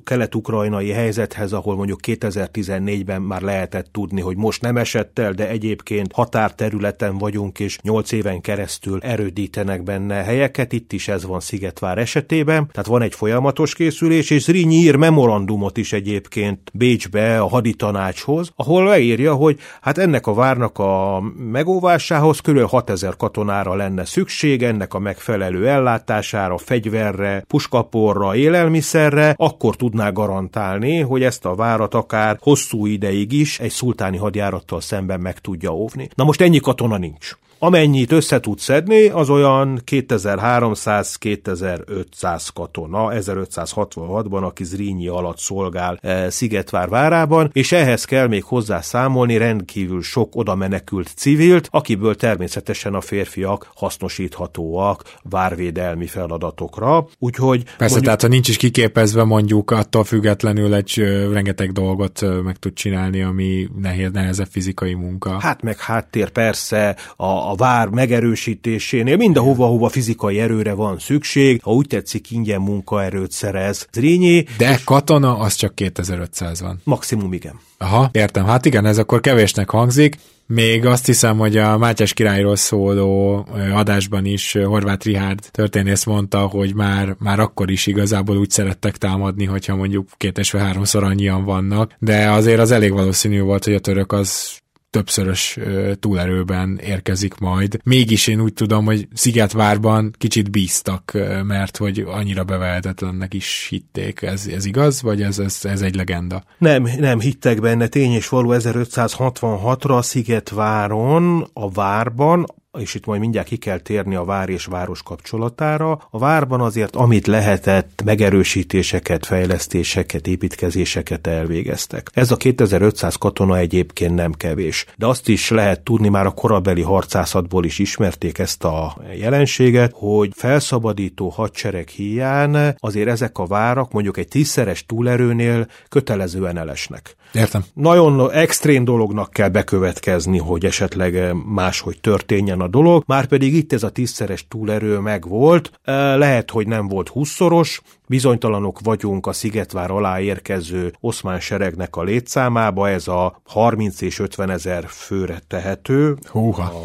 kelet-ukrajnai 0.05 0.91
helyzethez, 0.91 1.53
ahol 1.53 1.77
mondjuk 1.77 2.01
2014-ben 2.07 3.23
már 3.23 3.43
lehetett 3.43 3.87
tudni, 3.93 4.21
hogy 4.21 4.37
most 4.37 4.63
nem 4.63 4.77
esett 4.77 5.19
el, 5.19 5.33
de 5.33 5.49
egyébként 5.49 6.13
határterületen 6.13 7.19
vagyunk, 7.19 7.59
és 7.59 7.79
8 7.83 8.13
éven 8.13 8.41
keresztül 8.41 8.99
erődítenek 9.03 9.83
benne 9.83 10.15
helyeket, 10.15 10.73
itt 10.73 10.93
is 10.93 11.09
ez 11.09 11.27
van 11.27 11.41
Szigetvár 11.41 11.99
esetében, 11.99 12.69
tehát 12.73 12.89
van 12.89 13.03
egy 13.03 13.15
folyamatos 13.15 13.75
készülés, 13.75 14.31
és 14.31 14.43
Zrínyi 14.43 14.75
ír 14.75 14.97
memorandumot 14.97 15.77
is 15.77 15.93
egyébként 15.93 16.71
Bécsbe 16.73 17.41
a 17.41 17.49
haditanácshoz, 17.49 18.53
ahol 18.57 18.85
leírja, 18.85 19.35
hogy 19.35 19.59
hát 19.81 19.99
ennek 19.99 20.27
a 20.27 20.35
várnak 20.35 20.79
a 20.79 21.21
megóvásához 21.37 22.39
kb. 22.41 22.61
6000 22.61 23.17
katonára 23.17 23.70
lenne 23.77 24.05
szükség 24.05 24.63
ennek 24.63 24.95
a 24.95 24.99
megfelelő 24.99 25.69
ellátására, 25.69 26.59
fegyverre, 26.59 27.45
puskaporra, 27.49 28.35
élelmiszerre, 28.35 29.35
akkor 29.37 29.77
tudná 29.77 30.11
garantálni, 30.11 31.01
hogy 31.01 31.23
ezt 31.23 31.45
a 31.45 31.55
várat 31.55 31.95
akár 31.95 32.37
hosszú 32.41 32.87
ideig 32.87 33.33
is 33.33 33.59
egy 33.61 33.71
szultáni 33.71 34.17
hadjárattal 34.17 34.81
szemben 34.81 35.21
meg 35.21 35.39
tudja 35.39 35.75
óvni. 35.75 36.09
Na 36.15 36.25
most 36.25 36.41
ennyi 36.41 36.61
katona 36.61 36.97
nincs. 36.97 37.37
Amennyit 37.63 38.13
össze 38.13 38.41
tud 38.41 38.59
szedni, 38.59 39.09
az 39.09 39.31
olyan 39.31 39.83
2300-2500 39.91 42.49
katona 42.55 43.09
1566-ban, 43.13 44.43
aki 44.43 44.65
Zrínyi 44.65 45.09
alatt 45.09 45.39
szolgál 45.39 45.99
e, 46.03 46.31
Szigetvár 46.31 46.89
várában, 46.89 47.51
és 47.53 47.73
ehhez 47.73 48.05
kell 48.05 48.27
még 48.27 48.45
hozzá 48.45 48.81
számolni 48.81 49.37
rendkívül 49.37 50.03
sok 50.03 50.37
oda 50.37 50.55
menekült 50.55 51.13
civilt, 51.17 51.69
akiből 51.71 52.17
természetesen 52.17 52.95
a 52.95 53.01
férfiak 53.01 53.71
hasznosíthatóak 53.75 55.03
várvédelmi 55.23 56.07
feladatokra. 56.07 57.07
Úgyhogy 57.19 57.63
Persze, 57.63 57.77
mondjuk, 57.79 58.05
tehát 58.05 58.23
ha 58.23 58.29
nincs 58.29 58.49
is 58.49 58.57
kiképezve 58.57 59.25
mondjuk 59.25 59.71
attól 59.71 60.05
függetlenül 60.05 60.75
egy 60.75 60.95
rengeteg 61.33 61.73
dolgot 61.73 62.43
meg 62.43 62.57
tud 62.57 62.73
csinálni, 62.73 63.23
ami 63.23 63.69
nehéz, 63.81 64.11
nehezebb 64.13 64.49
fizikai 64.51 64.95
munka. 64.95 65.39
Hát 65.39 65.63
meg 65.63 65.79
háttér 65.79 66.31
persze, 66.31 66.97
a, 67.17 67.50
a 67.51 67.55
vár 67.55 67.89
megerősítésénél 67.89 69.17
mindenhova, 69.17 69.67
hova 69.67 69.89
fizikai 69.89 70.41
erőre 70.41 70.73
van 70.73 70.99
szükség, 70.99 71.61
ha 71.63 71.73
úgy 71.73 71.87
tetszik, 71.87 72.31
ingyen 72.31 72.61
munkaerőt 72.61 73.33
szerez. 73.33 73.89
Zrínyi. 73.93 74.45
De 74.59 74.79
katona 74.85 75.39
az 75.39 75.55
csak 75.55 75.75
2500 75.75 76.61
van. 76.61 76.81
Maximum 76.85 77.33
igen. 77.33 77.61
Aha, 77.79 78.09
értem. 78.13 78.45
Hát 78.45 78.67
igen, 78.67 78.87
ez 78.87 78.99
akkor 78.99 79.21
kevésnek 79.21 79.71
hangzik. 79.71 80.17
Még 80.47 80.87
azt 80.87 81.07
hiszem, 81.07 81.39
hogy 81.39 81.57
a 81.57 81.79
Mátyás 81.79 82.13
királyról 82.13 82.57
szóló 82.57 83.47
adásban 83.73 84.25
is 84.25 84.53
Horváth 84.53 85.07
Rihárd 85.07 85.41
történész 85.51 86.05
mondta, 86.05 86.39
hogy 86.39 86.75
már, 86.75 87.17
már 87.19 87.41
akkor 87.41 87.71
is 87.71 87.87
igazából 87.87 88.37
úgy 88.37 88.51
szerettek 88.51 88.97
támadni, 88.97 89.45
hogyha 89.45 89.77
mondjuk 89.77 90.09
két 90.17 90.39
és 90.39 90.51
háromszor 90.51 91.05
annyian 91.05 91.45
vannak, 91.45 91.95
de 91.99 92.31
azért 92.31 92.61
az 92.61 92.71
elég 92.71 92.93
valószínű 92.93 93.41
volt, 93.41 93.65
hogy 93.65 93.75
a 93.75 93.79
török 93.79 94.13
az 94.13 94.59
többszörös 94.91 95.59
túlerőben 96.01 96.79
érkezik 96.83 97.39
majd. 97.39 97.81
Mégis 97.85 98.27
én 98.27 98.41
úgy 98.41 98.53
tudom, 98.53 98.85
hogy 98.85 99.09
Szigetvárban 99.15 100.15
kicsit 100.19 100.51
bíztak, 100.51 101.13
mert 101.45 101.77
hogy 101.77 102.05
annyira 102.07 102.45
bevehetetlennek 102.45 103.35
is 103.35 103.67
hitték. 103.71 104.23
Ez, 104.23 104.47
ez 104.47 104.65
igaz, 104.65 105.03
vagy 105.03 105.23
ez, 105.23 105.39
ez, 105.39 105.59
ez 105.63 105.81
egy 105.81 105.95
legenda? 105.95 106.43
Nem, 106.59 106.89
nem 106.99 107.21
hittek 107.21 107.61
benne. 107.61 107.87
Tény 107.87 108.13
és 108.13 108.29
való 108.29 108.55
1566-ra 108.59 110.03
Szigetváron, 110.03 111.51
a 111.53 111.71
várban 111.71 112.47
és 112.79 112.95
itt 112.95 113.07
majd 113.07 113.21
mindjárt 113.21 113.47
ki 113.47 113.57
kell 113.57 113.79
térni 113.79 114.15
a 114.15 114.25
vár 114.25 114.49
és 114.49 114.65
város 114.65 115.03
kapcsolatára. 115.03 116.07
A 116.11 116.19
várban 116.19 116.61
azért, 116.61 116.97
amit 116.97 117.27
lehetett, 117.27 118.03
megerősítéseket, 118.05 119.27
fejlesztéseket, 119.27 120.27
építkezéseket 120.27 121.27
elvégeztek. 121.27 122.11
Ez 122.13 122.31
a 122.31 122.37
2500 122.37 123.15
katona 123.15 123.57
egyébként 123.57 124.15
nem 124.15 124.33
kevés. 124.33 124.87
De 124.97 125.07
azt 125.07 125.29
is 125.29 125.51
lehet 125.51 125.81
tudni, 125.81 126.09
már 126.09 126.27
a 126.27 126.31
korabeli 126.31 126.83
harcászatból 126.83 127.65
is 127.65 127.79
ismerték 127.79 128.39
ezt 128.39 128.65
a 128.65 128.97
jelenséget, 129.19 129.93
hogy 129.95 130.31
felszabadító 130.35 131.29
hadsereg 131.29 131.89
hiány 131.89 132.75
azért 132.77 133.09
ezek 133.09 133.39
a 133.39 133.47
várak 133.47 133.93
mondjuk 133.93 134.17
egy 134.17 134.29
tízszeres 134.29 134.87
túlerőnél 134.87 135.67
kötelezően 135.89 136.59
elesnek. 136.59 137.17
Értem. 137.33 137.65
Nagyon 137.75 138.31
extrém 138.33 138.85
dolognak 138.85 139.31
kell 139.31 139.49
bekövetkezni, 139.49 140.39
hogy 140.39 140.65
esetleg 140.65 141.35
máshogy 141.47 142.01
történjen 142.01 142.61
a 142.61 142.69
dolog, 142.69 143.03
már 143.07 143.27
pedig 143.27 143.55
itt 143.55 143.73
ez 143.73 143.83
a 143.83 143.91
tízszeres 143.91 144.49
túlerő 144.49 144.99
megvolt, 144.99 145.81
lehet, 145.85 146.51
hogy 146.51 146.67
nem 146.67 146.89
volt 146.89 147.09
húszszoros, 147.09 147.81
bizonytalanok 148.07 148.81
vagyunk 148.81 149.27
a 149.27 149.33
Szigetvár 149.33 149.91
alá 149.91 150.21
érkező 150.21 150.93
oszmán 151.01 151.41
seregnek 151.41 151.97
a 151.97 152.03
létszámába, 152.03 152.89
ez 152.89 153.09
a 153.09 153.41
30 153.45 154.01
és 154.01 154.19
50 154.19 154.51
ezer 154.51 154.85
főre 154.89 155.41
tehető. 155.47 156.17
Húha. 156.27 156.63
A, 156.63 156.77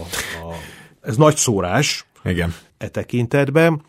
a, 0.47 0.53
ez 1.01 1.15
nagy 1.15 1.36
szórás. 1.36 2.05
Igen. 2.23 2.53
E 2.77 2.88
tekintetben. 2.88 3.81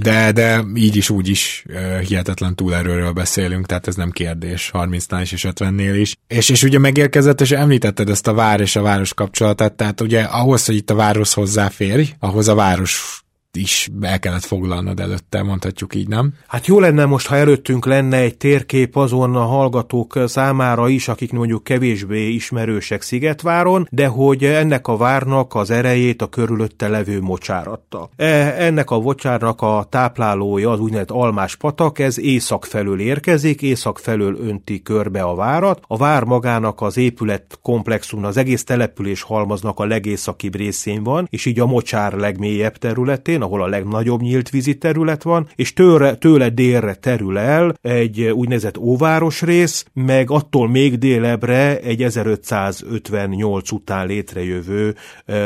De, 0.00 0.32
de 0.32 0.64
így 0.74 0.96
is, 0.96 1.10
úgy 1.10 1.28
is 1.28 1.64
hihetetlen 2.06 2.54
túlerőről 2.54 3.12
beszélünk, 3.12 3.66
tehát 3.66 3.86
ez 3.86 3.94
nem 3.94 4.10
kérdés, 4.10 4.70
30-nál 4.72 5.18
is 5.22 5.32
és 5.32 5.46
50-nél 5.48 5.94
is. 5.96 6.16
És, 6.26 6.48
és 6.48 6.62
ugye 6.62 6.78
megérkezett, 6.78 7.40
és 7.40 7.50
említetted 7.50 8.08
ezt 8.10 8.26
a 8.26 8.34
vár 8.34 8.60
és 8.60 8.76
a 8.76 8.82
város 8.82 9.14
kapcsolatát, 9.14 9.72
tehát 9.72 10.00
ugye 10.00 10.22
ahhoz, 10.22 10.66
hogy 10.66 10.76
itt 10.76 10.90
a 10.90 10.94
város 10.94 11.34
hozzáférj, 11.34 12.04
ahhoz 12.18 12.48
a 12.48 12.54
város 12.54 13.24
is 13.56 13.88
el 14.00 14.18
kellett 14.18 14.44
foglalnod 14.44 15.00
előtte, 15.00 15.42
mondhatjuk 15.42 15.94
így, 15.94 16.08
nem? 16.08 16.32
Hát 16.46 16.66
jó 16.66 16.80
lenne 16.80 17.04
most, 17.04 17.26
ha 17.26 17.36
előttünk 17.36 17.86
lenne 17.86 18.16
egy 18.16 18.36
térkép 18.36 18.96
azon 18.96 19.36
a 19.36 19.44
hallgatók 19.44 20.18
számára 20.26 20.88
is, 20.88 21.08
akik 21.08 21.32
mondjuk 21.32 21.64
kevésbé 21.64 22.28
ismerősek 22.28 23.02
Szigetváron, 23.02 23.88
de 23.90 24.06
hogy 24.06 24.44
ennek 24.44 24.88
a 24.88 24.96
várnak 24.96 25.54
az 25.54 25.70
erejét 25.70 26.22
a 26.22 26.26
körülötte 26.26 26.88
levő 26.88 27.20
mocsáratta. 27.20 28.10
E, 28.16 28.24
ennek 28.58 28.90
a 28.90 29.00
mocsárnak 29.00 29.62
a 29.62 29.86
táplálója 29.90 30.70
az 30.70 30.80
úgynevezett 30.80 31.10
Almás 31.10 31.56
patak, 31.56 31.98
ez 31.98 32.18
észak 32.18 32.64
felől 32.64 33.00
érkezik, 33.00 33.62
észak 33.62 33.98
felől 33.98 34.36
önti 34.40 34.82
körbe 34.82 35.22
a 35.22 35.34
várat. 35.34 35.80
A 35.86 35.96
vár 35.96 36.24
magának 36.24 36.80
az 36.80 36.96
épület 36.96 37.58
komplexum, 37.62 38.24
az 38.24 38.36
egész 38.36 38.64
település 38.64 39.22
halmaznak 39.22 39.78
a 39.78 39.84
legészakibb 39.84 40.56
részén 40.56 41.02
van, 41.02 41.26
és 41.30 41.44
így 41.44 41.60
a 41.60 41.66
mocsár 41.66 42.12
legmélyebb 42.12 42.76
területén, 42.76 43.42
ahol 43.46 43.62
a 43.62 43.66
legnagyobb 43.66 44.20
nyílt 44.20 44.50
vízi 44.50 44.78
terület 44.78 45.22
van, 45.22 45.48
és 45.54 45.72
tőle, 45.72 46.14
tőle 46.14 46.48
délre 46.48 46.94
terül 46.94 47.38
el 47.38 47.74
egy 47.80 48.22
úgynevezett 48.22 48.78
óváros 48.78 49.42
rész, 49.42 49.84
meg 49.92 50.30
attól 50.30 50.68
még 50.68 50.98
délebre 50.98 51.78
egy 51.78 52.02
1558 52.02 53.70
után 53.72 54.06
létrejövő 54.06 54.94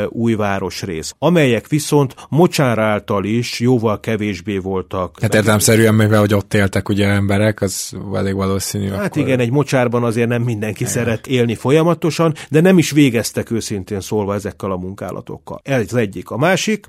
új 0.09 0.33
városrész, 0.33 1.13
amelyek 1.17 1.67
viszont 1.67 2.15
Mocsár 2.29 2.79
által 2.79 3.25
is 3.25 3.59
jóval 3.59 3.99
kevésbé 3.99 4.57
voltak. 4.57 5.17
Hát 5.21 5.35
értelemszerűen, 5.35 5.95
mivel 5.95 6.19
hogy 6.19 6.33
ott 6.33 6.53
éltek 6.53 6.89
ugye 6.89 7.07
emberek, 7.07 7.61
az 7.61 7.93
elég 8.13 8.35
valószínű. 8.35 8.89
Hát 8.89 9.05
akkor... 9.05 9.21
igen, 9.21 9.39
egy 9.39 9.51
mocsárban 9.51 10.03
azért 10.03 10.27
nem 10.27 10.41
mindenki 10.41 10.81
igen. 10.81 10.93
szeret 10.93 11.27
élni 11.27 11.55
folyamatosan, 11.55 12.33
de 12.49 12.61
nem 12.61 12.77
is 12.77 12.91
végeztek 12.91 13.51
őszintén 13.51 14.01
szólva 14.01 14.33
ezekkel 14.33 14.71
a 14.71 14.77
munkálatokkal. 14.77 15.61
Ez 15.63 15.93
egyik. 15.93 16.29
A 16.29 16.37
másik, 16.37 16.85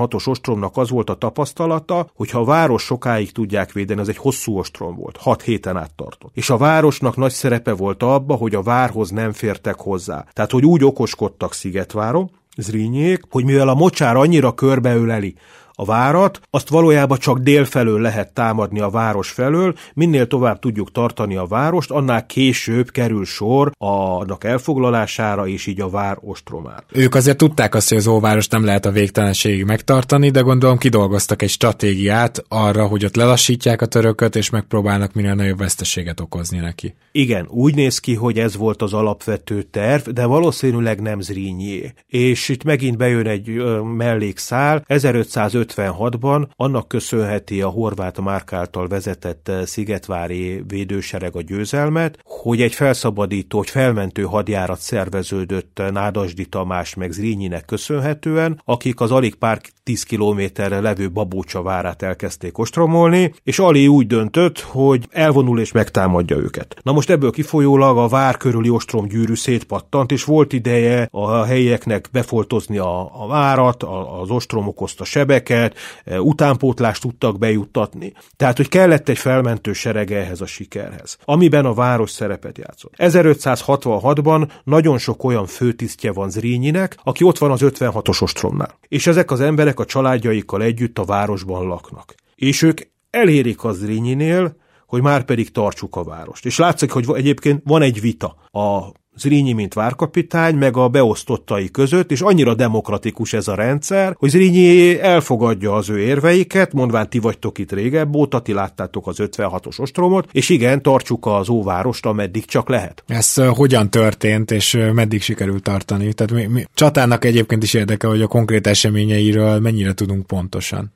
1556-os 0.00 0.28
ostromnak 0.28 0.76
az 0.76 0.90
volt 0.90 1.10
a 1.10 1.14
tapasztalata, 1.14 2.10
hogy 2.14 2.30
ha 2.30 2.38
a 2.38 2.44
város 2.44 2.82
sokáig 2.82 3.32
tudják 3.32 3.72
védeni, 3.72 4.00
az 4.00 4.08
egy 4.08 4.16
hosszú 4.16 4.58
ostrom 4.58 4.96
volt, 4.96 5.16
hat 5.16 5.42
héten 5.42 5.76
át 5.76 5.94
tartott. 5.94 6.30
És 6.34 6.50
a 6.50 6.56
városnak 6.56 7.16
nagy 7.16 7.32
szerepe 7.32 7.72
volt 7.72 8.02
abba, 8.02 8.34
hogy 8.34 8.54
a 8.54 8.62
várhoz 8.62 9.10
nem 9.10 9.32
fértek 9.32 9.74
hozzá. 9.74 10.24
Tehát, 10.32 10.50
hogy 10.50 10.64
úgy 10.64 10.84
okoskodtak 10.84 11.52
Szigetváron, 11.52 12.30
Zrínjék, 12.56 13.22
hogy 13.30 13.44
mivel 13.44 13.68
a 13.68 13.74
mocsár 13.74 14.16
annyira 14.16 14.52
körbeöleli 14.52 15.34
a 15.80 15.84
várat, 15.84 16.40
azt 16.50 16.68
valójában 16.68 17.18
csak 17.18 17.38
délfelől 17.38 18.00
lehet 18.00 18.32
támadni 18.32 18.80
a 18.80 18.90
város 18.90 19.30
felől, 19.30 19.74
minél 19.94 20.26
tovább 20.26 20.58
tudjuk 20.58 20.92
tartani 20.92 21.36
a 21.36 21.46
várost, 21.46 21.90
annál 21.90 22.26
később 22.26 22.90
kerül 22.90 23.24
sor 23.24 23.72
annak 23.78 24.44
elfoglalására, 24.44 25.46
és 25.46 25.66
így 25.66 25.80
a 25.80 25.90
vár 25.90 26.18
ostromára. 26.20 26.84
Ők 26.92 27.14
azért 27.14 27.36
tudták 27.36 27.74
azt, 27.74 27.88
hogy 27.88 27.98
az 27.98 28.06
óváros 28.06 28.48
nem 28.48 28.64
lehet 28.64 28.86
a 28.86 28.90
végtelenségig 28.90 29.64
megtartani, 29.64 30.30
de 30.30 30.40
gondolom 30.40 30.78
kidolgoztak 30.78 31.42
egy 31.42 31.50
stratégiát 31.50 32.44
arra, 32.48 32.86
hogy 32.86 33.04
ott 33.04 33.16
lelassítják 33.16 33.82
a 33.82 33.86
törököt, 33.86 34.36
és 34.36 34.50
megpróbálnak 34.50 35.12
minél 35.12 35.34
nagyobb 35.34 35.58
veszteséget 35.58 36.20
okozni 36.20 36.58
neki. 36.58 36.94
Igen, 37.12 37.46
úgy 37.48 37.74
néz 37.74 37.98
ki, 37.98 38.14
hogy 38.14 38.38
ez 38.38 38.56
volt 38.56 38.82
az 38.82 38.92
alapvető 38.92 39.62
terv, 39.62 40.08
de 40.08 40.24
valószínűleg 40.24 41.00
nem 41.00 41.20
Zrínyi. 41.20 41.92
És 42.06 42.48
itt 42.48 42.64
megint 42.64 42.96
bejön 42.96 43.26
egy 43.26 43.48
ö, 43.48 43.80
mellékszál, 43.80 44.84
1550 44.86 45.69
56-ban 45.76 46.48
annak 46.56 46.88
köszönheti 46.88 47.62
a 47.62 47.68
horvát 47.68 48.20
Márk 48.20 48.52
által 48.52 48.88
vezetett 48.88 49.50
Szigetvári 49.64 50.62
védősereg 50.68 51.36
a 51.36 51.42
győzelmet, 51.42 52.18
hogy 52.24 52.62
egy 52.62 52.74
felszabadító, 52.74 53.58
hogy 53.58 53.70
felmentő 53.70 54.22
hadjárat 54.22 54.80
szerveződött 54.80 55.82
Nádasdi 55.90 56.46
Tamás 56.46 56.94
meg 56.94 57.12
Zrínyinek 57.12 57.64
köszönhetően, 57.64 58.62
akik 58.64 59.00
az 59.00 59.10
alig 59.10 59.34
pár 59.34 59.60
tíz 59.90 60.02
kilométerre 60.02 60.80
levő 60.80 61.10
Babócsa 61.10 61.62
várát 61.62 62.02
elkezdték 62.02 62.58
ostromolni, 62.58 63.34
és 63.42 63.58
Ali 63.58 63.88
úgy 63.88 64.06
döntött, 64.06 64.60
hogy 64.60 65.06
elvonul 65.10 65.60
és 65.60 65.72
megtámadja 65.72 66.36
őket. 66.36 66.76
Na 66.82 66.92
most 66.92 67.10
ebből 67.10 67.30
kifolyólag 67.30 67.98
a 67.98 68.08
vár 68.08 68.36
körüli 68.36 68.68
ostromgyűrű 68.68 69.34
szétpattant, 69.34 70.12
és 70.12 70.24
volt 70.24 70.52
ideje 70.52 71.08
a 71.10 71.42
helyieknek 71.42 72.08
befoltozni 72.12 72.78
a, 72.78 73.22
a 73.22 73.26
várat, 73.26 73.82
a, 73.82 74.20
az 74.20 74.30
ostrom 74.30 74.68
okozta 74.68 75.04
sebeket, 75.04 75.74
e, 76.04 76.20
utánpótlást 76.20 77.02
tudtak 77.02 77.38
bejuttatni. 77.38 78.12
Tehát, 78.36 78.56
hogy 78.56 78.68
kellett 78.68 79.08
egy 79.08 79.18
felmentő 79.18 79.72
serege 79.72 80.16
ehhez 80.16 80.40
a 80.40 80.46
sikerhez, 80.46 81.16
amiben 81.24 81.64
a 81.64 81.74
város 81.74 82.10
szerepet 82.10 82.58
játszott. 82.58 82.94
1566-ban 82.96 84.48
nagyon 84.64 84.98
sok 84.98 85.24
olyan 85.24 85.46
főtisztje 85.46 86.12
van 86.12 86.30
Zrínyinek, 86.30 86.96
aki 87.02 87.24
ott 87.24 87.38
van 87.38 87.50
az 87.50 87.60
56-os 87.62 88.22
ostromnál. 88.22 88.78
És 88.88 89.06
ezek 89.06 89.30
az 89.30 89.40
emberek 89.40 89.79
a 89.80 89.84
családjaikkal 89.84 90.62
együtt 90.62 90.98
a 90.98 91.04
városban 91.04 91.66
laknak. 91.66 92.14
És 92.34 92.62
ők 92.62 92.80
elérik 93.10 93.64
az 93.64 93.76
Zrínyinél, 93.76 94.56
hogy 94.86 95.02
már 95.02 95.24
pedig 95.24 95.50
tartsuk 95.50 95.96
a 95.96 96.04
várost. 96.04 96.46
És 96.46 96.58
látszik, 96.58 96.90
hogy 96.90 97.06
egyébként 97.14 97.62
van 97.64 97.82
egy 97.82 98.00
vita 98.00 98.36
a 98.50 98.92
Zrínyi, 99.20 99.52
mint 99.52 99.74
várkapitány, 99.74 100.54
meg 100.54 100.76
a 100.76 100.88
beosztottai 100.88 101.70
között, 101.70 102.10
és 102.10 102.20
annyira 102.20 102.54
demokratikus 102.54 103.32
ez 103.32 103.48
a 103.48 103.54
rendszer, 103.54 104.14
hogy 104.18 104.30
Zrínyi 104.30 105.00
elfogadja 105.00 105.74
az 105.74 105.90
ő 105.90 105.98
érveiket, 105.98 106.72
mondván 106.72 107.10
ti 107.10 107.18
vagytok 107.18 107.58
itt 107.58 107.72
régebb 107.72 108.14
óta, 108.14 108.40
ti 108.40 108.52
láttátok 108.52 109.06
az 109.06 109.16
56-os 109.18 109.80
ostromot, 109.80 110.28
és 110.32 110.48
igen, 110.48 110.82
tartsuk 110.82 111.26
az 111.26 111.48
óvárost, 111.48 112.06
ameddig 112.06 112.44
csak 112.44 112.68
lehet. 112.68 113.04
Ez 113.06 113.34
uh, 113.36 113.46
hogyan 113.46 113.90
történt, 113.90 114.50
és 114.50 114.74
uh, 114.74 114.92
meddig 114.92 115.22
sikerült 115.22 115.62
tartani? 115.62 116.12
Tehát 116.12 116.32
mi, 116.32 116.54
mi, 116.54 116.64
csatának 116.74 117.24
egyébként 117.24 117.62
is 117.62 117.74
érdekel, 117.74 118.10
hogy 118.10 118.22
a 118.22 118.26
konkrét 118.26 118.66
eseményeiről 118.66 119.58
mennyire 119.58 119.94
tudunk 119.94 120.26
pontosan. 120.26 120.92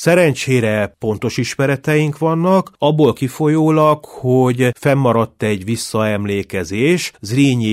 Szerencsére 0.00 0.96
pontos 0.98 1.36
ismereteink 1.36 2.18
vannak, 2.18 2.72
abból 2.78 3.12
kifolyólag, 3.12 4.04
hogy 4.04 4.70
fennmaradt 4.78 5.42
egy 5.42 5.64
visszaemlékezés, 5.64 7.12
Zrínyi 7.20 7.67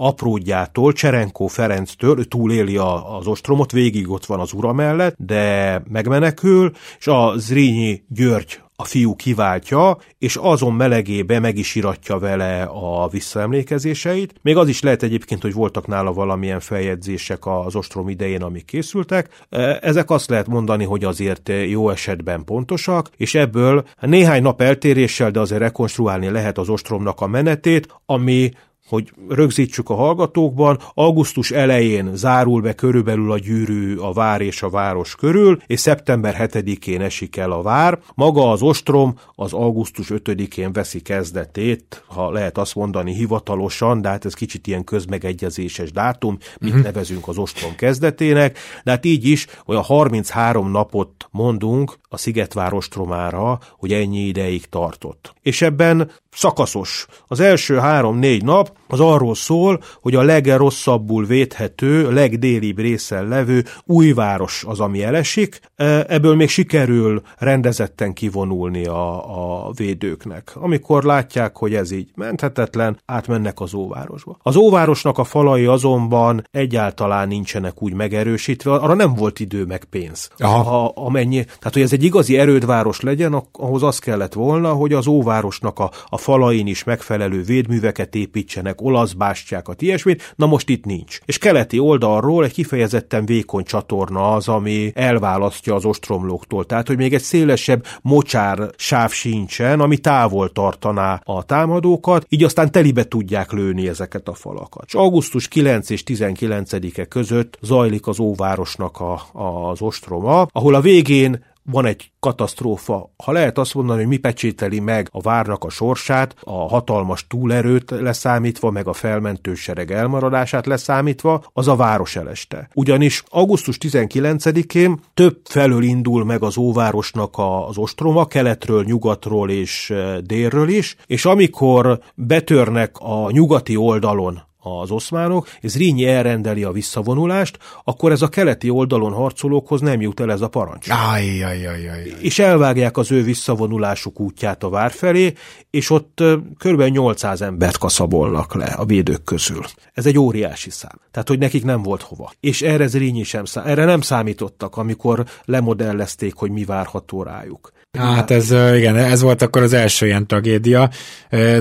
apródjától, 0.00 0.92
Cserenkó 0.92 1.46
Ferenctől, 1.46 2.24
túléli 2.24 2.76
a, 2.76 3.16
az 3.16 3.26
ostromot, 3.26 3.72
végig 3.72 4.10
ott 4.10 4.26
van 4.26 4.40
az 4.40 4.52
ura 4.52 4.72
mellett, 4.72 5.14
de 5.18 5.82
megmenekül, 5.88 6.70
és 6.98 7.06
a 7.06 7.32
Zrínyi 7.36 8.02
György 8.08 8.60
a 8.80 8.84
fiú 8.84 9.16
kiváltja, 9.16 9.98
és 10.18 10.36
azon 10.36 10.74
melegébe 10.74 11.38
meg 11.38 11.56
is 11.56 11.74
iratja 11.74 12.18
vele 12.18 12.62
a 12.62 13.08
visszaemlékezéseit. 13.08 14.34
Még 14.42 14.56
az 14.56 14.68
is 14.68 14.82
lehet 14.82 15.02
egyébként, 15.02 15.42
hogy 15.42 15.52
voltak 15.52 15.86
nála 15.86 16.12
valamilyen 16.12 16.60
feljegyzések 16.60 17.46
az 17.46 17.76
ostrom 17.76 18.08
idején, 18.08 18.42
amik 18.42 18.64
készültek. 18.64 19.46
E, 19.48 19.78
ezek 19.82 20.10
azt 20.10 20.30
lehet 20.30 20.46
mondani, 20.46 20.84
hogy 20.84 21.04
azért 21.04 21.50
jó 21.68 21.90
esetben 21.90 22.44
pontosak, 22.44 23.10
és 23.16 23.34
ebből 23.34 23.84
néhány 24.00 24.42
nap 24.42 24.60
eltéréssel, 24.60 25.30
de 25.30 25.40
azért 25.40 25.60
rekonstruálni 25.60 26.30
lehet 26.30 26.58
az 26.58 26.68
ostromnak 26.68 27.20
a 27.20 27.26
menetét, 27.26 27.88
ami 28.06 28.50
hogy 28.88 29.12
rögzítsük 29.28 29.90
a 29.90 29.94
hallgatókban, 29.94 30.78
augusztus 30.94 31.50
elején 31.50 32.10
zárul 32.14 32.60
be 32.60 32.72
körülbelül 32.72 33.32
a 33.32 33.38
gyűrű 33.38 33.96
a 33.96 34.12
vár 34.12 34.40
és 34.40 34.62
a 34.62 34.70
város 34.70 35.14
körül, 35.14 35.58
és 35.66 35.80
szeptember 35.80 36.36
7-én 36.38 37.00
esik 37.00 37.36
el 37.36 37.52
a 37.52 37.62
vár. 37.62 37.98
Maga 38.14 38.50
az 38.50 38.62
ostrom 38.62 39.14
az 39.34 39.52
augusztus 39.52 40.06
5-én 40.10 40.72
veszi 40.72 41.00
kezdetét, 41.00 42.04
ha 42.06 42.30
lehet 42.30 42.58
azt 42.58 42.74
mondani 42.74 43.14
hivatalosan, 43.14 44.00
de 44.00 44.08
hát 44.08 44.24
ez 44.24 44.34
kicsit 44.34 44.66
ilyen 44.66 44.84
közmegegyezéses 44.84 45.92
dátum, 45.92 46.38
mit 46.60 46.70
uh-huh. 46.70 46.84
nevezünk 46.84 47.28
az 47.28 47.38
ostrom 47.38 47.74
kezdetének, 47.74 48.58
de 48.84 48.90
hát 48.90 49.04
így 49.04 49.24
is 49.24 49.46
olyan 49.66 49.82
33 49.82 50.70
napot 50.70 51.28
mondunk 51.30 51.98
a 52.08 52.16
Szigetvár 52.16 52.72
ostromára, 52.72 53.58
hogy 53.78 53.92
ennyi 53.92 54.26
ideig 54.26 54.66
tartott. 54.66 55.34
És 55.42 55.62
ebben 55.62 56.10
szakaszos. 56.32 57.06
Az 57.26 57.40
első 57.40 57.76
három-négy 57.76 58.44
nap 58.44 58.77
az 58.88 59.00
arról 59.00 59.34
szól, 59.34 59.80
hogy 60.00 60.14
a 60.14 60.22
legrosszabbul 60.22 61.24
védhető, 61.24 62.12
legdélibb 62.12 62.78
részen 62.78 63.28
levő 63.28 63.64
új 63.84 64.12
város 64.12 64.64
az, 64.66 64.80
ami 64.80 65.02
elesik. 65.02 65.60
E, 65.76 66.04
ebből 66.08 66.34
még 66.34 66.48
sikerül 66.48 67.22
rendezetten 67.38 68.12
kivonulni 68.12 68.86
a, 68.86 69.66
a 69.66 69.70
védőknek. 69.72 70.52
Amikor 70.54 71.04
látják, 71.04 71.56
hogy 71.56 71.74
ez 71.74 71.90
így 71.90 72.08
menthetetlen, 72.14 73.00
átmennek 73.06 73.60
az 73.60 73.74
óvárosba. 73.74 74.36
Az 74.42 74.56
óvárosnak 74.56 75.18
a 75.18 75.24
falai 75.24 75.64
azonban 75.64 76.46
egyáltalán 76.50 77.28
nincsenek 77.28 77.82
úgy 77.82 77.92
megerősítve, 77.92 78.72
arra 78.72 78.94
nem 78.94 79.14
volt 79.14 79.40
idő 79.40 79.64
meg 79.64 79.84
pénz. 79.84 80.30
Aha. 80.38 80.62
Ha, 80.62 80.92
amennyi, 80.94 81.44
tehát, 81.44 81.72
hogy 81.72 81.82
ez 81.82 81.92
egy 81.92 82.02
igazi 82.02 82.38
erődváros 82.38 83.00
legyen, 83.00 83.42
ahhoz 83.52 83.82
az 83.82 83.98
kellett 83.98 84.32
volna, 84.32 84.72
hogy 84.72 84.92
az 84.92 85.06
óvárosnak 85.06 85.78
a, 85.78 85.90
a 86.06 86.16
falain 86.16 86.66
is 86.66 86.84
megfelelő 86.84 87.42
védműveket 87.42 88.14
építsenek, 88.14 88.77
olasz 88.80 89.12
bástyákat, 89.12 89.82
ilyesmit, 89.82 90.34
na 90.36 90.46
most 90.46 90.68
itt 90.68 90.84
nincs. 90.84 91.18
És 91.24 91.38
keleti 91.38 91.78
oldalról 91.78 92.44
egy 92.44 92.52
kifejezetten 92.52 93.26
vékony 93.26 93.64
csatorna 93.64 94.32
az, 94.32 94.48
ami 94.48 94.92
elválasztja 94.94 95.74
az 95.74 95.84
ostromlóktól. 95.84 96.64
Tehát, 96.64 96.86
hogy 96.86 96.96
még 96.96 97.14
egy 97.14 97.22
szélesebb 97.22 97.86
mocsár 98.02 98.70
sáv 98.76 99.10
sincsen, 99.10 99.80
ami 99.80 99.98
távol 99.98 100.52
tartaná 100.52 101.20
a 101.24 101.42
támadókat, 101.42 102.26
így 102.28 102.44
aztán 102.44 102.70
telibe 102.70 103.04
tudják 103.04 103.52
lőni 103.52 103.88
ezeket 103.88 104.28
a 104.28 104.34
falakat. 104.34 104.84
És 104.86 104.94
augusztus 104.94 105.48
9 105.48 105.90
és 105.90 106.02
19-e 106.06 107.04
között 107.04 107.58
zajlik 107.60 108.06
az 108.06 108.20
óvárosnak 108.20 109.00
a, 109.00 109.12
a, 109.32 109.70
az 109.70 109.80
ostroma, 109.80 110.46
ahol 110.52 110.74
a 110.74 110.80
végén 110.80 111.46
van 111.70 111.86
egy 111.86 112.10
katasztrófa. 112.20 113.12
Ha 113.24 113.32
lehet 113.32 113.58
azt 113.58 113.74
mondani, 113.74 113.98
hogy 113.98 114.08
mi 114.08 114.16
pecsételi 114.16 114.80
meg 114.80 115.08
a 115.12 115.20
várnak 115.20 115.64
a 115.64 115.70
sorsát, 115.70 116.36
a 116.44 116.68
hatalmas 116.68 117.26
túlerőt 117.26 117.90
leszámítva, 117.90 118.70
meg 118.70 118.86
a 118.86 118.92
felmentő 118.92 119.54
sereg 119.54 119.90
elmaradását 119.90 120.66
leszámítva, 120.66 121.44
az 121.52 121.68
a 121.68 121.76
város 121.76 122.16
eleste. 122.16 122.68
Ugyanis 122.74 123.22
augusztus 123.28 123.78
19-én 123.80 125.00
több 125.14 125.40
felől 125.44 125.82
indul 125.82 126.24
meg 126.24 126.42
az 126.42 126.56
óvárosnak 126.56 127.34
az 127.68 127.78
ostroma, 127.78 128.26
keletről, 128.26 128.84
nyugatról 128.84 129.50
és 129.50 129.90
e, 129.90 130.20
délről 130.20 130.68
is, 130.68 130.96
és 131.06 131.24
amikor 131.24 132.00
betörnek 132.14 132.96
a 132.98 133.30
nyugati 133.30 133.76
oldalon 133.76 134.46
az 134.58 134.90
oszmánok, 134.90 135.48
és 135.60 135.70
Zrínyi 135.70 136.06
elrendeli 136.06 136.62
a 136.62 136.72
visszavonulást, 136.72 137.58
akkor 137.84 138.12
ez 138.12 138.22
a 138.22 138.28
keleti 138.28 138.70
oldalon 138.70 139.12
harcolókhoz 139.12 139.80
nem 139.80 140.00
jut 140.00 140.20
el 140.20 140.32
ez 140.32 140.40
a 140.40 140.48
parancs. 140.48 140.88
Aj, 140.90 141.42
aj, 141.42 141.66
aj, 141.66 141.88
aj. 141.88 142.12
És 142.20 142.38
elvágják 142.38 142.96
az 142.96 143.12
ő 143.12 143.22
visszavonulásuk 143.22 144.20
útját 144.20 144.62
a 144.62 144.68
vár 144.68 144.90
felé, 144.90 145.32
és 145.70 145.90
ott 145.90 146.22
kb. 146.58 146.82
800 146.82 147.40
embert 147.40 147.78
kaszabolnak 147.78 148.54
le 148.54 148.66
a 148.66 148.84
védők 148.84 149.24
közül. 149.24 149.64
Ez 149.92 150.06
egy 150.06 150.18
óriási 150.18 150.70
szám. 150.70 151.00
Tehát, 151.10 151.28
hogy 151.28 151.38
nekik 151.38 151.64
nem 151.64 151.82
volt 151.82 152.02
hova. 152.02 152.32
És 152.40 152.62
erre 152.62 152.86
Zrínyi 152.86 153.22
sem 153.22 153.44
szám, 153.44 153.66
erre 153.66 153.84
nem 153.84 154.00
számítottak, 154.00 154.76
amikor 154.76 155.24
lemodellezték, 155.44 156.34
hogy 156.34 156.50
mi 156.50 156.64
várható 156.64 157.22
rájuk. 157.22 157.72
Hát 157.98 158.30
ez, 158.30 158.50
igen, 158.50 158.96
ez 158.96 159.22
volt 159.22 159.42
akkor 159.42 159.62
az 159.62 159.72
első 159.72 160.06
ilyen 160.06 160.26
tragédia, 160.26 160.90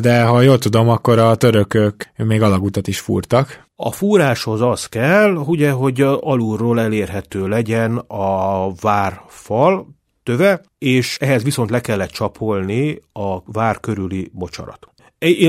de 0.01 0.23
ha 0.23 0.41
jól 0.41 0.57
tudom, 0.57 0.89
akkor 0.89 1.19
a 1.19 1.35
törökök 1.35 1.95
még 2.15 2.41
alagutat 2.41 2.87
is 2.87 2.99
fúrtak. 2.99 3.65
A 3.75 3.91
fúráshoz 3.91 4.61
az 4.61 4.85
kell, 4.85 5.35
ugye, 5.35 5.71
hogy 5.71 6.01
alulról 6.01 6.79
elérhető 6.79 7.47
legyen 7.47 7.97
a 8.07 8.73
várfal, 8.81 9.87
töve, 10.23 10.61
és 10.77 11.17
ehhez 11.19 11.43
viszont 11.43 11.69
le 11.69 11.81
kellett 11.81 12.09
csapolni 12.09 12.99
a 13.13 13.51
vár 13.51 13.79
körüli 13.79 14.31
mocsarat. 14.33 14.87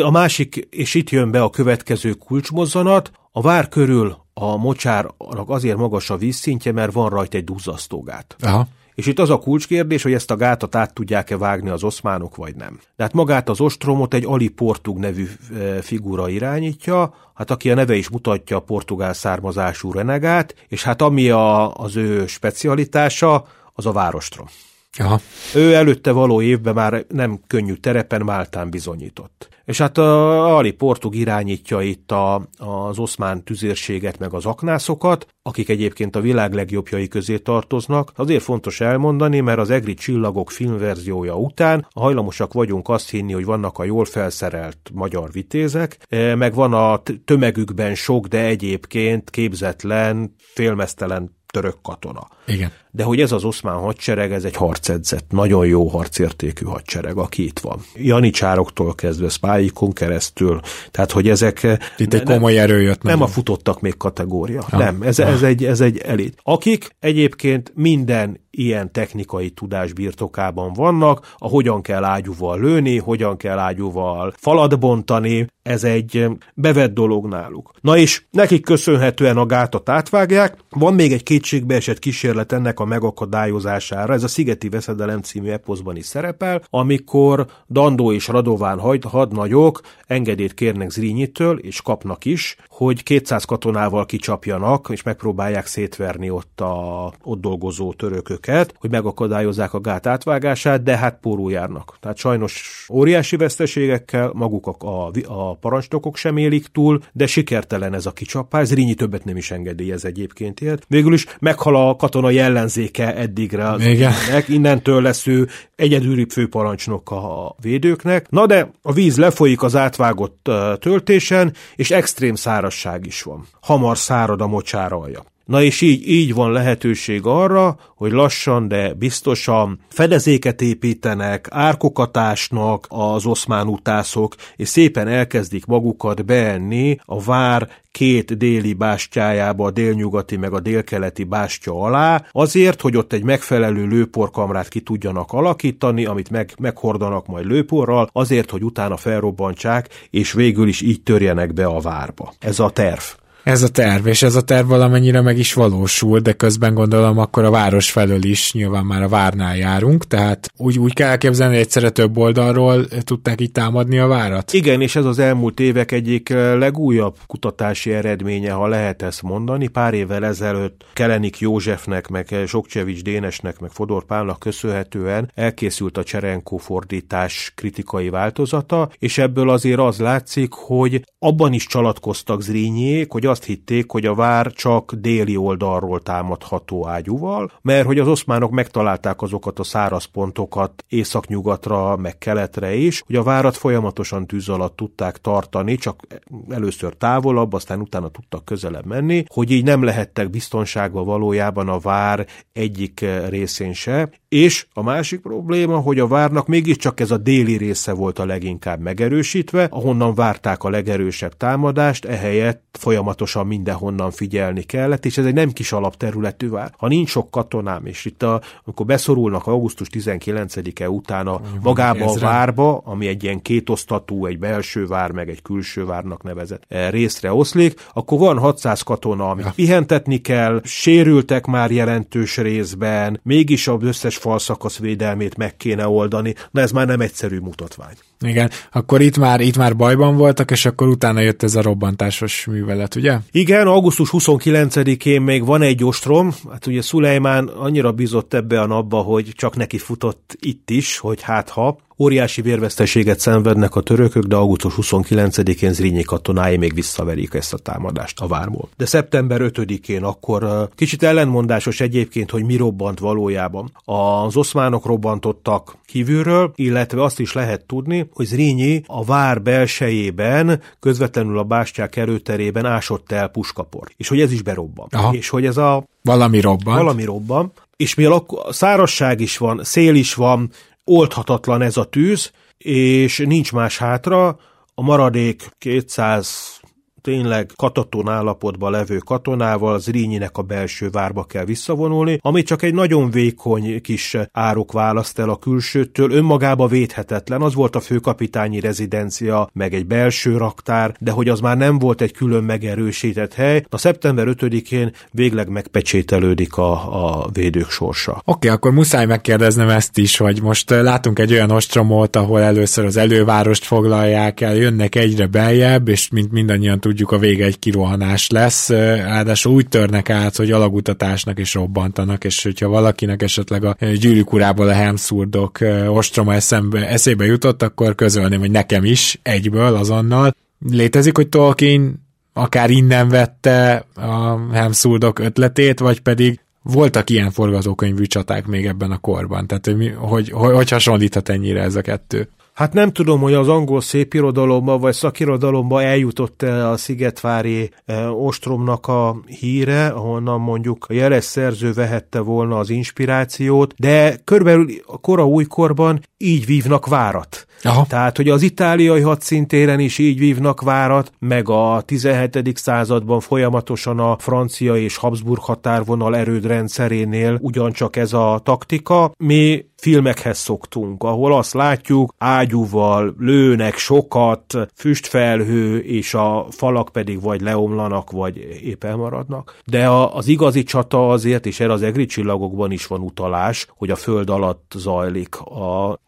A 0.02 0.10
másik, 0.10 0.56
és 0.70 0.94
itt 0.94 1.10
jön 1.10 1.30
be 1.30 1.42
a 1.42 1.50
következő 1.50 2.12
kulcsmozzanat, 2.12 3.10
a 3.32 3.40
vár 3.40 3.68
körül 3.68 4.16
a 4.34 4.56
mocsárnak 4.56 5.48
azért 5.48 5.76
magas 5.76 6.10
a 6.10 6.16
vízszintje, 6.16 6.72
mert 6.72 6.92
van 6.92 7.08
rajta 7.08 7.36
egy 7.36 7.44
duzzasztógát. 7.44 8.36
Aha. 8.40 8.66
És 8.98 9.06
itt 9.06 9.18
az 9.18 9.30
a 9.30 9.38
kulcskérdés, 9.38 10.02
hogy 10.02 10.12
ezt 10.12 10.30
a 10.30 10.36
gátat 10.36 10.74
át 10.74 10.94
tudják-e 10.94 11.36
vágni 11.36 11.68
az 11.68 11.84
oszmánok, 11.84 12.36
vagy 12.36 12.54
nem. 12.56 12.80
De 12.96 13.02
hát 13.02 13.12
magát 13.12 13.48
az 13.48 13.60
ostromot 13.60 14.14
egy 14.14 14.24
Ali 14.24 14.48
Portug 14.48 14.98
nevű 14.98 15.28
e, 15.58 15.82
figura 15.82 16.28
irányítja, 16.28 17.14
hát 17.34 17.50
aki 17.50 17.70
a 17.70 17.74
neve 17.74 17.94
is 17.94 18.08
mutatja 18.08 18.56
a 18.56 18.60
portugál 18.60 19.12
származású 19.12 19.92
renegát, 19.92 20.54
és 20.68 20.82
hát 20.82 21.02
ami 21.02 21.30
a, 21.30 21.74
az 21.74 21.96
ő 21.96 22.26
specialitása, 22.26 23.46
az 23.72 23.86
a 23.86 23.92
várostrom. 23.92 24.46
Aha. 24.96 25.20
Ő 25.54 25.74
előtte 25.74 26.10
való 26.10 26.42
évben 26.42 26.74
már 26.74 27.04
nem 27.08 27.40
könnyű 27.46 27.74
terepen 27.74 28.22
Máltán 28.22 28.70
bizonyított. 28.70 29.48
És 29.64 29.78
hát 29.78 29.98
a 29.98 30.56
Ali 30.56 30.70
Portug 30.70 31.14
irányítja 31.14 31.80
itt 31.80 32.12
a, 32.12 32.48
az 32.56 32.98
oszmán 32.98 33.44
tüzérséget, 33.44 34.18
meg 34.18 34.32
az 34.32 34.46
aknászokat, 34.46 35.26
akik 35.42 35.68
egyébként 35.68 36.16
a 36.16 36.20
világ 36.20 36.52
legjobbjai 36.52 37.08
közé 37.08 37.38
tartoznak. 37.38 38.12
Azért 38.14 38.42
fontos 38.42 38.80
elmondani, 38.80 39.40
mert 39.40 39.58
az 39.58 39.70
Egri 39.70 39.94
csillagok 39.94 40.50
filmverziója 40.50 41.36
után 41.36 41.86
hajlamosak 41.94 42.52
vagyunk 42.52 42.88
azt 42.88 43.10
hinni, 43.10 43.32
hogy 43.32 43.44
vannak 43.44 43.78
a 43.78 43.84
jól 43.84 44.04
felszerelt 44.04 44.90
magyar 44.92 45.32
vitézek, 45.32 45.98
e, 46.08 46.34
meg 46.34 46.54
van 46.54 46.72
a 46.72 47.02
tömegükben 47.24 47.94
sok, 47.94 48.26
de 48.26 48.44
egyébként 48.44 49.30
képzetlen, 49.30 50.34
félmeztelen 50.38 51.37
török 51.52 51.76
katona. 51.82 52.28
Igen. 52.46 52.72
De 52.90 53.04
hogy 53.04 53.20
ez 53.20 53.32
az 53.32 53.44
oszmán 53.44 53.76
hadsereg, 53.76 54.32
ez 54.32 54.44
egy 54.44 54.56
harcedzett, 54.56 55.30
nagyon 55.30 55.66
jó 55.66 55.88
harcértékű 55.88 56.64
hadsereg, 56.64 57.16
aki 57.16 57.44
itt 57.44 57.58
van. 57.58 57.80
Janicsároktól 57.94 58.94
kezdve, 58.94 59.28
Spáikon 59.28 59.92
keresztül, 59.92 60.60
tehát 60.90 61.10
hogy 61.10 61.28
ezek... 61.28 61.78
Itt 61.96 62.14
egy 62.14 62.22
komoly 62.22 62.58
erő 62.58 62.80
jött. 62.80 63.02
Nem 63.02 63.22
a 63.22 63.26
futottak 63.26 63.80
még 63.80 63.96
kategória, 63.96 64.66
ja. 64.70 64.78
nem, 64.78 65.02
ez, 65.02 65.18
ez, 65.18 65.42
egy, 65.42 65.64
ez 65.64 65.80
egy 65.80 65.98
elit. 65.98 66.38
Akik 66.42 66.96
egyébként 67.00 67.72
minden 67.74 68.40
ilyen 68.58 68.92
technikai 68.92 69.50
tudás 69.50 69.92
birtokában 69.92 70.72
vannak, 70.72 71.34
a 71.36 71.48
hogyan 71.48 71.82
kell 71.82 72.04
ágyúval 72.04 72.60
lőni, 72.60 72.98
hogyan 72.98 73.36
kell 73.36 73.58
ágyúval 73.58 74.32
falat 74.36 74.78
bontani, 74.78 75.46
ez 75.62 75.84
egy 75.84 76.26
bevett 76.54 76.94
dolog 76.94 77.26
náluk. 77.26 77.70
Na 77.80 77.96
és 77.96 78.22
nekik 78.30 78.64
köszönhetően 78.64 79.36
a 79.36 79.46
gátat 79.46 79.88
átvágják, 79.88 80.56
van 80.70 80.94
még 80.94 81.12
egy 81.12 81.22
kétségbeesett 81.22 81.98
kísérlet 81.98 82.52
ennek 82.52 82.80
a 82.80 82.84
megakadályozására, 82.84 84.12
ez 84.12 84.22
a 84.22 84.28
Szigeti 84.28 84.68
Veszedelem 84.68 85.20
című 85.20 85.50
eposzban 85.50 85.96
is 85.96 86.06
szerepel, 86.06 86.62
amikor 86.70 87.46
Dandó 87.66 88.12
és 88.12 88.28
Radován 88.28 88.78
hadnagyok 89.02 89.80
engedélyt 90.06 90.54
kérnek 90.54 90.90
Zrínitől, 90.90 91.58
és 91.58 91.82
kapnak 91.82 92.24
is, 92.24 92.56
hogy 92.68 93.02
200 93.02 93.44
katonával 93.44 94.06
kicsapjanak, 94.06 94.88
és 94.90 95.02
megpróbálják 95.02 95.66
szétverni 95.66 96.30
ott 96.30 96.60
a 96.60 97.12
ott 97.22 97.40
dolgozó 97.40 97.92
törököket, 97.92 98.47
hogy 98.78 98.90
megakadályozzák 98.90 99.74
a 99.74 99.80
gát 99.80 100.06
átvágását, 100.06 100.82
de 100.82 100.96
hát 100.96 101.18
pórul 101.20 101.50
járnak. 101.50 101.96
Tehát 102.00 102.16
sajnos 102.16 102.86
óriási 102.92 103.36
veszteségekkel, 103.36 104.30
maguk 104.34 104.66
a, 104.66 104.86
a, 104.86 105.10
a 105.26 105.54
parancsnokok 105.54 106.16
sem 106.16 106.36
élik 106.36 106.66
túl, 106.66 107.00
de 107.12 107.26
sikertelen 107.26 107.94
ez 107.94 108.06
a 108.06 108.10
kicsapás. 108.10 108.66
Zrínyi 108.66 108.94
többet 108.94 109.24
nem 109.24 109.36
is 109.36 109.50
engedélyez 109.50 110.04
egyébként 110.04 110.60
ilyet. 110.60 110.84
Végül 110.88 111.12
is 111.12 111.26
meghal 111.38 111.88
a 111.88 111.96
katonai 111.96 112.38
ellenzéke 112.38 113.14
eddigre 113.14 113.70
az 113.70 113.84
Igen. 113.84 114.12
innentől 114.46 115.02
lesz 115.02 115.26
ő 115.26 115.48
egyedüli 115.76 116.26
főparancsnok 116.30 117.10
a 117.10 117.54
védőknek. 117.60 118.30
Na 118.30 118.46
de 118.46 118.70
a 118.82 118.92
víz 118.92 119.16
lefolyik 119.16 119.62
az 119.62 119.76
átvágott 119.76 120.50
töltésen, 120.78 121.52
és 121.76 121.90
extrém 121.90 122.34
szárasság 122.34 123.06
is 123.06 123.22
van. 123.22 123.46
Hamar 123.60 123.98
szárad 123.98 124.40
a 124.40 124.46
mocsáralja. 124.46 125.24
Na 125.48 125.62
és 125.62 125.80
így, 125.80 126.08
így 126.08 126.34
van 126.34 126.52
lehetőség 126.52 127.20
arra, 127.24 127.78
hogy 127.96 128.12
lassan, 128.12 128.68
de 128.68 128.94
biztosan 128.94 129.80
fedezéket 129.88 130.60
építenek, 130.60 131.46
árkokat 131.50 132.16
ásnak 132.16 132.86
az 132.88 133.26
oszmán 133.26 133.66
utászok, 133.66 134.34
és 134.56 134.68
szépen 134.68 135.08
elkezdik 135.08 135.66
magukat 135.66 136.24
beenni 136.24 136.98
a 137.04 137.22
vár 137.22 137.68
két 137.90 138.36
déli 138.36 138.72
bástyájába, 138.72 139.66
a 139.66 139.70
délnyugati 139.70 140.36
meg 140.36 140.52
a 140.52 140.60
délkeleti 140.60 141.24
bástya 141.24 141.80
alá, 141.80 142.24
azért, 142.32 142.80
hogy 142.80 142.96
ott 142.96 143.12
egy 143.12 143.24
megfelelő 143.24 143.86
lőporkamrát 143.86 144.68
ki 144.68 144.80
tudjanak 144.80 145.32
alakítani, 145.32 146.04
amit 146.04 146.30
meg, 146.30 146.52
meghordanak 146.58 147.26
majd 147.26 147.46
lőporral, 147.46 148.08
azért, 148.12 148.50
hogy 148.50 148.64
utána 148.64 148.96
felrobbantsák, 148.96 149.88
és 150.10 150.32
végül 150.32 150.68
is 150.68 150.80
így 150.80 151.02
törjenek 151.02 151.52
be 151.52 151.66
a 151.66 151.80
várba. 151.80 152.32
Ez 152.38 152.58
a 152.58 152.70
terv. 152.70 153.02
Ez 153.48 153.62
a 153.62 153.68
terv, 153.68 154.06
és 154.06 154.22
ez 154.22 154.34
a 154.34 154.42
terv 154.42 154.68
valamennyire 154.68 155.20
meg 155.20 155.38
is 155.38 155.52
valósul, 155.52 156.18
de 156.18 156.32
közben 156.32 156.74
gondolom 156.74 157.18
akkor 157.18 157.44
a 157.44 157.50
város 157.50 157.90
felől 157.90 158.24
is 158.24 158.52
nyilván 158.52 158.84
már 158.84 159.02
a 159.02 159.08
várnál 159.08 159.56
járunk, 159.56 160.06
tehát 160.06 160.52
úgy, 160.56 160.78
úgy 160.78 160.92
kell 160.92 161.08
elképzelni, 161.08 161.54
hogy 161.54 161.62
egyszerre 161.62 161.90
több 161.90 162.18
oldalról 162.18 162.86
tudták 163.04 163.40
itt 163.40 163.52
támadni 163.52 163.98
a 163.98 164.06
várat? 164.06 164.52
Igen, 164.52 164.80
és 164.80 164.96
ez 164.96 165.04
az 165.04 165.18
elmúlt 165.18 165.60
évek 165.60 165.92
egyik 165.92 166.28
legújabb 166.58 167.16
kutatási 167.26 167.92
eredménye, 167.92 168.52
ha 168.52 168.66
lehet 168.66 169.02
ezt 169.02 169.22
mondani. 169.22 169.68
Pár 169.68 169.94
évvel 169.94 170.24
ezelőtt 170.24 170.84
Kelenik 170.92 171.38
Józsefnek, 171.38 172.08
meg 172.08 172.34
Sokcsevics 172.46 173.02
Dénesnek, 173.02 173.58
meg 173.58 173.70
Fodor 173.70 174.04
Pálnak 174.04 174.38
köszönhetően 174.38 175.30
elkészült 175.34 175.98
a 175.98 176.04
Cserenko 176.04 176.56
fordítás 176.56 177.52
kritikai 177.54 178.08
változata, 178.08 178.90
és 178.98 179.18
ebből 179.18 179.50
azért 179.50 179.78
az 179.78 179.98
látszik, 179.98 180.52
hogy 180.52 181.04
abban 181.18 181.52
is 181.52 181.66
csalatkoztak 181.66 182.42
Zrínyiék, 182.42 183.12
hogy 183.12 183.26
azt 183.38 183.46
hitték, 183.46 183.90
hogy 183.90 184.06
a 184.06 184.14
vár 184.14 184.52
csak 184.52 184.92
déli 184.92 185.36
oldalról 185.36 186.00
támadható 186.00 186.86
ágyúval, 186.86 187.50
mert 187.62 187.86
hogy 187.86 187.98
az 187.98 188.08
oszmánok 188.08 188.50
megtalálták 188.50 189.22
azokat 189.22 189.58
a 189.58 189.62
száraz 189.64 190.04
pontokat 190.04 190.84
északnyugatra, 190.88 191.96
meg 191.96 192.18
keletre 192.18 192.74
is, 192.74 193.02
hogy 193.06 193.16
a 193.16 193.22
várat 193.22 193.56
folyamatosan 193.56 194.26
tűz 194.26 194.48
alatt 194.48 194.76
tudták 194.76 195.16
tartani, 195.16 195.76
csak 195.76 196.00
először 196.48 196.94
távolabb, 196.94 197.52
aztán 197.52 197.80
utána 197.80 198.08
tudtak 198.08 198.44
közelebb 198.44 198.86
menni, 198.86 199.24
hogy 199.26 199.50
így 199.50 199.64
nem 199.64 199.82
lehettek 199.82 200.30
biztonságban 200.30 201.04
valójában 201.04 201.68
a 201.68 201.78
vár 201.78 202.26
egyik 202.52 203.04
részén 203.28 203.72
se, 203.72 204.10
és 204.28 204.66
a 204.72 204.82
másik 204.82 205.20
probléma, 205.20 205.76
hogy 205.78 205.98
a 205.98 206.06
várnak 206.06 206.46
mégiscsak 206.46 207.00
ez 207.00 207.10
a 207.10 207.16
déli 207.16 207.56
része 207.56 207.92
volt 207.92 208.18
a 208.18 208.26
leginkább 208.26 208.80
megerősítve, 208.80 209.66
ahonnan 209.70 210.14
várták 210.14 210.64
a 210.64 210.70
legerősebb 210.70 211.36
támadást, 211.36 212.04
ehelyett 212.04 212.76
folyamatosan 212.78 213.46
mindenhonnan 213.46 214.10
figyelni 214.10 214.62
kellett, 214.62 215.04
és 215.04 215.18
ez 215.18 215.24
egy 215.24 215.34
nem 215.34 215.50
kis 215.50 215.72
alapterületű 215.72 216.48
vár. 216.48 216.72
Ha 216.76 216.88
nincs 216.88 217.08
sok 217.08 217.30
katonám, 217.30 217.86
és 217.86 218.04
itt 218.04 218.22
a, 218.22 218.40
amikor 218.64 218.86
beszorulnak 218.86 219.46
augusztus 219.46 219.88
19-e 219.92 220.90
után 220.90 221.26
a 221.26 221.40
magába 221.62 222.04
a 222.04 222.18
várba, 222.18 222.78
ami 222.84 223.06
egy 223.06 223.24
ilyen 223.24 223.42
kétosztatú, 223.42 224.26
egy 224.26 224.38
belső 224.38 224.86
vár, 224.86 225.10
meg 225.10 225.28
egy 225.28 225.42
külső 225.42 225.84
várnak 225.84 226.22
nevezett 226.22 226.62
eh, 226.68 226.90
részre 226.90 227.32
oszlik, 227.32 227.86
akkor 227.92 228.18
van 228.18 228.38
600 228.38 228.82
katona, 228.82 229.30
amit 229.30 229.44
ja. 229.44 229.52
pihentetni 229.54 230.18
kell, 230.20 230.60
sérültek 230.64 231.46
már 231.46 231.70
jelentős 231.70 232.36
részben, 232.36 233.20
mégis 233.22 233.68
az 233.68 233.82
összes 233.82 234.17
falszakasz 234.18 234.78
védelmét 234.78 235.36
meg 235.36 235.56
kéne 235.56 235.88
oldani, 235.88 236.34
na 236.50 236.60
ez 236.60 236.70
már 236.70 236.86
nem 236.86 237.00
egyszerű 237.00 237.38
mutatvány. 237.38 237.96
Igen, 238.20 238.50
akkor 238.72 239.00
itt 239.00 239.18
már, 239.18 239.40
itt 239.40 239.56
már 239.56 239.76
bajban 239.76 240.16
voltak, 240.16 240.50
és 240.50 240.66
akkor 240.66 240.88
utána 240.88 241.20
jött 241.20 241.42
ez 241.42 241.54
a 241.54 241.62
robbantásos 241.62 242.46
művelet, 242.46 242.94
ugye? 242.94 243.18
Igen, 243.30 243.66
augusztus 243.66 244.08
29-én 244.12 245.22
még 245.22 245.44
van 245.44 245.62
egy 245.62 245.84
ostrom, 245.84 246.34
hát 246.50 246.66
ugye 246.66 246.82
Szulejmán 246.82 247.46
annyira 247.46 247.92
bizott 247.92 248.34
ebbe 248.34 248.60
a 248.60 248.66
napba, 248.66 248.98
hogy 248.98 249.32
csak 249.34 249.56
neki 249.56 249.78
futott 249.78 250.36
itt 250.40 250.70
is, 250.70 250.98
hogy 250.98 251.22
hát 251.22 251.48
ha, 251.48 251.78
Óriási 252.00 252.42
vérveszteséget 252.42 253.20
szenvednek 253.20 253.74
a 253.74 253.80
törökök, 253.80 254.24
de 254.24 254.36
augusztus 254.36 254.74
29-én 254.76 255.72
Zrínyi 255.72 256.02
katonái 256.02 256.56
még 256.56 256.74
visszaverik 256.74 257.34
ezt 257.34 257.52
a 257.52 257.58
támadást 257.58 258.20
a 258.20 258.26
várból. 258.26 258.68
De 258.76 258.86
szeptember 258.86 259.40
5-én 259.42 260.02
akkor 260.02 260.68
kicsit 260.74 261.02
ellenmondásos 261.02 261.80
egyébként, 261.80 262.30
hogy 262.30 262.44
mi 262.44 262.56
robbant 262.56 262.98
valójában. 262.98 263.70
Az 263.84 264.36
oszmánok 264.36 264.86
robbantottak 264.86 265.76
kívülről, 265.86 266.52
illetve 266.54 267.02
azt 267.02 267.20
is 267.20 267.32
lehet 267.32 267.64
tudni, 267.66 268.07
hogy 268.12 268.26
Zrínyi 268.26 268.82
a 268.86 269.04
vár 269.04 269.42
belsejében, 269.42 270.62
közvetlenül 270.80 271.38
a 271.38 271.44
bástyák 271.44 271.96
előterében 271.96 272.66
ásott 272.66 273.12
el 273.12 273.28
puskapor. 273.28 273.88
És 273.96 274.08
hogy 274.08 274.20
ez 274.20 274.32
is 274.32 274.42
berobban. 274.42 274.86
Aha. 274.90 275.14
És 275.14 275.28
hogy 275.28 275.46
ez 275.46 275.56
a... 275.56 275.84
Valami 276.02 276.40
robban. 276.40 276.74
Valami 276.76 277.04
robban. 277.04 277.52
És 277.76 277.94
mivel 277.94 278.24
a 278.26 278.52
szárazság 278.52 279.20
is 279.20 279.36
van, 279.36 279.60
szél 279.64 279.94
is 279.94 280.14
van, 280.14 280.50
oldhatatlan 280.84 281.62
ez 281.62 281.76
a 281.76 281.84
tűz, 281.84 282.32
és 282.58 283.18
nincs 283.26 283.52
más 283.52 283.78
hátra, 283.78 284.38
a 284.74 284.82
maradék 284.82 285.50
200 285.58 286.57
tényleg 287.02 287.50
kataton 287.56 288.08
állapotban 288.08 288.70
levő 288.70 288.96
katonával 288.96 289.80
Zrínyinek 289.80 290.36
a 290.36 290.42
belső 290.42 290.90
várba 290.90 291.24
kell 291.24 291.44
visszavonulni, 291.44 292.18
ami 292.22 292.42
csak 292.42 292.62
egy 292.62 292.74
nagyon 292.74 293.10
vékony 293.10 293.80
kis 293.80 294.16
árok 294.32 294.72
választ 294.72 295.18
el 295.18 295.30
a 295.30 295.36
külsőtől, 295.36 296.10
önmagába 296.10 296.66
védhetetlen, 296.66 297.42
az 297.42 297.54
volt 297.54 297.76
a 297.76 297.80
főkapitányi 297.80 298.60
rezidencia, 298.60 299.50
meg 299.52 299.74
egy 299.74 299.86
belső 299.86 300.36
raktár, 300.36 300.94
de 301.00 301.10
hogy 301.10 301.28
az 301.28 301.40
már 301.40 301.56
nem 301.56 301.78
volt 301.78 302.00
egy 302.00 302.12
külön 302.12 302.44
megerősített 302.44 303.34
hely, 303.34 303.64
a 303.68 303.78
szeptember 303.78 304.26
5-én 304.28 304.92
végleg 305.10 305.48
megpecsételődik 305.48 306.56
a, 306.56 306.72
a 307.20 307.28
védők 307.32 307.70
sorsa. 307.70 308.12
Oké, 308.12 308.24
okay, 308.24 308.50
akkor 308.50 308.72
muszáj 308.72 309.06
megkérdeznem 309.06 309.68
ezt 309.68 309.98
is, 309.98 310.16
hogy 310.16 310.42
most 310.42 310.70
látunk 310.70 311.18
egy 311.18 311.32
olyan 311.32 311.50
ostromot, 311.50 312.16
ahol 312.16 312.40
először 312.40 312.84
az 312.84 312.96
elővárost 312.96 313.64
foglalják 313.64 314.40
el, 314.40 314.54
jönnek 314.54 314.94
egyre 314.94 315.26
beljebb, 315.26 315.88
és 315.88 316.08
mint 316.08 316.32
mindannyian 316.32 316.80
tudjuk, 316.80 316.97
a 317.06 317.18
vége 317.18 317.44
egy 317.44 317.58
kirohanás 317.58 318.28
lesz, 318.30 318.68
ráadásul 318.68 319.52
úgy 319.52 319.68
törnek 319.68 320.10
át, 320.10 320.36
hogy 320.36 320.50
alagutatásnak 320.50 321.38
is 321.38 321.54
robbantanak, 321.54 322.24
és 322.24 322.42
hogyha 322.42 322.68
valakinek 322.68 323.22
esetleg 323.22 323.64
a 323.64 323.76
gyűrűk 323.98 324.32
urából 324.32 324.68
a 324.68 324.72
Helmszurdok 324.72 325.58
ostroma 325.88 326.34
eszembe, 326.34 326.88
eszébe 326.88 327.24
jutott, 327.24 327.62
akkor 327.62 327.94
közölném, 327.94 328.40
hogy 328.40 328.50
nekem 328.50 328.84
is 328.84 329.20
egyből, 329.22 329.74
azonnal. 329.74 330.34
Létezik, 330.70 331.16
hogy 331.16 331.28
Tolkien 331.28 332.06
akár 332.32 332.70
innen 332.70 333.08
vette 333.08 333.84
a 333.94 334.38
Helmszurdok 334.52 335.18
ötletét, 335.18 335.78
vagy 335.78 336.00
pedig 336.00 336.40
voltak 336.62 337.10
ilyen 337.10 337.30
forgatókönyvű 337.30 338.04
csaták 338.04 338.46
még 338.46 338.66
ebben 338.66 338.90
a 338.90 338.98
korban, 338.98 339.46
tehát 339.46 339.66
hogy, 339.66 339.94
hogy, 339.96 340.30
hogy, 340.30 340.54
hogy 340.54 340.70
hasonlíthat 340.70 341.28
ennyire 341.28 341.62
ez 341.62 341.74
a 341.74 341.80
kettő? 341.80 342.28
Hát 342.58 342.72
nem 342.72 342.92
tudom, 342.92 343.20
hogy 343.20 343.34
az 343.34 343.48
angol 343.48 343.80
szépirodalomba 343.80 344.78
vagy 344.78 344.94
szakirodalomba 344.94 345.82
eljutott 345.82 346.42
-e 346.42 346.68
a 346.68 346.76
Szigetvári 346.76 347.70
e, 347.84 348.10
ostromnak 348.10 348.86
a 348.86 349.20
híre, 349.26 349.86
ahonnan 349.86 350.40
mondjuk 350.40 350.86
a 350.88 350.92
jeles 350.92 351.24
szerző 351.24 351.72
vehette 351.72 352.20
volna 352.20 352.58
az 352.58 352.70
inspirációt, 352.70 353.74
de 353.76 354.16
körülbelül 354.24 354.66
a 354.86 355.00
kora 355.00 355.26
újkorban 355.26 356.00
így 356.16 356.46
vívnak 356.46 356.86
várat. 356.86 357.47
Aha. 357.62 357.86
Tehát, 357.86 358.16
hogy 358.16 358.28
az 358.28 358.42
itáliai 358.42 359.00
hadszintéren 359.00 359.80
is 359.80 359.98
így 359.98 360.18
vívnak 360.18 360.60
várat, 360.60 361.12
meg 361.18 361.48
a 361.48 361.82
17. 361.84 362.56
században 362.56 363.20
folyamatosan 363.20 363.98
a 363.98 364.16
francia 364.18 364.76
és 364.76 364.96
Habsburg 364.96 365.40
határvonal 365.40 366.16
erődrendszerénél 366.16 367.38
ugyancsak 367.40 367.96
ez 367.96 368.12
a 368.12 368.40
taktika. 368.42 369.12
Mi 369.16 369.66
filmekhez 369.76 370.38
szoktunk, 370.38 371.02
ahol 371.02 371.34
azt 371.34 371.54
látjuk, 371.54 372.14
ágyúval 372.18 373.14
lőnek 373.18 373.76
sokat, 373.76 374.54
füstfelhő, 374.74 375.78
és 375.78 376.14
a 376.14 376.46
falak 376.50 376.88
pedig 376.92 377.22
vagy 377.22 377.40
leomlanak, 377.40 378.10
vagy 378.10 378.36
épp 378.62 378.84
elmaradnak. 378.84 379.56
De 379.64 379.86
a, 379.86 380.14
az 380.14 380.26
igazi 380.26 380.62
csata 380.62 381.08
azért, 381.08 381.46
és 381.46 381.60
erre 381.60 381.72
az 381.72 381.82
egri 381.82 382.06
csillagokban 382.06 382.70
is 382.70 382.86
van 382.86 383.00
utalás, 383.00 383.66
hogy 383.76 383.90
a 383.90 383.96
föld 383.96 384.30
alatt 384.30 384.72
zajlik. 384.76 385.40
A 385.40 385.98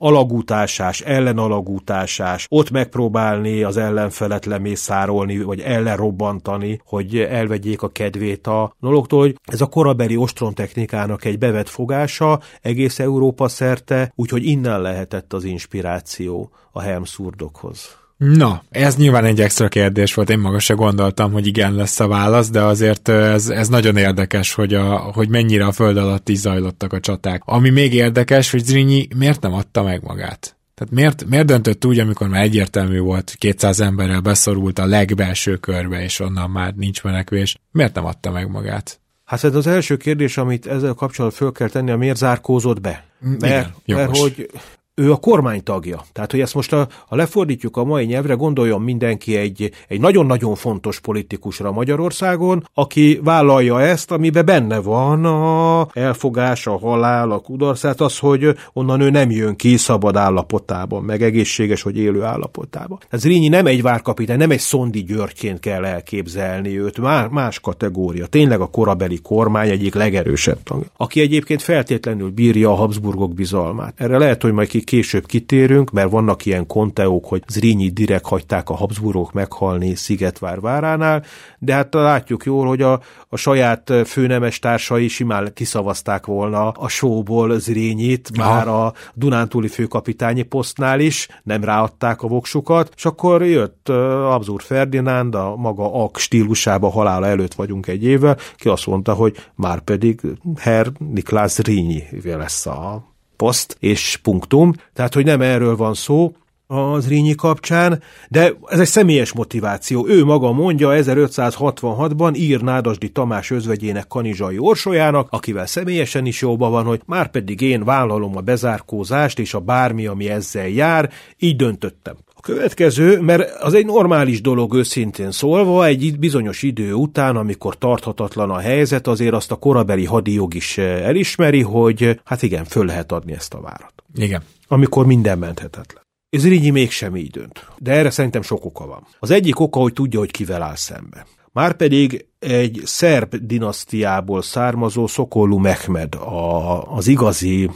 alagútásás, 1.41 2.47
ott 2.51 2.70
megpróbálni 2.70 3.62
az 3.62 3.76
ellenfelet 3.76 4.45
lemészárolni, 4.45 5.38
vagy 5.38 5.61
ellenrobbantani, 5.61 6.80
hogy 6.84 7.16
elvegyék 7.18 7.82
a 7.82 7.88
kedvét 7.88 8.47
a 8.47 8.74
dologtól, 8.80 9.20
hogy 9.20 9.36
ez 9.45 9.61
a 9.61 9.66
korabeli 9.66 10.16
ostrom 10.16 10.53
technikának 10.53 11.24
egy 11.24 11.38
bevett 11.38 11.68
fogása, 11.68 12.41
egész 12.61 12.99
Európa 12.99 13.49
szerte, 13.49 14.12
úgyhogy 14.14 14.45
innen 14.45 14.80
lehetett 14.80 15.32
az 15.32 15.45
inspiráció 15.45 16.51
a 16.72 16.80
Helmszurdokhoz. 16.80 17.99
Na, 18.20 18.62
ez 18.70 18.97
nyilván 18.97 19.24
egy 19.24 19.41
extra 19.41 19.68
kérdés 19.68 20.14
volt, 20.14 20.30
én 20.30 20.38
maga 20.38 20.59
se 20.59 20.74
gondoltam, 20.74 21.32
hogy 21.32 21.47
igen 21.47 21.74
lesz 21.74 22.01
a 22.01 22.09
válasz, 22.09 22.51
de 22.51 22.62
azért 22.62 23.09
ez, 23.09 23.49
ez 23.49 23.68
nagyon 23.68 23.97
érdekes, 23.97 24.55
hogy, 24.55 24.74
a, 24.74 24.97
hogy 24.97 25.28
mennyire 25.28 25.66
a 25.66 25.72
föld 25.72 25.97
alatt 25.97 26.28
is 26.28 26.38
zajlottak 26.38 26.93
a 26.93 27.01
csaták. 27.01 27.43
Ami 27.45 27.70
még 27.70 27.95
érdekes, 27.95 28.51
hogy 28.51 28.64
Zrínyi 28.64 29.09
miért 29.16 29.41
nem 29.41 29.53
adta 29.53 29.82
meg 29.82 30.03
magát? 30.03 30.60
Tehát 30.81 30.95
miért, 30.95 31.24
miért 31.24 31.47
döntött 31.47 31.85
úgy, 31.85 31.99
amikor 31.99 32.28
már 32.28 32.43
egyértelmű 32.43 33.01
volt, 33.01 33.35
200 33.39 33.81
emberrel 33.81 34.20
beszorult 34.20 34.78
a 34.78 34.87
legbelső 34.87 35.57
körbe, 35.57 36.03
és 36.03 36.20
onnan 36.20 36.51
már 36.51 36.74
nincs 36.74 37.03
menekvés, 37.03 37.57
miért 37.70 37.95
nem 37.95 38.05
adta 38.05 38.31
meg 38.31 38.51
magát? 38.51 39.01
Hát 39.24 39.45
ez 39.45 39.55
az 39.55 39.66
első 39.66 39.97
kérdés, 39.97 40.37
amit 40.37 40.66
ezzel 40.66 40.95
kapcsolatban 40.95 41.39
föl 41.39 41.53
kell 41.53 41.68
tenni, 41.68 41.91
a 41.91 41.97
miért 41.97 42.16
zárkózott 42.16 42.81
be? 42.81 43.05
Mert, 43.18 43.70
Igen, 43.85 43.99
mert 43.99 44.16
hogy 44.16 44.51
ő 44.95 45.12
a 45.12 45.16
kormány 45.16 45.62
tagja. 45.62 46.05
Tehát, 46.12 46.30
hogy 46.30 46.41
ezt 46.41 46.55
most, 46.55 46.72
a, 46.72 46.88
ha 47.09 47.16
lefordítjuk 47.16 47.76
a 47.76 47.84
mai 47.84 48.05
nyelvre, 48.05 48.34
gondoljon 48.34 48.82
mindenki 48.82 49.36
egy, 49.36 49.70
egy 49.88 50.01
nagyon-nagyon 50.01 50.55
fontos 50.55 51.01
politikusra 51.01 51.72
Magyarországon, 51.72 52.68
aki 52.74 53.20
vállalja 53.24 53.80
ezt, 53.80 54.11
amiben 54.11 54.45
benne 54.45 54.80
van 54.80 55.24
a 55.24 55.86
elfogás, 55.93 56.66
a 56.66 56.78
halál, 56.78 57.30
a 57.30 57.38
kudarcát, 57.38 58.01
az, 58.01 58.18
hogy 58.18 58.55
onnan 58.72 59.01
ő 59.01 59.11
nem 59.11 59.30
jön 59.30 59.57
ki 59.57 59.76
szabad 59.76 60.16
állapotában, 60.16 61.03
meg 61.03 61.22
egészséges, 61.22 61.82
hogy 61.82 61.99
élő 61.99 62.22
állapotában. 62.22 62.99
Ez 63.09 63.24
Rínyi 63.24 63.49
nem 63.49 63.66
egy 63.66 63.82
várkapitány, 63.82 64.38
nem 64.38 64.51
egy 64.51 64.59
szondi 64.59 65.03
györgyként 65.03 65.61
kell 65.61 65.84
elképzelni 65.84 66.78
őt, 66.80 66.99
más, 66.99 67.26
más 67.30 67.61
kategória. 67.61 68.26
Tényleg 68.26 68.61
a 68.61 68.66
korabeli 68.66 69.18
kormány 69.22 69.70
egyik 69.70 69.95
legerősebb 69.95 70.62
tagja, 70.62 70.86
aki 70.97 71.20
egyébként 71.20 71.62
feltétlenül 71.62 72.30
bírja 72.30 72.70
a 72.70 72.74
Habsburgok 72.74 73.34
bizalmát. 73.34 73.95
Erre 73.97 74.18
lehet, 74.18 74.43
hogy 74.43 74.53
majd 74.53 74.68
ki 74.68 74.80
később 74.91 75.26
kitérünk, 75.26 75.91
mert 75.91 76.11
vannak 76.11 76.47
ilyen 76.47 76.66
konteók, 76.66 77.26
hogy 77.26 77.43
Zrínyi 77.47 77.88
direkt 77.88 78.26
hagyták 78.26 78.68
a 78.68 78.74
Habsburgok 78.74 79.32
meghalni 79.32 79.95
Szigetvár 79.95 80.61
váránál, 80.61 81.24
de 81.59 81.74
hát 81.74 81.95
látjuk 81.95 82.45
jól, 82.45 82.66
hogy 82.66 82.82
a, 82.82 83.01
a 83.28 83.36
saját 83.36 83.93
főnemes 84.07 84.59
társai 84.59 85.09
simán 85.09 85.51
kiszavazták 85.55 86.26
volna 86.26 86.68
a 86.68 86.88
showból 86.88 87.59
Zrényit, 87.59 88.36
már 88.36 88.68
a 88.68 88.93
Dunántúli 89.14 89.68
főkapitányi 89.68 90.43
posztnál 90.43 91.01
is, 91.01 91.28
nem 91.43 91.64
ráadták 91.64 92.22
a 92.22 92.28
voksukat, 92.28 92.93
és 92.97 93.05
akkor 93.05 93.45
jött 93.45 93.88
Abzur 93.88 94.62
Ferdinánd, 94.62 95.34
a 95.34 95.57
maga 95.57 96.03
ak 96.05 96.18
stílusába 96.18 96.88
halála 96.88 97.26
előtt 97.26 97.55
vagyunk 97.55 97.86
egy 97.86 98.05
évvel, 98.05 98.36
ki 98.57 98.68
azt 98.68 98.86
mondta, 98.86 99.12
hogy 99.12 99.36
már 99.55 99.80
pedig 99.80 100.20
Herr 100.57 100.86
Niklas 100.99 101.51
Zrínyi 101.51 102.03
lesz 102.24 102.66
a 102.66 103.10
poszt 103.41 103.76
és 103.78 104.18
punktum, 104.22 104.72
tehát 104.95 105.14
hogy 105.14 105.24
nem 105.24 105.41
erről 105.41 105.76
van 105.76 105.95
szó, 105.95 106.32
az 106.66 107.09
Rínyi 107.09 107.34
kapcsán, 107.34 108.03
de 108.28 108.53
ez 108.66 108.80
egy 108.80 108.86
személyes 108.86 109.32
motiváció. 109.32 110.07
Ő 110.07 110.24
maga 110.24 110.53
mondja 110.53 110.88
1566-ban 110.93 112.36
ír 112.36 112.61
Nádasdi 112.61 113.09
Tamás 113.09 113.51
özvegyének 113.51 114.07
Kanizsai 114.07 114.59
Orsolyának, 114.59 115.28
akivel 115.30 115.66
személyesen 115.66 116.26
is 116.26 116.41
jóba 116.41 116.70
van, 116.70 116.84
hogy 116.84 117.01
már 117.07 117.30
pedig 117.30 117.61
én 117.61 117.84
vállalom 117.84 118.36
a 118.36 118.41
bezárkózást 118.41 119.38
és 119.38 119.55
a 119.55 119.61
bármi, 119.61 120.07
ami 120.07 120.28
ezzel 120.28 120.68
jár, 120.68 121.11
így 121.38 121.57
döntöttem. 121.57 122.14
A 122.43 122.43
következő, 122.43 123.20
mert 123.20 123.62
az 123.62 123.74
egy 123.74 123.86
normális 123.86 124.41
dolog 124.41 124.74
őszintén 124.74 125.30
szólva, 125.30 125.86
egy 125.86 126.18
bizonyos 126.18 126.62
idő 126.62 126.93
után, 126.93 127.36
amikor 127.36 127.78
tarthatatlan 127.78 128.51
a 128.51 128.59
helyzet, 128.59 129.07
azért 129.07 129.34
azt 129.34 129.51
a 129.51 129.57
korabeli 129.57 130.05
hadijog 130.05 130.55
is 130.55 130.78
eh, 130.78 131.07
elismeri, 131.07 131.62
hogy 131.62 132.20
hát 132.24 132.43
igen, 132.43 132.64
föl 132.64 132.84
lehet 132.84 133.12
adni 133.12 133.32
ezt 133.32 133.55
a 133.55 133.61
várat. 133.61 133.93
Igen. 134.14 134.43
Amikor 134.68 135.07
minden 135.07 135.38
menthetetlen. 135.38 136.03
Ez 136.30 136.49
Rigyi 136.49 136.70
mégsem 136.70 137.16
így 137.16 137.30
dönt. 137.30 137.66
De 137.78 137.93
erre 137.93 138.11
szerintem 138.11 138.43
sok 138.43 138.64
oka 138.64 138.86
van. 138.86 139.07
Az 139.18 139.30
egyik 139.30 139.61
oka, 139.61 139.80
hogy 139.80 139.93
tudja, 139.93 140.18
hogy 140.18 140.30
kivel 140.30 140.62
áll 140.62 140.76
szembe. 140.76 141.26
Márpedig 141.53 142.26
egy 142.38 142.80
szerb 142.84 143.34
dinasztiából 143.34 144.43
származó 144.43 145.07
Szokollu 145.07 145.59
Mehmed, 145.59 146.14
a, 146.14 146.82
az 146.95 147.07
igazi 147.07 147.70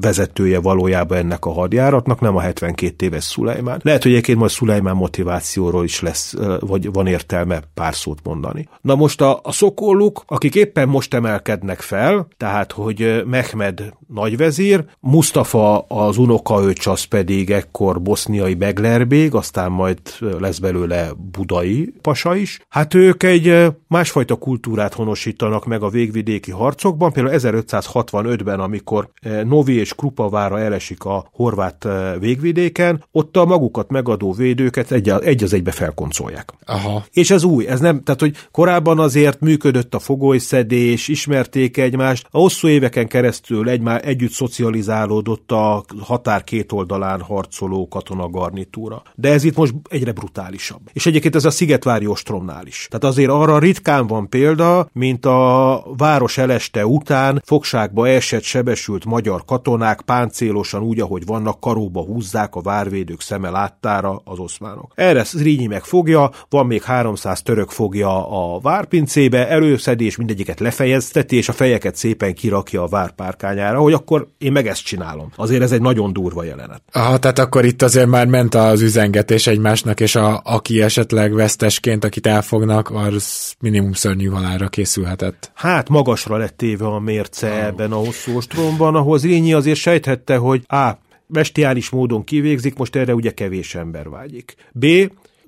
vezetője 0.00 0.60
valójában 0.60 1.18
ennek 1.18 1.44
a 1.44 1.52
hadjáratnak, 1.52 2.20
nem 2.20 2.36
a 2.36 2.40
72 2.40 3.06
éves 3.06 3.24
Szulajmán. 3.24 3.80
Lehet, 3.82 4.02
hogy 4.02 4.12
egyébként 4.12 4.38
majd 4.38 4.50
Szulajmán 4.50 4.96
motivációról 4.96 5.84
is 5.84 6.00
lesz, 6.00 6.34
vagy 6.60 6.92
van 6.92 7.06
értelme 7.06 7.60
pár 7.74 7.94
szót 7.94 8.18
mondani. 8.22 8.68
Na 8.80 8.94
most 8.94 9.20
a, 9.20 9.40
a 9.42 9.52
szokolluk, 9.52 10.22
akik 10.26 10.54
éppen 10.54 10.88
most 10.88 11.14
emelkednek 11.14 11.80
fel, 11.80 12.26
tehát, 12.36 12.72
hogy 12.72 13.22
Mehmed 13.26 13.92
nagyvezír, 14.14 14.84
Mustafa 15.00 15.78
az 15.78 16.16
unokaöcs, 16.16 16.86
az 16.86 17.02
pedig 17.02 17.50
ekkor 17.50 18.02
boszniai 18.02 18.54
Beglerbég, 18.54 19.34
aztán 19.34 19.70
majd 19.70 19.98
lesz 20.38 20.58
belőle 20.58 21.10
budai 21.30 21.92
pasa 22.00 22.36
is. 22.36 22.60
Hát 22.68 22.94
ők 22.94 23.22
egy 23.22 23.66
másfajta 23.88 24.34
kultúrát 24.34 24.94
honosítanak 24.94 25.66
meg 25.66 25.82
a 25.82 25.88
végvidéki 25.88 26.50
harcokban, 26.50 27.12
például 27.12 27.36
1565-ben, 27.38 28.60
amikor 28.60 29.10
Novi 29.56 29.74
és 29.74 29.94
Krupavára 29.94 30.60
elesik 30.60 31.04
a 31.04 31.28
horvát 31.32 31.86
végvidéken, 32.18 33.04
ott 33.12 33.36
a 33.36 33.44
magukat 33.44 33.90
megadó 33.90 34.32
védőket 34.32 34.90
egy, 34.90 35.08
egy 35.08 35.42
az 35.42 35.52
egybe 35.52 35.70
felkoncolják. 35.70 36.52
Aha. 36.66 37.04
És 37.10 37.30
ez 37.30 37.44
új, 37.44 37.66
ez 37.66 37.80
nem, 37.80 38.02
tehát 38.02 38.20
hogy 38.20 38.36
korábban 38.50 38.98
azért 38.98 39.40
működött 39.40 39.94
a 39.94 39.98
fogolyszedés, 39.98 41.08
ismerték 41.08 41.76
egymást, 41.76 42.26
a 42.30 42.38
hosszú 42.38 42.68
éveken 42.68 43.08
keresztül 43.08 43.68
egymá, 43.68 43.96
együtt 43.96 44.30
szocializálódott 44.30 45.52
a 45.52 45.84
határ 46.00 46.44
két 46.44 46.72
oldalán 46.72 47.20
harcoló 47.20 47.88
katonagarnitúra. 47.88 49.02
De 49.14 49.32
ez 49.32 49.44
itt 49.44 49.56
most 49.56 49.74
egyre 49.88 50.12
brutálisabb. 50.12 50.80
És 50.92 51.06
egyébként 51.06 51.34
ez 51.34 51.44
a 51.44 51.50
Szigetvári 51.50 52.06
ostromnál 52.06 52.66
is. 52.66 52.86
Tehát 52.90 53.04
azért 53.04 53.30
arra 53.30 53.58
ritkán 53.58 54.06
van 54.06 54.28
példa, 54.28 54.88
mint 54.92 55.26
a 55.26 55.82
város 55.96 56.38
eleste 56.38 56.86
után 56.86 57.42
fogságba 57.44 58.08
esett 58.08 58.42
sebesült 58.42 59.04
magyar 59.04 59.44
katonák 59.46 60.00
páncélosan 60.00 60.82
úgy, 60.82 61.00
ahogy 61.00 61.26
vannak, 61.26 61.60
karóba 61.60 62.04
húzzák 62.04 62.54
a 62.54 62.60
várvédők 62.60 63.20
szeme 63.20 63.50
láttára 63.50 64.20
az 64.24 64.38
oszmánok. 64.38 64.92
Erre 64.94 65.24
Zrínyi 65.24 65.66
megfogja, 65.66 66.30
van 66.48 66.66
még 66.66 66.82
300 66.82 67.42
török 67.42 67.70
fogja 67.70 68.28
a 68.28 68.60
várpincébe, 68.60 69.48
előszedés 69.48 70.16
mindegyiket 70.16 70.60
lefejezteti, 70.60 71.36
és 71.36 71.48
a 71.48 71.52
fejeket 71.52 71.96
szépen 71.96 72.34
kirakja 72.34 72.82
a 72.82 72.88
várpárkányára, 72.88 73.78
hogy 73.78 73.92
akkor 73.92 74.26
én 74.38 74.52
meg 74.52 74.66
ezt 74.66 74.84
csinálom. 74.84 75.32
Azért 75.36 75.62
ez 75.62 75.72
egy 75.72 75.80
nagyon 75.80 76.12
durva 76.12 76.44
jelenet. 76.44 76.82
Aha, 76.92 77.18
tehát 77.18 77.38
akkor 77.38 77.64
itt 77.64 77.82
azért 77.82 78.06
már 78.06 78.26
ment 78.26 78.54
az 78.54 78.82
üzengetés 78.82 79.46
egymásnak, 79.46 80.00
és 80.00 80.16
a, 80.16 80.40
aki 80.44 80.82
esetleg 80.82 81.34
vesztesként, 81.34 82.04
akit 82.04 82.26
elfognak, 82.26 82.90
az 82.90 83.54
minimum 83.60 83.92
szörnyű 83.92 84.26
halálra 84.26 84.68
készülhetett. 84.68 85.50
Hát 85.54 85.88
magasra 85.88 86.36
lett 86.36 86.56
téve 86.56 86.86
a 86.86 86.98
mérce 86.98 87.48
oh. 87.48 87.64
ebben 87.64 87.92
a 87.92 87.96
hosszú 87.96 88.36
ostromban, 88.36 88.94
ahol 88.94 89.18
Zrínyi 89.36 89.52
azért 89.52 89.78
sejthette, 89.78 90.36
hogy 90.36 90.64
A. 90.66 90.98
bestiális 91.26 91.90
módon 91.90 92.24
kivégzik, 92.24 92.76
most 92.76 92.96
erre 92.96 93.14
ugye 93.14 93.30
kevés 93.30 93.74
ember 93.74 94.08
vágyik. 94.08 94.54
B 94.72 94.86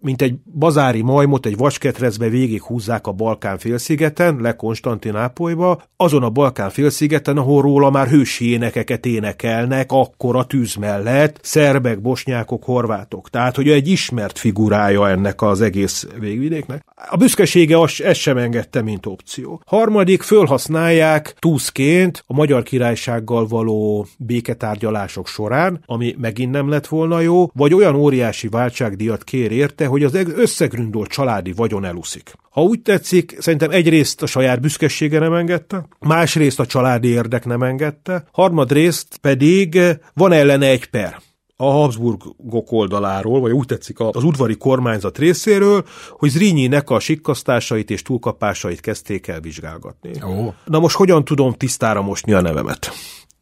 mint 0.01 0.23
egy 0.23 0.35
bazári 0.59 1.03
majmot 1.03 1.47
egy 1.47 1.57
vasketrecbe 1.57 2.29
végig 2.29 2.63
húzzák 2.63 3.07
a 3.07 3.13
Balkán 3.13 3.59
félszigeten, 3.59 4.39
le 4.41 4.57
Konstantinápolyba, 4.57 5.83
azon 5.97 6.23
a 6.23 6.31
Balkán 6.31 6.71
félszigeten, 6.71 7.37
ahol 7.37 7.63
róla 7.63 7.91
már 7.91 8.09
hősi 8.09 8.51
énekeket 8.51 9.07
énekelnek, 9.07 9.93
akkor 9.93 10.37
a 10.37 10.45
tűz 10.45 10.75
mellett, 10.75 11.39
szerbek, 11.43 12.01
bosnyákok, 12.01 12.65
horvátok. 12.65 13.31
Tehát, 13.31 13.57
hogy 13.57 13.69
egy 13.69 13.89
ismert 13.89 14.39
figurája 14.39 15.09
ennek 15.09 15.43
az 15.43 15.61
egész 15.61 16.07
végvidéknek. 16.19 16.85
A 17.11 17.17
büszkesége 17.17 17.81
az, 17.81 18.03
ezt 18.03 18.21
sem 18.21 18.37
engedte, 18.37 18.83
mint 18.83 19.07
opció. 19.07 19.63
Harmadik, 19.67 20.23
fölhasználják 20.23 21.35
túszként 21.39 22.25
a 22.27 22.35
magyar 22.35 22.63
királysággal 22.63 23.47
való 23.47 24.07
béketárgyalások 24.19 25.27
során, 25.27 25.83
ami 25.87 26.15
megint 26.19 26.51
nem 26.51 26.69
lett 26.69 26.87
volna 26.87 27.21
jó, 27.21 27.51
vagy 27.55 27.75
olyan 27.75 27.95
óriási 27.95 28.49
váltságdíjat 28.49 29.25
kér 29.25 29.53
érte, 29.53 29.87
hogy 29.89 30.05
az 30.05 30.15
összegründolt 30.15 31.11
családi 31.11 31.53
vagyon 31.53 31.85
eluszik. 31.85 32.33
Ha 32.51 32.63
úgy 32.63 32.83
tetszik, 32.83 33.37
szerintem 33.39 33.71
egyrészt 33.71 34.23
a 34.23 34.27
saját 34.27 34.61
büszkesége 34.61 35.19
nem 35.19 35.33
engedte, 35.33 35.89
másrészt 36.01 36.61
a 36.61 36.67
családi 36.67 37.09
érdek 37.09 37.45
nem 37.45 37.63
engedte, 37.63 38.25
harmadrészt 38.33 39.17
pedig 39.17 39.79
van 40.15 40.33
ellene 40.33 40.67
egy 40.67 40.91
per 40.91 41.21
a 41.61 41.71
Habsburgok 41.71 42.73
oldaláról, 42.73 43.41
vagy 43.41 43.53
úgy 43.53 43.67
tetszik 43.67 44.01
az 44.01 44.25
udvari 44.25 44.57
kormányzat 44.57 45.19
részéről, 45.19 45.85
hogy 46.11 46.31
Zrínyinek 46.31 46.91
a 46.91 47.01
sikkasztásait 47.01 47.91
és 47.91 48.03
túlkapásait 48.03 48.81
kezdték 48.81 49.27
el 49.27 49.41
vizsgálgatni. 49.41 50.11
Oh. 50.23 50.53
Na 50.65 50.79
most 50.79 50.97
hogyan 50.97 51.25
tudom 51.25 51.53
tisztára 51.53 52.03
mosni 52.03 52.33
a 52.33 52.41
nevemet 52.41 52.91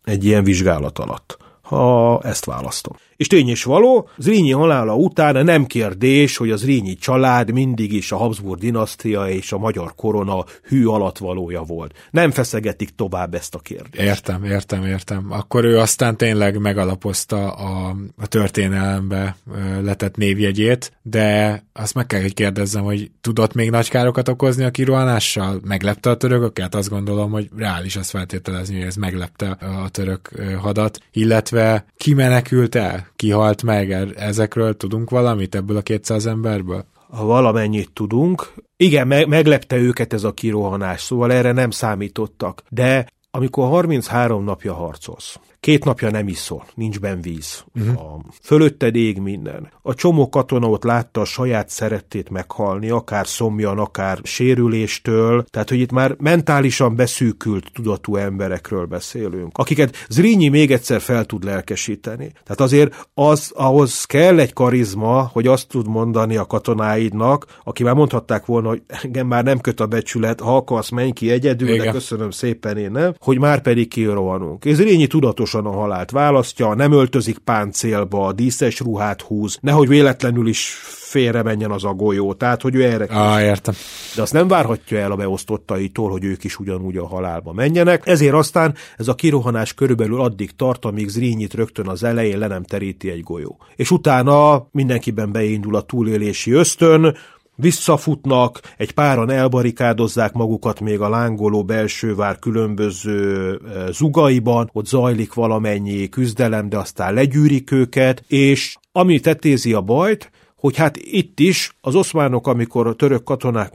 egy 0.04 0.24
ilyen 0.24 0.44
vizsgálat 0.44 0.98
alatt? 0.98 1.38
ha 1.66 2.20
ezt 2.22 2.44
választom. 2.44 2.96
És 3.16 3.26
tény 3.26 3.48
is 3.48 3.64
való, 3.64 4.08
Zrínyi 4.16 4.52
halála 4.52 4.94
után 4.94 5.44
nem 5.44 5.66
kérdés, 5.66 6.36
hogy 6.36 6.50
az 6.50 6.60
Zrínyi 6.60 6.94
család 6.94 7.52
mindig 7.52 7.92
is 7.92 8.12
a 8.12 8.16
Habsburg 8.16 8.60
dinasztia 8.60 9.26
és 9.26 9.52
a 9.52 9.58
magyar 9.58 9.94
korona 9.94 10.44
hű 10.62 10.86
alattvalója 10.86 11.62
volt. 11.62 11.94
Nem 12.10 12.30
feszegetik 12.30 12.90
tovább 12.94 13.34
ezt 13.34 13.54
a 13.54 13.58
kérdést. 13.58 14.08
Értem, 14.08 14.44
értem, 14.44 14.84
értem. 14.84 15.26
Akkor 15.28 15.64
ő 15.64 15.78
aztán 15.78 16.16
tényleg 16.16 16.58
megalapozta 16.58 17.52
a, 17.52 17.96
a 18.16 18.26
történelembe 18.26 19.36
letett 19.82 20.16
névjegyét, 20.16 20.92
de 21.02 21.62
azt 21.72 21.94
meg 21.94 22.06
kell, 22.06 22.20
hogy 22.20 22.34
kérdezzem, 22.34 22.82
hogy 22.82 23.10
tudott 23.20 23.54
még 23.54 23.70
nagy 23.70 23.88
károkat 23.88 24.28
okozni 24.28 24.64
a 24.64 24.70
kirohanással? 24.70 25.60
Meglepte 25.64 26.10
a 26.10 26.16
törököket? 26.16 26.74
Azt 26.74 26.88
gondolom, 26.88 27.30
hogy 27.30 27.48
reális 27.56 27.96
azt 27.96 28.10
feltételezni, 28.10 28.76
hogy 28.76 28.86
ez 28.86 28.96
meglepte 28.96 29.50
a 29.50 29.88
török 29.88 30.30
hadat, 30.60 30.98
illetve 31.12 31.84
ki 31.96 32.14
menekült 32.14 32.74
kihalt 33.16 33.62
meg? 33.62 33.90
Er, 33.90 34.12
ezekről 34.16 34.76
tudunk 34.76 35.10
valamit 35.10 35.54
ebből 35.54 35.76
a 35.76 35.82
200 35.82 36.26
emberből? 36.26 36.84
Ha 37.10 37.24
valamennyit 37.24 37.92
tudunk. 37.92 38.52
Igen, 38.76 39.06
me- 39.06 39.26
meglepte 39.26 39.76
őket 39.76 40.12
ez 40.12 40.24
a 40.24 40.32
kirohanás, 40.32 41.00
szóval 41.00 41.32
erre 41.32 41.52
nem 41.52 41.70
számítottak. 41.70 42.62
De 42.68 43.06
amikor 43.30 43.68
33 43.68 44.44
napja 44.44 44.74
harcolsz, 44.74 45.38
Két 45.66 45.84
napja 45.84 46.10
nem 46.10 46.28
iszol, 46.28 46.64
nincs 46.74 47.00
benn 47.00 47.20
víz. 47.20 47.64
Uh-huh. 47.74 48.00
A, 48.00 48.20
fölötted 48.42 48.96
ég 48.96 49.18
minden. 49.18 49.70
A 49.82 49.94
csomó 49.94 50.28
katona 50.28 50.68
ott 50.68 50.84
látta 50.84 51.20
a 51.20 51.24
saját 51.24 51.68
szerettét 51.68 52.30
meghalni, 52.30 52.90
akár 52.90 53.26
szomjan, 53.26 53.78
akár 53.78 54.18
sérüléstől, 54.22 55.44
tehát 55.50 55.68
hogy 55.68 55.78
itt 55.78 55.92
már 55.92 56.14
mentálisan 56.18 56.96
beszűkült 56.96 57.70
tudatú 57.72 58.16
emberekről 58.16 58.86
beszélünk, 58.86 59.58
akiket 59.58 60.06
Zrínyi 60.08 60.48
még 60.48 60.72
egyszer 60.72 61.00
fel 61.00 61.24
tud 61.24 61.44
lelkesíteni. 61.44 62.32
Tehát 62.44 62.60
azért 62.60 63.08
az, 63.14 63.52
ahhoz 63.54 64.04
kell 64.04 64.38
egy 64.38 64.52
karizma, 64.52 65.30
hogy 65.32 65.46
azt 65.46 65.68
tud 65.68 65.88
mondani 65.88 66.36
a 66.36 66.46
katonáidnak, 66.46 67.46
aki 67.64 67.82
már 67.82 67.94
mondhatták 67.94 68.46
volna, 68.46 68.68
hogy 68.68 68.82
engem 68.86 69.26
már 69.26 69.44
nem 69.44 69.58
köt 69.58 69.80
a 69.80 69.86
becsület, 69.86 70.40
ha 70.40 70.56
akarsz, 70.56 70.90
menj 70.90 71.10
ki 71.10 71.30
egyedül, 71.30 71.68
Igen. 71.68 71.84
de 71.84 71.90
köszönöm 71.90 72.30
szépen, 72.30 72.76
én 72.76 72.90
nem, 72.90 73.14
hogy 73.18 73.38
már 73.38 73.62
pedig 73.62 73.88
kirovanunk. 73.88 74.64
És 74.64 74.74
Zrínyi 74.74 75.06
tudatos 75.06 75.54
tudatosan 75.56 75.66
a 75.66 75.70
halált 75.70 76.10
választja, 76.10 76.74
nem 76.74 76.92
öltözik 76.92 77.38
páncélba, 77.38 78.32
díszes 78.32 78.80
ruhát 78.80 79.20
húz, 79.20 79.58
nehogy 79.60 79.88
véletlenül 79.88 80.48
is 80.48 80.78
félre 80.84 81.42
menjen 81.42 81.70
az 81.70 81.84
a 81.84 81.92
golyó, 81.92 82.34
tehát 82.34 82.62
hogy 82.62 82.74
ő 82.74 82.82
erre 82.82 83.04
ah, 83.04 83.42
értem. 83.42 83.74
De 84.14 84.22
azt 84.22 84.32
nem 84.32 84.48
várhatja 84.48 84.98
el 84.98 85.12
a 85.12 85.16
beosztottaitól, 85.16 86.10
hogy 86.10 86.24
ők 86.24 86.44
is 86.44 86.58
ugyanúgy 86.58 86.96
a 86.96 87.06
halálba 87.06 87.52
menjenek, 87.52 88.06
ezért 88.06 88.34
aztán 88.34 88.74
ez 88.96 89.08
a 89.08 89.14
kirohanás 89.14 89.74
körülbelül 89.74 90.20
addig 90.20 90.56
tart, 90.56 90.84
amíg 90.84 91.08
Zrínyit 91.08 91.54
rögtön 91.54 91.88
az 91.88 92.04
elején 92.04 92.38
le 92.38 92.46
nem 92.46 92.62
teríti 92.62 93.10
egy 93.10 93.22
golyó. 93.22 93.58
És 93.76 93.90
utána 93.90 94.66
mindenkiben 94.72 95.32
beindul 95.32 95.76
a 95.76 95.82
túlélési 95.82 96.52
ösztön, 96.52 97.16
Visszafutnak, 97.56 98.60
egy 98.76 98.90
páran 98.92 99.30
elbarikádozzák 99.30 100.32
magukat 100.32 100.80
még 100.80 101.00
a 101.00 101.08
lángoló 101.08 101.64
belsővár 101.64 102.38
különböző 102.38 103.60
zugaiban, 103.90 104.70
ott 104.72 104.86
zajlik 104.86 105.34
valamennyi 105.34 106.08
küzdelem, 106.08 106.68
de 106.68 106.78
aztán 106.78 107.14
legyűrik 107.14 107.70
őket, 107.70 108.24
és 108.26 108.76
ami 108.92 109.20
tetézi 109.20 109.72
a 109.72 109.80
bajt, 109.80 110.30
hogy 110.56 110.76
hát 110.76 110.96
itt 110.96 111.40
is 111.40 111.76
az 111.80 111.94
oszmánok, 111.94 112.46
amikor 112.46 112.86
a 112.86 112.94
török 112.94 113.22
katonák 113.24 113.72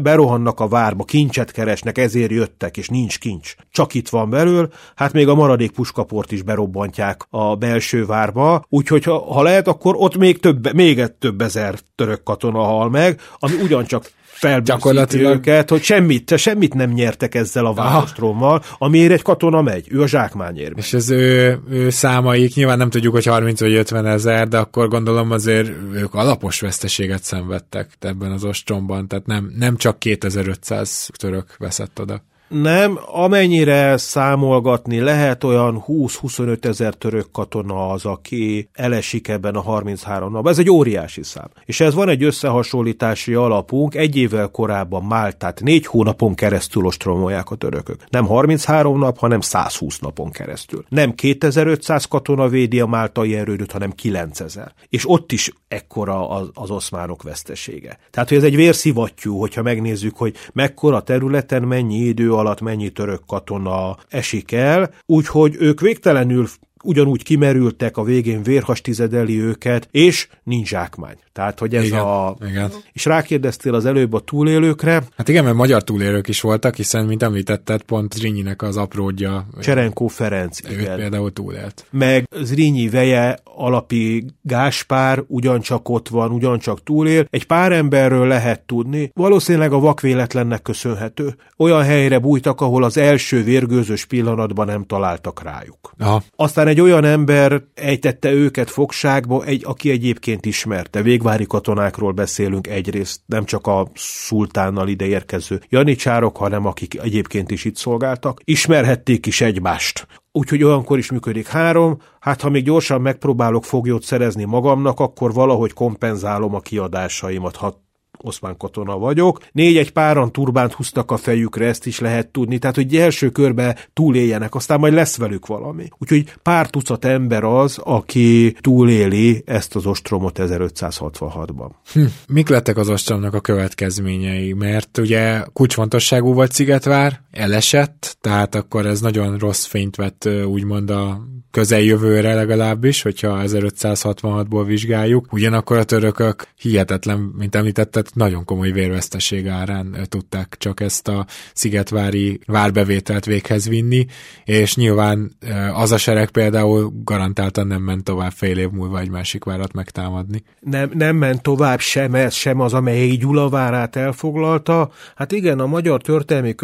berohannak 0.00 0.60
a 0.60 0.68
várba, 0.68 1.04
kincset 1.04 1.50
keresnek, 1.50 1.98
ezért 1.98 2.30
jöttek, 2.30 2.76
és 2.76 2.88
nincs 2.88 3.18
kincs. 3.18 3.54
Csak 3.70 3.94
itt 3.94 4.08
van 4.08 4.30
belül, 4.30 4.68
hát 4.94 5.12
még 5.12 5.28
a 5.28 5.34
maradék 5.34 5.70
puskaport 5.70 6.32
is 6.32 6.42
berobbantják 6.42 7.26
a 7.30 7.56
belső 7.56 8.06
várba, 8.06 8.64
úgyhogy 8.68 9.04
ha, 9.04 9.18
ha 9.18 9.42
lehet, 9.42 9.68
akkor 9.68 9.94
ott 9.98 10.16
még 10.16 10.38
több, 10.38 10.74
még 10.74 11.06
több 11.18 11.40
ezer 11.40 11.78
török 11.94 12.22
katona 12.22 12.62
hal 12.62 12.90
meg, 12.90 13.20
ami 13.38 13.54
ugyancsak 13.62 14.10
felbűszíti 14.38 15.20
őket, 15.20 15.68
hogy 15.70 15.82
semmit, 15.82 16.36
semmit 16.36 16.74
nem 16.74 16.90
nyertek 16.90 17.34
ezzel 17.34 17.66
a 17.66 17.72
várostrommal, 17.72 18.62
amiért 18.78 19.12
egy 19.12 19.22
katona 19.22 19.62
megy, 19.62 19.86
ő 19.90 20.02
a 20.02 20.06
zsákmányért. 20.06 20.78
És 20.78 20.94
az 20.94 21.10
ő, 21.10 21.58
ő 21.70 21.90
számaik, 21.90 22.54
nyilván 22.54 22.78
nem 22.78 22.90
tudjuk, 22.90 23.12
hogy 23.12 23.24
30 23.24 23.60
vagy 23.60 23.74
50 23.74 24.06
ezer, 24.06 24.48
de 24.48 24.58
akkor 24.58 24.88
gondolom 24.88 25.30
azért 25.30 25.70
ők 25.92 26.14
alapos 26.14 26.60
veszteséget 26.60 27.22
szenvedtek 27.22 27.90
ebben 28.00 28.32
az 28.32 28.44
ostromban, 28.44 29.08
tehát 29.08 29.26
nem, 29.26 29.52
nem 29.58 29.76
csak 29.76 29.98
2500 29.98 31.10
török 31.16 31.56
veszett 31.58 32.00
oda. 32.00 32.22
Nem, 32.48 32.98
amennyire 33.06 33.96
számolgatni 33.96 35.00
lehet, 35.00 35.44
olyan 35.44 35.84
20-25 35.86 36.64
ezer 36.64 36.94
török 36.94 37.30
katona 37.30 37.88
az, 37.88 38.04
aki 38.04 38.68
elesik 38.72 39.28
ebben 39.28 39.54
a 39.54 39.60
33 39.60 40.32
napban. 40.32 40.52
Ez 40.52 40.58
egy 40.58 40.70
óriási 40.70 41.22
szám. 41.22 41.50
És 41.64 41.80
ez 41.80 41.94
van 41.94 42.08
egy 42.08 42.22
összehasonlítási 42.22 43.34
alapunk, 43.34 43.94
egy 43.94 44.16
évvel 44.16 44.48
korábban 44.48 45.02
Máltát 45.02 45.60
négy 45.60 45.86
hónapon 45.86 46.34
keresztül 46.34 46.84
ostromolják 46.84 47.50
a 47.50 47.54
törökök. 47.54 48.04
Nem 48.10 48.26
33 48.26 48.98
nap, 48.98 49.18
hanem 49.18 49.40
120 49.40 49.98
napon 49.98 50.30
keresztül. 50.30 50.84
Nem 50.88 51.14
2500 51.14 52.04
katona 52.04 52.48
védi 52.48 52.80
a 52.80 52.86
máltai 52.86 53.36
erődöt, 53.36 53.72
hanem 53.72 53.90
9000. 53.90 54.72
És 54.88 55.10
ott 55.10 55.32
is 55.32 55.52
ekkora 55.68 56.28
az, 56.28 56.48
az 56.54 56.70
oszmánok 56.70 57.22
vesztesége. 57.22 57.98
Tehát, 58.10 58.28
hogy 58.28 58.38
ez 58.38 58.44
egy 58.44 58.56
vérszivattyú, 58.56 59.38
hogyha 59.38 59.62
megnézzük, 59.62 60.16
hogy 60.16 60.34
mekkora 60.52 61.00
területen 61.00 61.62
mennyi 61.62 61.96
idő 61.96 62.36
alatt 62.38 62.60
mennyi 62.60 62.90
török 62.90 63.22
katona 63.26 63.96
esik 64.08 64.52
el, 64.52 64.90
úgyhogy 65.06 65.56
ők 65.58 65.80
végtelenül 65.80 66.46
ugyanúgy 66.84 67.22
kimerültek, 67.22 67.96
a 67.96 68.02
végén 68.02 68.42
vérhas 68.42 68.80
tizedeli 68.80 69.40
őket, 69.40 69.88
és 69.90 70.28
nincs 70.42 70.68
zsákmány. 70.68 71.16
Tehát, 71.32 71.58
hogy 71.58 71.74
ez 71.74 71.84
igen, 71.84 72.00
a... 72.00 72.34
Igen. 72.48 72.70
És 72.92 73.04
rákérdeztél 73.04 73.74
az 73.74 73.86
előbb 73.86 74.12
a 74.12 74.20
túlélőkre. 74.20 75.02
Hát 75.16 75.28
igen, 75.28 75.44
mert 75.44 75.56
magyar 75.56 75.84
túlélők 75.84 76.28
is 76.28 76.40
voltak, 76.40 76.74
hiszen, 76.74 77.06
mint 77.06 77.22
említetted, 77.22 77.82
pont 77.82 78.12
Zrinyinek 78.12 78.62
az 78.62 78.76
apródja. 78.76 79.46
Cserenkó 79.60 80.06
Ferenc, 80.06 80.70
ő 80.70 80.80
igen. 80.80 80.96
például 80.96 81.32
túlélt. 81.32 81.86
Meg 81.90 82.28
Zrinyi 82.42 82.88
veje 82.88 83.38
alapi 83.44 84.24
Gáspár 84.42 85.24
ugyancsak 85.26 85.88
ott 85.88 86.08
van, 86.08 86.30
ugyancsak 86.30 86.82
túlél. 86.82 87.26
Egy 87.30 87.46
pár 87.46 87.72
emberről 87.72 88.26
lehet 88.26 88.60
tudni, 88.60 89.10
valószínűleg 89.14 89.72
a 89.72 89.78
vakvéletlennek 89.78 90.62
köszönhető. 90.62 91.36
Olyan 91.56 91.82
helyre 91.82 92.18
bújtak, 92.18 92.60
ahol 92.60 92.84
az 92.84 92.96
első 92.96 93.44
vérgőzös 93.44 94.04
pillanatban 94.04 94.66
nem 94.66 94.84
találtak 94.84 95.42
rájuk. 95.42 95.92
Aha. 95.98 96.22
Aztán 96.36 96.67
egy 96.68 96.80
olyan 96.80 97.04
ember 97.04 97.62
ejtette 97.74 98.32
őket 98.32 98.70
fogságba, 98.70 99.44
egy, 99.44 99.62
aki 99.64 99.90
egyébként 99.90 100.46
ismerte. 100.46 101.02
Végvári 101.02 101.46
katonákról 101.46 102.12
beszélünk 102.12 102.66
egyrészt, 102.66 103.20
nem 103.26 103.44
csak 103.44 103.66
a 103.66 103.90
szultánnal 103.94 104.88
ide 104.88 105.06
érkező 105.06 105.60
janicsárok, 105.68 106.36
hanem 106.36 106.66
akik 106.66 107.00
egyébként 107.00 107.50
is 107.50 107.64
itt 107.64 107.76
szolgáltak. 107.76 108.40
Ismerhették 108.44 109.26
is 109.26 109.40
egymást. 109.40 110.06
Úgyhogy 110.32 110.64
olyankor 110.64 110.98
is 110.98 111.10
működik 111.10 111.46
három, 111.46 112.00
hát 112.20 112.40
ha 112.40 112.50
még 112.50 112.64
gyorsan 112.64 113.00
megpróbálok 113.00 113.64
foglyot 113.64 114.02
szerezni 114.02 114.44
magamnak, 114.44 115.00
akkor 115.00 115.32
valahogy 115.32 115.72
kompenzálom 115.72 116.54
a 116.54 116.60
kiadásaimat, 116.60 117.56
ha 117.56 117.86
oszmán 118.22 118.56
katona 118.56 118.98
vagyok. 118.98 119.40
Négy-egy 119.52 119.92
páran 119.92 120.32
turbánt 120.32 120.72
húztak 120.72 121.10
a 121.10 121.16
fejükre, 121.16 121.66
ezt 121.66 121.86
is 121.86 122.00
lehet 122.00 122.28
tudni, 122.28 122.58
tehát 122.58 122.76
hogy 122.76 122.96
első 122.96 123.30
körbe 123.30 123.76
túléljenek, 123.92 124.54
aztán 124.54 124.78
majd 124.78 124.92
lesz 124.92 125.16
velük 125.16 125.46
valami. 125.46 125.88
Úgyhogy 125.98 126.32
pár 126.42 126.70
tucat 126.70 127.04
ember 127.04 127.44
az, 127.44 127.78
aki 127.78 128.56
túléli 128.60 129.42
ezt 129.46 129.76
az 129.76 129.86
ostromot 129.86 130.38
1566-ban. 130.42 131.70
Hm. 131.92 132.04
Mik 132.28 132.48
lettek 132.48 132.76
az 132.76 132.88
ostromnak 132.88 133.34
a 133.34 133.40
következményei? 133.40 134.52
Mert 134.52 134.98
ugye 134.98 135.40
kulcsfontosságú 135.52 136.32
volt 136.32 136.52
Szigetvár, 136.52 137.20
elesett, 137.38 138.16
tehát 138.20 138.54
akkor 138.54 138.86
ez 138.86 139.00
nagyon 139.00 139.38
rossz 139.38 139.64
fényt 139.64 139.96
vett 139.96 140.28
úgymond 140.46 140.90
a 140.90 141.20
közeljövőre 141.50 142.34
legalábbis, 142.34 143.02
hogyha 143.02 143.40
1566-ból 143.44 144.62
vizsgáljuk. 144.66 145.32
Ugyanakkor 145.32 145.76
a 145.76 145.84
törökök 145.84 146.48
hihetetlen, 146.56 147.18
mint 147.18 147.54
említetted, 147.54 148.06
nagyon 148.14 148.44
komoly 148.44 148.70
vérveszteség 148.70 149.46
árán 149.46 149.96
tudták 150.08 150.56
csak 150.58 150.80
ezt 150.80 151.08
a 151.08 151.26
szigetvári 151.54 152.40
várbevételt 152.46 153.24
véghez 153.24 153.68
vinni, 153.68 154.06
és 154.44 154.76
nyilván 154.76 155.36
az 155.74 155.92
a 155.92 155.96
sereg 155.96 156.30
például 156.30 156.92
garantáltan 157.04 157.66
nem 157.66 157.82
ment 157.82 158.04
tovább 158.04 158.32
fél 158.32 158.58
év 158.58 158.70
múlva 158.70 159.00
egy 159.00 159.10
másik 159.10 159.44
várat 159.44 159.72
megtámadni. 159.72 160.42
Nem, 160.60 160.90
nem 160.94 161.16
ment 161.16 161.42
tovább 161.42 161.80
sem 161.80 162.14
ez, 162.14 162.34
sem 162.34 162.60
az, 162.60 162.74
amely 162.74 163.08
Gyula 163.08 163.48
várát 163.48 163.96
elfoglalta. 163.96 164.90
Hát 165.16 165.32
igen, 165.32 165.60
a 165.60 165.66
magyar 165.66 166.02
történelmi 166.02 166.54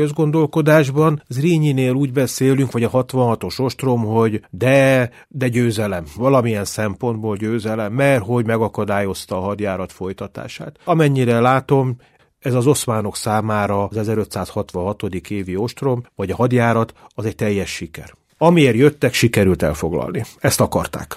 közgondolkodásban 0.64 1.22
Zrínyinél 1.28 1.92
úgy 1.92 2.12
beszélünk, 2.12 2.72
vagy 2.72 2.82
a 2.82 2.90
66-os 2.90 3.60
ostrom, 3.60 4.04
hogy 4.04 4.40
de, 4.50 5.10
de 5.28 5.48
győzelem, 5.48 6.04
valamilyen 6.16 6.64
szempontból 6.64 7.36
győzelem, 7.36 7.92
mert 7.92 8.24
hogy 8.24 8.46
megakadályozta 8.46 9.36
a 9.36 9.40
hadjárat 9.40 9.92
folytatását. 9.92 10.78
Amennyire 10.84 11.40
látom, 11.40 11.96
ez 12.38 12.54
az 12.54 12.66
oszmánok 12.66 13.16
számára 13.16 13.84
az 13.84 13.96
1566. 13.96 15.02
évi 15.28 15.56
ostrom, 15.56 16.02
vagy 16.14 16.30
a 16.30 16.36
hadjárat, 16.36 16.92
az 17.08 17.24
egy 17.24 17.34
teljes 17.34 17.70
siker. 17.70 18.14
Amiért 18.38 18.76
jöttek, 18.76 19.12
sikerült 19.12 19.62
elfoglalni. 19.62 20.24
Ezt 20.38 20.60
akarták. 20.60 21.16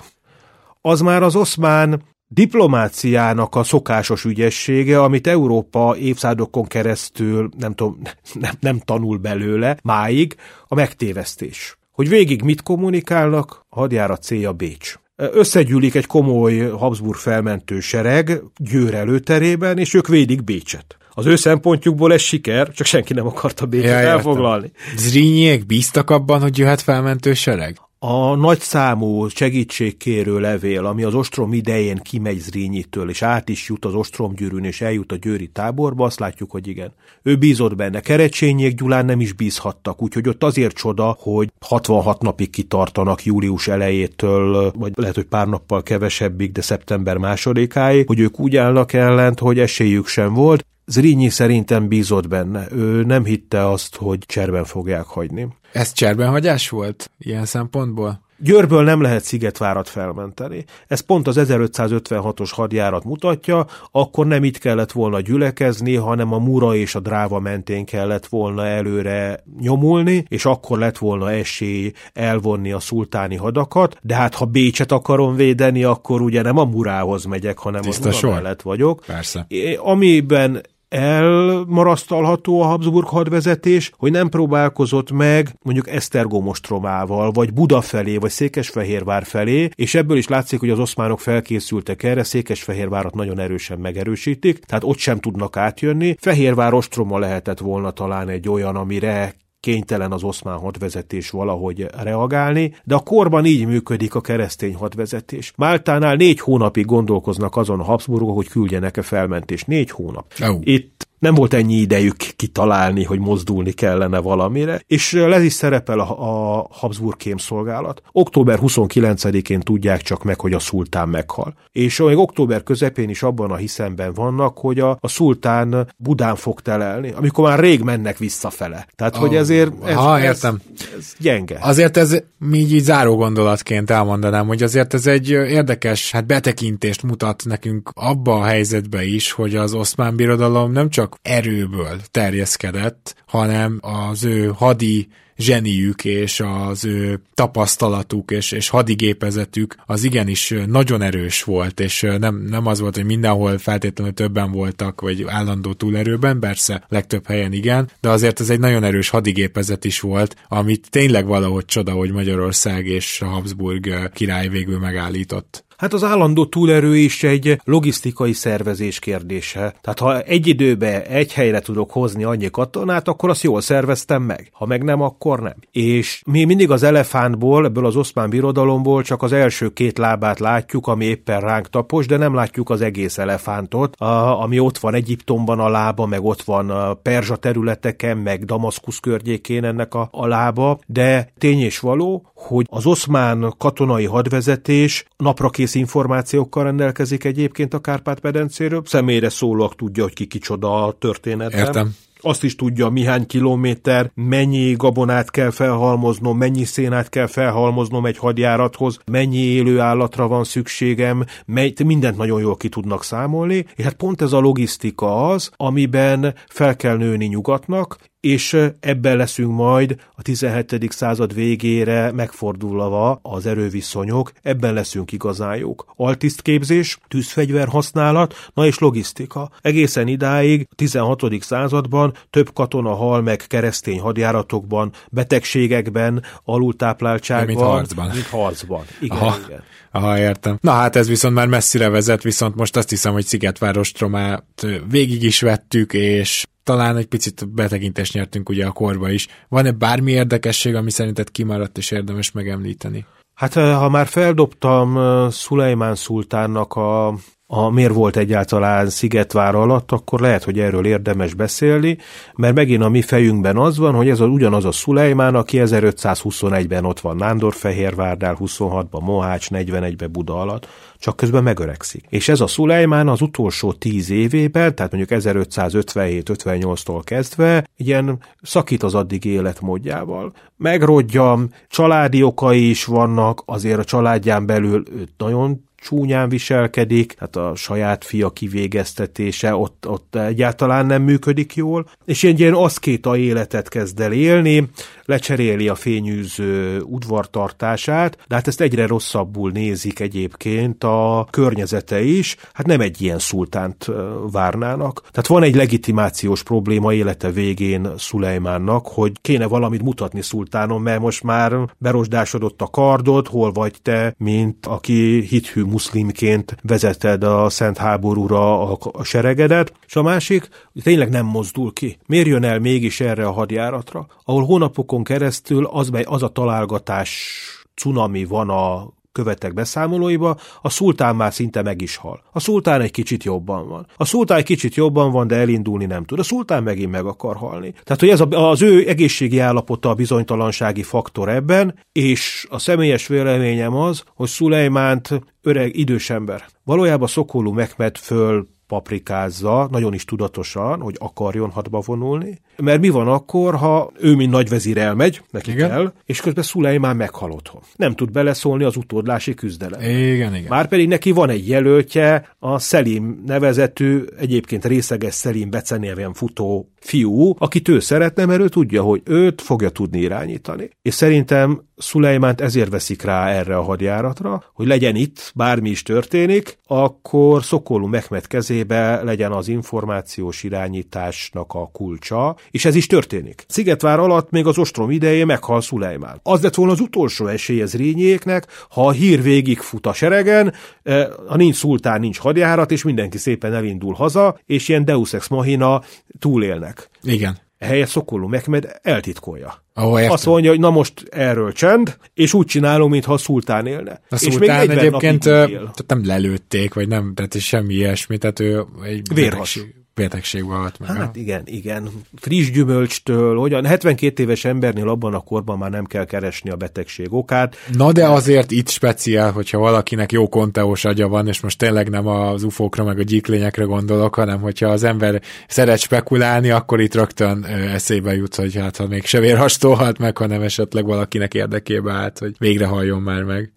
Az 0.81 1.01
már 1.01 1.23
az 1.23 1.35
oszmán 1.35 2.01
diplomáciának 2.28 3.55
a 3.55 3.63
szokásos 3.63 4.25
ügyessége, 4.25 5.01
amit 5.01 5.28
Európa 5.28 5.95
évszázadokon 5.97 6.65
keresztül 6.65 7.49
nem, 7.57 7.73
tudom, 7.73 8.01
nem, 8.34 8.53
nem 8.59 8.80
tanul 8.80 9.17
belőle 9.17 9.78
máig, 9.84 10.36
a 10.67 10.75
megtévesztés. 10.75 11.78
Hogy 11.91 12.09
végig 12.09 12.41
mit 12.41 12.63
kommunikálnak, 12.63 13.65
a 13.69 13.80
hadjárat 13.80 14.23
célja 14.23 14.53
Bécs. 14.53 14.95
Összegyűlik 15.15 15.95
egy 15.95 16.05
komoly 16.05 16.57
Habsburg 16.59 17.17
felmentő 17.17 17.80
sereg 17.80 18.41
Győr 18.57 18.93
előterében, 18.93 19.78
és 19.78 19.93
ők 19.93 20.07
védik 20.07 20.43
Bécset. 20.43 20.97
Az 21.09 21.25
ő 21.25 21.36
szempontjukból 21.36 22.13
ez 22.13 22.21
siker, 22.21 22.71
csak 22.71 22.88
senki 22.88 23.13
nem 23.13 23.28
akarta 23.28 23.65
Bécset 23.65 23.89
ja, 23.89 24.09
elfoglalni. 24.09 24.71
Zrínyiek 24.95 25.65
bíztak 25.65 26.09
abban, 26.09 26.41
hogy 26.41 26.57
jöhet 26.57 26.82
felmentő 26.82 27.34
sereg? 27.34 27.78
A 28.09 28.35
nagy 28.35 28.59
számú 28.59 29.27
segítségkérő 29.27 30.39
levél, 30.39 30.85
ami 30.85 31.03
az 31.03 31.13
ostrom 31.13 31.53
idején 31.53 31.97
kimegy 31.97 32.39
Zrínyitől, 32.39 33.09
és 33.09 33.21
át 33.21 33.49
is 33.49 33.67
jut 33.67 33.85
az 33.85 33.93
ostromgyűrűn, 33.93 34.63
és 34.63 34.81
eljut 34.81 35.11
a 35.11 35.15
győri 35.15 35.47
táborba, 35.47 36.05
azt 36.05 36.19
látjuk, 36.19 36.51
hogy 36.51 36.67
igen. 36.67 36.93
Ő 37.23 37.35
bízott 37.35 37.75
benne. 37.75 37.99
Kerecsényék 37.99 38.75
Gyulán 38.75 39.05
nem 39.05 39.19
is 39.19 39.33
bízhattak, 39.33 40.01
úgyhogy 40.01 40.27
ott 40.27 40.43
azért 40.43 40.75
csoda, 40.75 41.17
hogy 41.19 41.51
66 41.65 42.21
napig 42.21 42.49
kitartanak 42.49 43.25
július 43.25 43.67
elejétől, 43.67 44.71
vagy 44.75 44.91
lehet, 44.95 45.15
hogy 45.15 45.25
pár 45.25 45.47
nappal 45.47 45.83
kevesebbig, 45.83 46.51
de 46.51 46.61
szeptember 46.61 47.17
másodikáig, 47.17 48.07
hogy 48.07 48.19
ők 48.19 48.39
úgy 48.39 48.55
állnak 48.55 48.93
ellent, 48.93 49.39
hogy 49.39 49.59
esélyük 49.59 50.07
sem 50.07 50.33
volt. 50.33 50.65
Zrínyi 50.89 51.29
szerintem 51.29 51.88
bízott 51.88 52.27
benne. 52.27 52.67
Ő 52.71 53.03
nem 53.03 53.25
hitte 53.25 53.69
azt, 53.69 53.95
hogy 53.95 54.19
cserben 54.25 54.63
fogják 54.63 55.05
hagyni. 55.05 55.47
Ez 55.71 55.91
cserbenhagyás 55.91 56.69
volt 56.69 57.11
ilyen 57.19 57.45
szempontból? 57.45 58.25
Győrből 58.39 58.83
nem 58.83 59.01
lehet 59.01 59.23
Szigetvárat 59.23 59.89
felmenteni. 59.89 60.65
Ez 60.88 60.99
pont 60.99 61.27
az 61.27 61.35
1556-os 61.39 62.49
hadjárat 62.53 63.03
mutatja, 63.03 63.65
akkor 63.91 64.27
nem 64.27 64.43
itt 64.43 64.57
kellett 64.57 64.91
volna 64.91 65.19
gyülekezni, 65.19 65.95
hanem 65.95 66.33
a 66.33 66.38
Mura 66.38 66.75
és 66.75 66.95
a 66.95 66.99
Dráva 66.99 67.39
mentén 67.39 67.85
kellett 67.85 68.25
volna 68.25 68.65
előre 68.65 69.43
nyomulni, 69.59 70.25
és 70.27 70.45
akkor 70.45 70.77
lett 70.77 70.97
volna 70.97 71.31
esély 71.31 71.91
elvonni 72.13 72.71
a 72.71 72.79
szultáni 72.79 73.35
hadakat, 73.35 73.97
de 74.01 74.15
hát 74.15 74.35
ha 74.35 74.45
Bécset 74.45 74.91
akarom 74.91 75.35
védeni, 75.35 75.83
akkor 75.83 76.21
ugye 76.21 76.41
nem 76.41 76.57
a 76.57 76.65
Murához 76.65 77.25
megyek, 77.25 77.57
hanem 77.57 77.81
Tiszta 77.81 78.09
a 78.09 78.11
Mura 78.21 78.29
mellett 78.29 78.61
vagyok. 78.61 79.03
Persze. 79.05 79.47
Amiben 79.77 80.61
elmarasztalható 80.89 82.61
a 82.61 82.65
Habsburg 82.65 83.07
hadvezetés, 83.07 83.91
hogy 83.97 84.11
nem 84.11 84.29
próbálkozott 84.29 85.11
meg 85.11 85.55
mondjuk 85.61 85.89
Esztergom 85.89 86.47
ostromával, 86.47 87.31
vagy 87.31 87.53
Buda 87.53 87.81
felé, 87.81 88.17
vagy 88.17 88.29
Székesfehérvár 88.29 89.25
felé, 89.25 89.69
és 89.75 89.95
ebből 89.95 90.17
is 90.17 90.27
látszik, 90.27 90.59
hogy 90.59 90.69
az 90.69 90.79
oszmánok 90.79 91.19
felkészültek 91.19 92.03
erre, 92.03 92.23
Székesfehérvárat 92.23 93.15
nagyon 93.15 93.39
erősen 93.39 93.79
megerősítik, 93.79 94.59
tehát 94.59 94.83
ott 94.83 94.97
sem 94.97 95.19
tudnak 95.19 95.57
átjönni. 95.57 96.15
Fehérvár 96.19 96.73
ostroma 96.73 97.19
lehetett 97.19 97.59
volna 97.59 97.91
talán 97.91 98.29
egy 98.29 98.49
olyan, 98.49 98.75
amire 98.75 99.35
kénytelen 99.59 100.11
az 100.11 100.23
oszmán 100.23 100.57
hadvezetés 100.57 101.29
valahogy 101.29 101.85
reagálni, 102.03 102.73
de 102.83 102.95
a 102.95 102.99
korban 102.99 103.45
így 103.45 103.65
működik 103.65 104.15
a 104.15 104.21
keresztény 104.21 104.75
hadvezetés. 104.75 105.53
Máltánál 105.55 106.15
négy 106.15 106.39
hónapig 106.39 106.85
gondolkoznak 106.85 107.55
azon 107.55 107.79
a 107.79 107.83
Habsburgok, 107.83 108.35
hogy 108.35 108.47
küldjenek-e 108.47 109.01
felmentést. 109.01 109.67
Négy 109.67 109.91
hónap. 109.91 110.33
Oh. 110.41 110.59
Itt 110.63 111.06
nem 111.20 111.34
volt 111.34 111.53
ennyi 111.53 111.74
idejük 111.74 112.15
kitalálni, 112.15 113.03
hogy 113.03 113.20
mozdulni 113.20 113.72
kellene 113.72 114.20
valamire, 114.20 114.82
és 114.88 115.11
le 115.11 115.43
is 115.43 115.53
szerepel 115.53 115.99
a, 115.99 116.57
a 116.59 116.68
Habsburg 116.72 117.18
kémszolgálat. 117.18 118.01
Október 118.11 118.59
29-én 118.61 119.59
tudják 119.59 120.01
csak 120.01 120.24
meg, 120.24 120.39
hogy 120.39 120.53
a 120.53 120.59
szultán 120.59 121.09
meghal. 121.09 121.53
És 121.72 121.99
még 121.99 122.18
október 122.18 122.63
közepén 122.63 123.09
is 123.09 123.24
abban 123.24 123.51
a 123.51 123.55
hiszemben 123.55 124.13
vannak, 124.13 124.57
hogy 124.57 124.80
a, 124.80 124.97
a 125.01 125.07
szultán 125.07 125.93
Budán 125.97 126.36
fog 126.36 126.61
telelni, 126.61 127.11
amikor 127.11 127.49
már 127.49 127.59
rég 127.59 127.82
mennek 127.82 128.18
visszafele. 128.18 128.88
Tehát, 128.95 129.15
oh. 129.15 129.22
hogy 129.22 129.36
ezért 129.36 129.72
ez, 129.86 129.95
ha, 129.95 130.22
értem. 130.22 130.59
Ez, 130.76 130.88
ez 130.97 131.13
gyenge. 131.20 131.57
Azért 131.61 131.97
ez 131.97 132.13
így, 132.53 132.74
így 132.74 132.84
záró 132.84 133.15
gondolatként 133.15 133.89
elmondanám, 133.89 134.47
hogy 134.47 134.63
azért 134.63 134.93
ez 134.93 135.07
egy 135.07 135.30
érdekes 135.30 136.11
hát 136.11 136.26
betekintést 136.26 137.03
mutat 137.03 137.43
nekünk 137.45 137.91
abba 137.93 138.39
a 138.39 138.43
helyzetbe 138.43 139.05
is, 139.05 139.32
hogy 139.32 139.55
az 139.55 139.74
oszmán 139.74 140.15
birodalom 140.15 140.72
nem 140.72 140.89
csak 140.89 141.06
csak 141.07 141.19
erőből 141.21 142.01
terjeszkedett, 142.11 143.15
hanem 143.25 143.79
az 143.81 144.23
ő 144.23 144.51
hadi 144.55 145.07
zseniük 145.37 146.05
és 146.05 146.39
az 146.39 146.85
ő 146.85 147.21
tapasztalatuk 147.33 148.31
és, 148.31 148.51
és 148.51 148.69
hadigépezetük 148.69 149.75
az 149.85 150.03
igenis 150.03 150.53
nagyon 150.65 151.01
erős 151.01 151.43
volt, 151.43 151.79
és 151.79 152.01
nem, 152.19 152.35
nem 152.49 152.65
az 152.65 152.79
volt, 152.79 152.95
hogy 152.95 153.05
mindenhol 153.05 153.57
feltétlenül 153.57 154.13
többen 154.13 154.51
voltak, 154.51 155.01
vagy 155.01 155.25
állandó 155.27 155.73
túlerőben, 155.73 156.39
persze 156.39 156.83
legtöbb 156.87 157.27
helyen 157.27 157.53
igen, 157.53 157.89
de 158.01 158.09
azért 158.09 158.39
ez 158.39 158.49
egy 158.49 158.59
nagyon 158.59 158.83
erős 158.83 159.09
hadigépezet 159.09 159.85
is 159.85 159.99
volt, 159.99 160.35
amit 160.47 160.89
tényleg 160.89 161.25
valahogy 161.25 161.65
csoda, 161.65 161.91
hogy 161.91 162.11
Magyarország 162.11 162.85
és 162.85 163.19
Habsburg 163.19 164.11
király 164.13 164.47
végül 164.47 164.79
megállított. 164.79 165.66
Hát 165.78 165.93
az 165.93 166.03
állandó 166.03 166.45
túlerő 166.45 166.97
is 166.97 167.23
egy 167.23 167.61
logisztikai 167.63 168.34
szervezés 168.34 168.99
kérdése. 168.99 169.73
Tehát 169.82 169.99
ha 169.99 170.21
egy 170.21 170.47
időbe 170.47 171.05
egy 171.05 171.34
helyre 171.34 171.59
tudok 171.59 171.91
hozni 171.91 172.23
annyi 172.23 172.49
katonát, 172.49 173.07
akkor 173.07 173.30
azt 173.30 173.43
jól 173.43 173.61
szerveztem 173.61 174.23
meg. 174.23 174.49
Ha 174.51 174.65
meg 174.65 174.84
nem, 174.84 175.01
akkor 175.01 175.39
nem. 175.39 175.53
És 175.71 176.21
mi 176.25 176.43
mindig 176.43 176.71
az 176.71 176.84
elefántból, 176.84 177.65
ebből 177.65 177.86
az 177.86 177.95
oszmán 177.95 178.30
birodalomból 178.30 179.03
csak 179.03 179.23
az 179.23 179.32
első 179.32 179.69
két 179.69 179.97
lábát 179.97 180.39
látjuk, 180.39 180.88
ami 180.88 181.05
éppen 181.05 181.39
ránk 181.39 181.69
tapos, 181.69 182.07
de 182.07 182.17
nem 182.17 182.34
látjuk 182.34 182.69
az 182.69 182.82
egész 182.82 183.17
elefántot, 183.17 183.95
ami 184.41 184.59
ott 184.59 184.78
van 184.78 184.93
Egyiptomban 184.93 185.59
a 185.59 185.69
lába, 185.69 186.05
meg 186.05 186.23
ott 186.23 186.41
van 186.41 186.97
Perzsa 187.01 187.36
területeken, 187.36 188.17
meg 188.17 188.45
Damaszkusz 188.45 188.99
környékén 188.99 189.63
ennek 189.63 189.93
a, 189.93 190.07
a 190.11 190.28
lába, 190.28 190.80
de 190.86 191.32
tény 191.38 191.59
és 191.59 191.80
való, 191.80 192.32
hogy 192.38 192.65
az 192.69 192.85
oszmán 192.85 193.53
katonai 193.57 194.05
hadvezetés 194.05 195.05
naprakész 195.17 195.75
információkkal 195.75 196.63
rendelkezik 196.63 197.23
egyébként 197.23 197.73
a 197.73 197.79
Kárpát-medencéről. 197.79 198.81
Személyre 198.85 199.29
szólóak 199.29 199.75
tudja, 199.75 200.03
hogy 200.03 200.13
ki 200.13 200.25
kicsoda 200.25 200.85
a 200.85 200.91
történetben. 200.91 201.65
Értem 201.65 201.95
azt 202.21 202.43
is 202.43 202.55
tudja, 202.55 202.89
mihány 202.89 203.25
kilométer, 203.25 204.11
mennyi 204.13 204.73
gabonát 204.73 205.31
kell 205.31 205.49
felhalmoznom, 205.49 206.38
mennyi 206.38 206.63
szénát 206.63 207.09
kell 207.09 207.27
felhalmoznom 207.27 208.05
egy 208.05 208.17
hadjárathoz, 208.17 208.99
mennyi 209.11 209.38
élő 209.38 209.79
állatra 209.79 210.27
van 210.27 210.43
szükségem, 210.43 211.25
mely, 211.45 211.73
mindent 211.85 212.17
nagyon 212.17 212.41
jól 212.41 212.57
ki 212.57 212.69
tudnak 212.69 213.03
számolni, 213.03 213.65
és 213.75 213.83
hát 213.83 213.93
pont 213.93 214.21
ez 214.21 214.33
a 214.33 214.39
logisztika 214.39 215.29
az, 215.29 215.51
amiben 215.55 216.35
fel 216.47 216.75
kell 216.75 216.97
nőni 216.97 217.25
nyugatnak, 217.25 217.97
és 218.28 218.57
ebben 218.80 219.17
leszünk 219.17 219.51
majd 219.51 219.95
a 220.15 220.21
17. 220.21 220.91
század 220.91 221.34
végére 221.34 222.11
megfordulva 222.11 223.19
az 223.21 223.45
erőviszonyok, 223.45 224.32
ebben 224.41 224.73
leszünk 224.73 225.11
igazán 225.11 225.55
jók. 225.57 225.86
Altisztképzés, 225.95 226.97
tűzfegyver 227.07 227.67
használat, 227.67 228.36
na 228.53 228.65
és 228.65 228.80
logisztika. 228.80 229.49
Egészen 229.61 230.07
idáig, 230.07 230.67
a 230.71 230.75
16. 230.75 231.23
században 231.39 232.13
több 232.30 232.53
katona 232.53 232.93
hal 232.93 233.21
meg 233.21 233.43
keresztény 233.47 233.99
hadjáratokban, 233.99 234.91
betegségekben, 235.11 236.23
alultápláltságban, 236.43 237.55
mint 237.55 237.67
harcban. 237.67 238.09
Mint 238.13 238.28
harcban. 238.28 238.86
Igen, 238.99 239.17
Aha. 239.17 239.38
igen. 239.45 239.63
Aha, 239.97 240.17
értem. 240.19 240.57
Na 240.61 240.71
hát 240.71 240.95
ez 240.95 241.07
viszont 241.07 241.33
már 241.33 241.47
messzire 241.47 241.89
vezet, 241.89 242.23
viszont 242.23 242.55
most 242.55 242.77
azt 242.77 242.89
hiszem, 242.89 243.13
hogy 243.13 243.25
Szigetváros 243.25 243.91
tromát 243.91 244.65
végig 244.89 245.23
is 245.23 245.41
vettük, 245.41 245.93
és 245.93 246.45
talán 246.63 246.97
egy 246.97 247.05
picit 247.05 247.49
betekintést 247.49 248.13
nyertünk 248.13 248.49
ugye 248.49 248.65
a 248.65 248.71
korba 248.71 249.09
is. 249.09 249.27
Van-e 249.49 249.71
bármi 249.71 250.11
érdekesség, 250.11 250.75
ami 250.75 250.91
szerinted 250.91 251.31
kimaradt 251.31 251.77
és 251.77 251.91
érdemes 251.91 252.31
megemlíteni? 252.31 253.05
Hát 253.33 253.53
ha 253.53 253.89
már 253.89 254.07
feldobtam 254.07 254.99
Szulejmán 255.29 255.95
szultánnak 255.95 256.73
a 256.73 257.17
a 257.49 257.69
miért 257.69 257.93
volt 257.93 258.17
egyáltalán 258.17 258.89
Szigetvár 258.89 259.55
alatt, 259.55 259.91
akkor 259.91 260.19
lehet, 260.19 260.43
hogy 260.43 260.59
erről 260.59 260.85
érdemes 260.85 261.33
beszélni, 261.33 261.97
mert 262.35 262.55
megint 262.55 262.83
a 262.83 262.89
mi 262.89 263.01
fejünkben 263.01 263.57
az 263.57 263.77
van, 263.77 263.93
hogy 263.93 264.09
ez 264.09 264.19
az, 264.19 264.27
ugyanaz 264.27 264.65
a 264.65 264.71
Szulejmán, 264.71 265.35
aki 265.35 265.57
1521-ben 265.61 266.85
ott 266.85 266.99
van 266.99 267.15
Nándorfehérvárdál, 267.15 268.37
26-ban 268.39 269.01
Mohács, 269.01 269.47
41-ben 269.49 270.11
Buda 270.11 270.39
alatt, 270.39 270.67
csak 270.97 271.15
közben 271.15 271.43
megöregszik. 271.43 272.05
És 272.09 272.29
ez 272.29 272.41
a 272.41 272.47
Szulejmán 272.47 273.07
az 273.07 273.21
utolsó 273.21 273.73
tíz 273.73 274.09
évében, 274.09 274.75
tehát 274.75 274.91
mondjuk 274.91 275.21
1557-58-tól 275.21 277.01
kezdve, 277.03 277.63
ilyen 277.77 278.19
szakít 278.41 278.83
az 278.83 278.95
addig 278.95 279.25
életmódjával. 279.25 280.33
Megrodjam, 280.57 281.49
családi 281.67 282.23
okai 282.23 282.69
is 282.69 282.85
vannak, 282.85 283.41
azért 283.45 283.79
a 283.79 283.83
családján 283.83 284.45
belül 284.45 284.83
őt 284.91 285.13
nagyon 285.17 285.65
csúnyán 285.78 286.30
viselkedik, 286.30 287.15
hát 287.19 287.36
a 287.36 287.55
saját 287.55 288.03
fia 288.03 288.30
kivégeztetése 288.30 289.55
ott, 289.55 289.88
ott 289.88 290.15
egyáltalán 290.15 290.86
nem 290.86 291.01
működik 291.01 291.55
jól, 291.55 291.89
és 292.05 292.23
ilyen, 292.23 292.38
ilyen 292.38 292.53
aszkéta 292.53 293.17
életet 293.17 293.69
kezd 293.69 293.99
el 293.99 294.11
élni, 294.11 294.69
lecseréli 295.07 295.67
a 295.67 295.75
fényűző 295.75 296.81
udvartartását, 296.81 298.17
de 298.27 298.35
hát 298.35 298.47
ezt 298.47 298.61
egyre 298.61 298.87
rosszabbul 298.87 299.51
nézik 299.51 299.99
egyébként 299.99 300.83
a 300.83 301.27
környezete 301.29 302.01
is, 302.01 302.35
hát 302.53 302.65
nem 302.65 302.81
egy 302.81 303.01
ilyen 303.01 303.19
szultánt 303.19 303.87
várnának. 304.31 305.01
Tehát 305.11 305.27
van 305.27 305.43
egy 305.43 305.55
legitimációs 305.55 306.43
probléma 306.43 306.93
élete 306.93 307.31
végén 307.31 307.89
Szulejmánnak, 307.97 308.87
hogy 308.87 309.11
kéne 309.21 309.45
valamit 309.47 309.81
mutatni 309.81 310.21
szultánon, 310.21 310.81
mert 310.81 310.99
most 310.99 311.23
már 311.23 311.53
berosdásodott 311.77 312.61
a 312.61 312.67
kardod, 312.67 313.27
hol 313.27 313.51
vagy 313.51 313.75
te, 313.81 314.15
mint 314.17 314.65
aki 314.65 315.21
hithű 315.21 315.63
muszlimként 315.63 316.55
vezeted 316.61 317.23
a 317.23 317.49
szent 317.49 317.77
háborúra 317.77 318.71
a 318.77 319.03
seregedet, 319.03 319.73
és 319.87 319.95
a 319.95 320.01
másik 320.01 320.49
tényleg 320.83 321.09
nem 321.09 321.25
mozdul 321.25 321.73
ki. 321.73 321.97
Miért 322.05 322.27
jön 322.27 322.43
el 322.43 322.59
mégis 322.59 322.99
erre 322.99 323.25
a 323.25 323.31
hadjáratra, 323.31 324.07
ahol 324.23 324.45
hónapokon 324.45 324.96
keresztül 325.03 325.65
az, 325.65 325.91
az 326.03 326.23
a 326.23 326.27
találgatás 326.27 327.41
cunami 327.75 328.25
van 328.25 328.49
a 328.49 328.95
követek 329.17 329.53
beszámolóiba, 329.53 330.37
a 330.61 330.69
szultán 330.69 331.15
már 331.15 331.33
szinte 331.33 331.61
meg 331.61 331.81
is 331.81 331.95
hal. 331.95 332.23
A 332.31 332.39
szultán 332.39 332.81
egy 332.81 332.91
kicsit 332.91 333.23
jobban 333.23 333.67
van. 333.67 333.87
A 333.95 334.05
szultán 334.05 334.37
egy 334.37 334.43
kicsit 334.43 334.75
jobban 334.75 335.11
van, 335.11 335.27
de 335.27 335.35
elindulni 335.35 335.85
nem 335.85 336.03
tud. 336.03 336.19
A 336.19 336.23
szultán 336.23 336.63
megint 336.63 336.91
meg 336.91 337.05
akar 337.05 337.35
halni. 337.35 337.71
Tehát, 337.83 337.99
hogy 337.99 338.09
ez 338.09 338.21
a, 338.21 338.49
az 338.49 338.61
ő 338.61 338.87
egészségi 338.87 339.39
állapota 339.39 339.89
a 339.89 339.93
bizonytalansági 339.93 340.83
faktor 340.83 341.29
ebben, 341.29 341.79
és 341.91 342.47
a 342.49 342.59
személyes 342.59 343.07
véleményem 343.07 343.75
az, 343.75 344.03
hogy 344.15 344.27
Szulejmánt 344.27 345.21
öreg, 345.41 345.77
idős 345.77 346.09
ember. 346.09 346.45
Valójában 346.63 347.07
Szokolú 347.07 347.51
Mehmed 347.51 347.97
föl 347.97 348.47
paprikázza, 348.68 349.68
nagyon 349.72 349.93
is 349.93 350.05
tudatosan, 350.05 350.80
hogy 350.82 350.95
akarjon 350.99 351.49
hadba 351.49 351.82
vonulni. 351.86 352.39
Mert 352.57 352.82
mi 352.82 352.89
van 352.89 353.07
akkor, 353.07 353.55
ha 353.55 353.91
ő, 353.99 354.15
mint 354.15 354.32
nagyvezír 354.32 354.78
elmegy, 354.78 355.22
neki 355.32 355.51
igen. 355.51 355.70
kell, 355.70 355.93
és 356.05 356.22
közben 356.22 356.43
Szulejmán 356.43 356.95
meghal 356.95 357.32
otthon. 357.32 357.61
Nem 357.76 357.95
tud 357.95 358.11
beleszólni 358.11 358.63
az 358.63 358.76
utódlási 358.76 359.34
küzdelem. 359.34 359.82
Igen, 359.82 360.36
igen. 360.36 360.49
Márpedig 360.49 360.88
neki 360.88 361.11
van 361.11 361.30
egy 361.30 361.47
jelöltje, 361.47 362.36
a 362.39 362.59
Szelim 362.59 363.24
nevezetű, 363.26 364.03
egyébként 364.18 364.65
részeges 364.65 365.13
Szelim 365.13 365.49
becenéven 365.49 366.13
futó 366.13 366.70
fiú, 366.80 367.36
akit 367.38 367.68
ő 367.68 367.80
szeretne, 367.80 368.26
mert 368.26 368.41
ő 368.41 368.49
tudja, 368.49 368.82
hogy 368.82 369.01
őt 369.05 369.41
fogja 369.41 369.70
tudni 369.70 369.99
irányítani. 369.99 370.70
És 370.82 370.93
szerintem 370.93 371.65
Szulejmánt 371.78 372.41
ezért 372.41 372.70
veszik 372.70 373.01
rá 373.01 373.30
erre 373.30 373.57
a 373.57 373.61
hadjáratra, 373.61 374.43
hogy 374.53 374.68
legyen 374.68 374.95
itt, 374.95 375.32
bármi 375.36 375.70
is 375.70 375.84
történik, 375.84 376.57
akkor 376.65 377.43
Szokolú 377.43 377.88
Mehmet 377.88 378.28
kezébe 378.57 379.03
legyen 379.03 379.31
az 379.31 379.47
információs 379.47 380.43
irányításnak 380.43 381.53
a 381.53 381.69
kulcsa, 381.71 382.35
és 382.51 382.65
ez 382.65 382.75
is 382.75 382.87
történik. 382.87 383.45
Szigetvár 383.47 383.99
alatt 383.99 384.29
még 384.29 384.45
az 384.45 384.57
ostrom 384.57 384.91
idején 384.91 385.25
meghal 385.25 385.61
Szulejmán. 385.61 386.19
Az 386.23 386.41
lett 386.41 386.55
volna 386.55 386.71
az 386.71 386.79
utolsó 386.79 387.27
esély 387.27 387.61
ez 387.61 387.75
Rényéknek, 387.75 388.47
ha 388.69 388.87
a 388.87 388.91
hír 388.91 389.21
végig 389.21 389.59
fut 389.59 389.85
a 389.85 389.93
seregen, 389.93 390.53
eh, 390.83 391.07
ha 391.27 391.35
nincs 391.35 391.55
szultán, 391.55 391.99
nincs 391.99 392.17
hadjárat, 392.17 392.71
és 392.71 392.83
mindenki 392.83 393.17
szépen 393.17 393.53
elindul 393.53 393.93
haza, 393.93 394.39
és 394.45 394.67
ilyen 394.67 394.85
Deus 394.85 395.13
Ex 395.13 395.27
Machina 395.27 395.81
túlélnek. 396.19 396.89
Igen. 397.01 397.46
Ehelyett 397.57 397.87
Szokolú 397.87 398.27
Mehmed 398.27 398.79
eltitkolja. 398.81 399.63
Oh, 399.75 400.11
Azt 400.11 400.25
mondja, 400.25 400.49
hogy 400.49 400.59
na 400.59 400.69
most 400.69 401.07
erről 401.09 401.51
csend, 401.51 401.97
és 402.13 402.33
úgy 402.33 402.45
csinálom, 402.45 402.89
mintha 402.89 403.13
a 403.13 403.17
szultán 403.17 403.65
élne. 403.65 404.01
A 404.09 404.15
szultán 404.15 404.69
egyébként 404.69 405.23
tehát 405.23 405.83
nem 405.87 406.05
lelőtték, 406.05 406.73
vagy 406.73 406.87
nem, 406.87 407.13
tehát 407.13 407.39
semmi 407.39 407.73
ilyesmi, 407.73 408.17
tehát 408.17 408.39
ő 408.39 408.65
egy 408.83 409.13
Vérhas 409.13 409.59
betegségbe 409.97 410.53
halt 410.53 410.79
meg. 410.79 410.89
Hát 410.89 411.15
igen, 411.15 411.41
igen. 411.45 411.89
Friss 412.15 412.51
gyümölcstől, 412.51 413.37
hogyan 413.37 413.65
72 413.65 414.23
éves 414.23 414.45
embernél 414.45 414.89
abban 414.89 415.13
a 415.13 415.19
korban 415.19 415.57
már 415.57 415.69
nem 415.69 415.85
kell 415.85 416.05
keresni 416.05 416.49
a 416.49 416.55
betegség 416.55 417.13
okát. 417.13 417.55
Na 417.77 417.91
de 417.91 418.07
azért 418.07 418.51
itt 418.51 418.69
speciál, 418.69 419.31
hogyha 419.31 419.57
valakinek 419.57 420.11
jó 420.11 420.29
konteós 420.29 420.85
agya 420.85 421.07
van, 421.07 421.27
és 421.27 421.41
most 421.41 421.57
tényleg 421.57 421.89
nem 421.89 422.07
az 422.07 422.43
ufókra 422.43 422.83
meg 422.83 422.99
a 422.99 423.03
gyíklényekre 423.03 423.63
gondolok, 423.63 424.15
hanem 424.15 424.39
hogyha 424.41 424.67
az 424.67 424.83
ember 424.83 425.21
szeret 425.47 425.79
spekulálni, 425.79 426.49
akkor 426.49 426.81
itt 426.81 426.95
rögtön 426.95 427.43
eszébe 427.45 428.15
jut, 428.15 428.35
hogy 428.35 428.55
hát 428.55 428.77
ha 428.77 428.87
még 428.87 429.05
se 429.05 429.19
vérhastól 429.19 429.75
halt 429.75 429.97
meg, 429.97 430.17
hanem 430.17 430.41
esetleg 430.41 430.85
valakinek 430.85 431.33
érdekébe 431.33 431.91
állt, 431.91 432.19
hogy 432.19 432.35
végre 432.37 432.65
halljon 432.65 433.01
már 433.01 433.23
meg. 433.23 433.51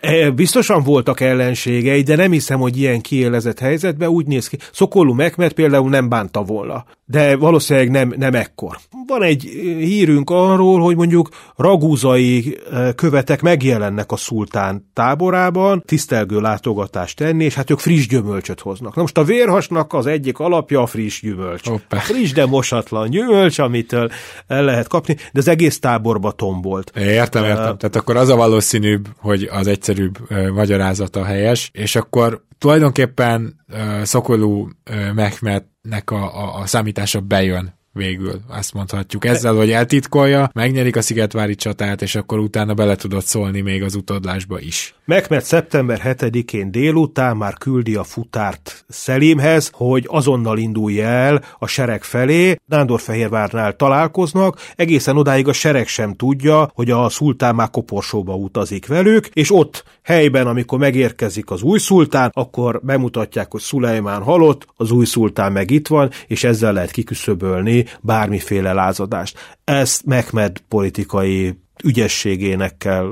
E, 0.00 0.30
biztosan 0.30 0.82
voltak 0.82 1.20
ellenségei, 1.20 2.02
de 2.02 2.16
nem 2.16 2.30
hiszem, 2.30 2.58
hogy 2.60 2.78
ilyen 2.78 3.00
kiélezett 3.00 3.58
helyzetben 3.58 4.08
úgy 4.08 4.26
néz 4.26 4.48
ki. 4.48 4.58
Szokolú 4.72 5.12
Mehmet 5.12 5.52
például 5.52 5.88
nem 5.88 6.08
bánta 6.08 6.42
volna, 6.42 6.84
de 7.04 7.36
valószínűleg 7.36 7.90
nem, 7.90 8.14
nem 8.16 8.34
ekkor. 8.34 8.78
Van 9.06 9.22
egy 9.22 9.42
hírünk 9.78 10.30
arról, 10.30 10.80
hogy 10.80 10.96
mondjuk 10.96 11.28
ragúzai 11.56 12.58
e, 12.72 12.92
követek 12.92 13.42
megjelennek 13.42 14.12
a 14.12 14.16
szultán 14.16 14.90
táborában, 14.92 15.82
tisztelgő 15.86 16.40
látogatást 16.40 17.16
tenni, 17.16 17.44
és 17.44 17.54
hát 17.54 17.70
ők 17.70 17.78
friss 17.78 18.06
gyümölcsöt 18.06 18.60
hoznak. 18.60 18.94
Na 18.94 19.00
most 19.00 19.18
a 19.18 19.24
vérhasnak 19.24 19.92
az 19.92 20.06
egyik 20.06 20.38
alapja 20.38 20.80
a 20.80 20.86
friss 20.86 21.20
gyümölcs. 21.20 21.68
Hoppá. 21.68 21.98
Friss, 21.98 22.32
de 22.32 22.46
mosatlan 22.46 23.10
gyümölcs, 23.10 23.58
amitől 23.58 24.10
el 24.46 24.64
lehet 24.64 24.88
kapni, 24.88 25.14
de 25.14 25.38
az 25.38 25.48
egész 25.48 25.78
táborba 25.78 26.30
tombolt. 26.30 26.92
Értem, 26.96 27.44
értem. 27.44 27.76
Tehát 27.76 27.96
akkor 27.96 28.16
az 28.16 28.28
a 28.28 28.36
valószínűbb, 28.36 29.08
hogy 29.18 29.48
az 29.52 29.66
egyszerűbb 29.90 30.18
uh, 30.30 30.48
magyarázata 30.48 31.24
helyes, 31.24 31.70
és 31.72 31.96
akkor 31.96 32.44
tulajdonképpen 32.58 33.64
uh, 33.72 34.02
Szokolú 34.02 34.60
uh, 34.60 35.12
Mehmetnek 35.14 36.10
a, 36.10 36.44
a, 36.44 36.60
a 36.60 36.66
számítása 36.66 37.20
bejön 37.20 37.78
végül, 38.00 38.40
azt 38.48 38.74
mondhatjuk. 38.74 39.24
Ezzel, 39.24 39.54
hogy 39.54 39.70
eltitkolja, 39.70 40.50
megnyerik 40.52 40.96
a 40.96 41.02
Szigetvári 41.02 41.54
csatát, 41.54 42.02
és 42.02 42.14
akkor 42.14 42.38
utána 42.38 42.74
bele 42.74 42.96
tudott 42.96 43.24
szólni 43.24 43.60
még 43.60 43.82
az 43.82 43.94
utódlásba 43.94 44.60
is. 44.60 44.94
Mehmet 45.04 45.44
szeptember 45.44 46.00
7-én 46.04 46.70
délután 46.70 47.36
már 47.36 47.54
küldi 47.54 47.94
a 47.94 48.04
futárt 48.04 48.84
Szelimhez, 48.88 49.70
hogy 49.72 50.04
azonnal 50.08 50.58
indulj 50.58 51.00
el 51.00 51.44
a 51.58 51.66
sereg 51.66 52.02
felé. 52.02 52.56
Nándorfehérvárnál 52.66 53.76
találkoznak, 53.76 54.58
egészen 54.76 55.16
odáig 55.16 55.48
a 55.48 55.52
sereg 55.52 55.86
sem 55.86 56.14
tudja, 56.14 56.70
hogy 56.74 56.90
a 56.90 57.08
szultán 57.08 57.54
már 57.54 57.70
koporsóba 57.70 58.34
utazik 58.34 58.86
velük, 58.86 59.26
és 59.32 59.52
ott 59.52 59.84
helyben, 60.02 60.46
amikor 60.46 60.78
megérkezik 60.78 61.50
az 61.50 61.62
új 61.62 61.78
szultán, 61.78 62.30
akkor 62.34 62.80
bemutatják, 62.82 63.50
hogy 63.50 63.60
Szulejmán 63.60 64.22
halott, 64.22 64.66
az 64.76 64.90
új 64.90 65.04
szultán 65.04 65.52
meg 65.52 65.70
itt 65.70 65.88
van, 65.88 66.10
és 66.26 66.44
ezzel 66.44 66.72
lehet 66.72 66.90
kiküszöbölni 66.90 67.84
bármiféle 68.00 68.72
lázadást. 68.72 69.56
Ezt 69.64 70.04
Mehmed 70.04 70.58
politikai 70.68 71.58
ügyességének 71.84 72.76
kell 72.76 73.08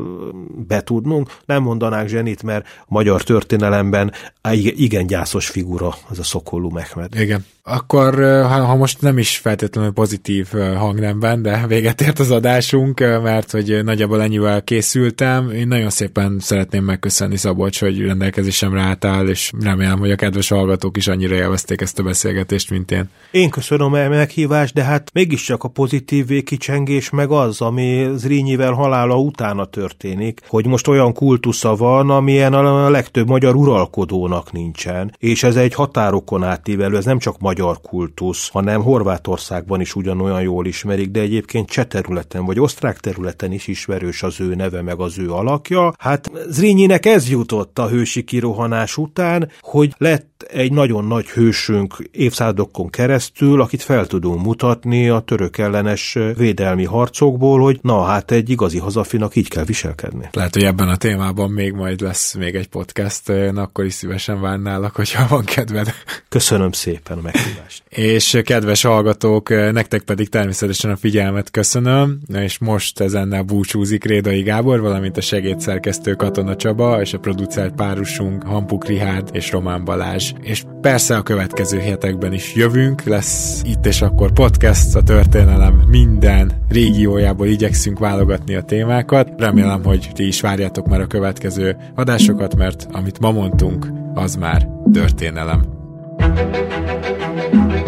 betudnunk. 0.66 1.37
Nem 1.45 1.62
mondanák 1.62 2.09
zsenit, 2.09 2.43
mert 2.43 2.66
a 2.81 2.87
magyar 2.89 3.22
történelemben 3.22 4.12
igen 4.53 5.07
gyászos 5.07 5.49
figura 5.49 5.95
az 6.09 6.18
a 6.18 6.22
Szokolú 6.22 6.68
Mehmed. 6.70 7.14
Igen. 7.14 7.45
Akkor, 7.71 8.14
ha 8.43 8.77
most 8.77 9.01
nem 9.01 9.19
is 9.19 9.37
feltétlenül 9.37 9.93
pozitív 9.93 10.49
hangnemben, 10.77 11.43
de 11.43 11.64
véget 11.66 12.01
ért 12.01 12.19
az 12.19 12.31
adásunk, 12.31 13.01
mert 13.01 13.51
hogy 13.51 13.85
nagyjából 13.85 14.23
ennyivel 14.23 14.62
készültem. 14.62 15.51
Én 15.51 15.69
nagyon 15.69 15.91
szépen 15.91 16.37
szeretném 16.41 16.85
megköszönni 16.85 17.37
Szabolcs, 17.37 17.81
hogy 17.81 18.01
rendelkezésemre 18.01 18.81
álltál, 18.81 19.29
és 19.29 19.53
remélem, 19.61 19.99
hogy 19.99 20.11
a 20.11 20.16
kedves 20.16 20.49
hallgatók 20.49 20.97
is 20.97 21.09
annyira 21.09 21.35
élvezték 21.35 21.81
ezt 21.81 21.99
a 21.99 22.03
beszélgetést, 22.03 22.71
mint 22.71 22.91
én. 22.91 23.09
Én 23.31 23.51
köszönöm 23.51 23.93
a 23.93 24.09
meghívást, 24.09 24.75
de 24.75 24.83
hát 24.83 25.11
mégiscsak 25.12 25.64
a 25.64 25.69
pozitív 25.69 26.27
végkicsengés 26.27 27.11
meg 27.11 27.31
az, 27.31 27.61
ami 27.61 28.09
Zrínyivel 28.14 28.73
halála 28.73 29.19
utána 29.19 29.64
történik, 29.64 30.41
hogy 30.49 30.66
most 30.66 30.89
olyan 30.89 31.12
kultusza 31.12 31.75
van, 31.75 32.11
amilyen 32.11 32.55
a 32.55 32.91
legtöbb 32.91 33.29
magyar 33.29 33.55
uralkodónak 33.55 34.53
nincsen, 34.53 35.14
és 35.19 35.43
ez 35.43 35.57
egy 35.57 35.75
határokon 35.75 36.45
átívelő, 36.45 36.97
ez 36.97 37.05
nem 37.05 37.19
csak 37.19 37.39
magyar 37.39 37.57
magyar 37.59 37.81
kultusz, 37.81 38.49
hanem 38.49 38.83
Horvátországban 38.83 39.81
is 39.81 39.95
ugyanolyan 39.95 40.43
jól 40.43 40.67
ismerik, 40.67 41.11
de 41.11 41.21
egyébként 41.21 41.69
cseh 41.69 41.85
területen 41.85 42.45
vagy 42.45 42.61
osztrák 42.61 43.01
területen 43.01 43.53
is 43.53 43.67
ismerős 43.67 44.23
az 44.23 44.41
ő 44.41 44.55
neve 44.55 44.83
meg 44.83 45.01
az 45.01 45.19
ő 45.19 45.33
alakja. 45.33 45.93
Hát 45.99 46.31
Zrínyinek 46.49 47.07
ez 47.07 47.31
jutott 47.31 47.79
a 47.79 47.89
hősi 47.89 48.25
kirohanás 48.25 48.97
után, 48.97 49.51
hogy 49.61 49.95
lett 49.99 50.38
egy 50.47 50.72
nagyon 50.72 51.05
nagy 51.05 51.28
hősünk 51.28 51.97
évszázadokon 52.11 52.91
keresztül, 52.91 53.61
akit 53.61 53.82
fel 53.82 54.07
tudunk 54.07 54.43
mutatni 54.45 55.09
a 55.09 55.20
török 55.20 55.59
ellenes 55.59 56.18
védelmi 56.36 56.84
harcokból, 56.84 57.61
hogy 57.61 57.78
na 57.82 58.03
hát 58.03 58.30
egy 58.30 58.51
igazi 58.51 58.78
hazafinak 58.78 59.36
így 59.36 59.49
kell 59.49 59.64
viselkedni. 59.64 60.28
Lehet, 60.32 60.55
hogy 60.55 60.64
ebben 60.64 60.89
a 60.89 60.97
témában 60.97 61.51
még 61.51 61.72
majd 61.72 62.01
lesz 62.01 62.34
még 62.34 62.55
egy 62.55 62.68
podcast, 62.68 63.28
én 63.28 63.57
akkor 63.57 63.84
is 63.84 63.95
szívesen 63.95 64.41
várnálak, 64.41 64.95
hogyha 64.95 65.26
van 65.28 65.45
kedved. 65.45 65.95
Köszönöm 66.28 66.72
szépen 66.72 67.18
a 67.18 67.20
meghívást. 67.20 67.82
és 68.14 68.41
kedves 68.45 68.82
hallgatók, 68.82 69.49
nektek 69.49 70.03
pedig 70.03 70.28
természetesen 70.28 70.91
a 70.91 70.97
figyelmet 70.97 71.51
köszönöm, 71.51 72.20
és 72.34 72.59
most 72.59 73.01
ezennel 73.01 73.43
búcsúzik 73.43 74.05
Rédai 74.05 74.43
Gábor, 74.43 74.80
valamint 74.80 75.16
a 75.16 75.20
segédszerkesztő 75.20 76.14
Katona 76.14 76.57
Csaba, 76.57 77.01
és 77.01 77.12
a 77.12 77.18
producert 77.18 77.74
párusunk 77.74 78.43
Hampuk 78.43 78.86
Rihárd 78.86 79.28
és 79.32 79.51
Román 79.51 79.84
Balázs 79.84 80.28
és 80.41 80.64
persze 80.81 81.16
a 81.16 81.22
következő 81.22 81.79
hetekben 81.79 82.33
is 82.33 82.55
jövünk, 82.55 83.03
lesz 83.03 83.62
itt 83.64 83.87
és 83.87 84.03
akkor 84.03 84.33
podcast, 84.33 84.95
a 84.95 85.03
történelem 85.03 85.83
minden 85.89 86.53
régiójából 86.68 87.47
igyekszünk 87.47 87.99
válogatni 87.99 88.55
a 88.55 88.62
témákat. 88.62 89.33
Remélem, 89.37 89.85
hogy 89.85 90.11
ti 90.14 90.26
is 90.26 90.41
várjátok 90.41 90.87
már 90.87 91.01
a 91.01 91.07
következő 91.07 91.76
adásokat, 91.95 92.57
mert 92.57 92.87
amit 92.93 93.18
ma 93.18 93.31
mondtunk, 93.31 93.87
az 94.14 94.35
már 94.35 94.68
történelem. 94.93 95.76
thank 96.18 97.87
you 97.87 97.88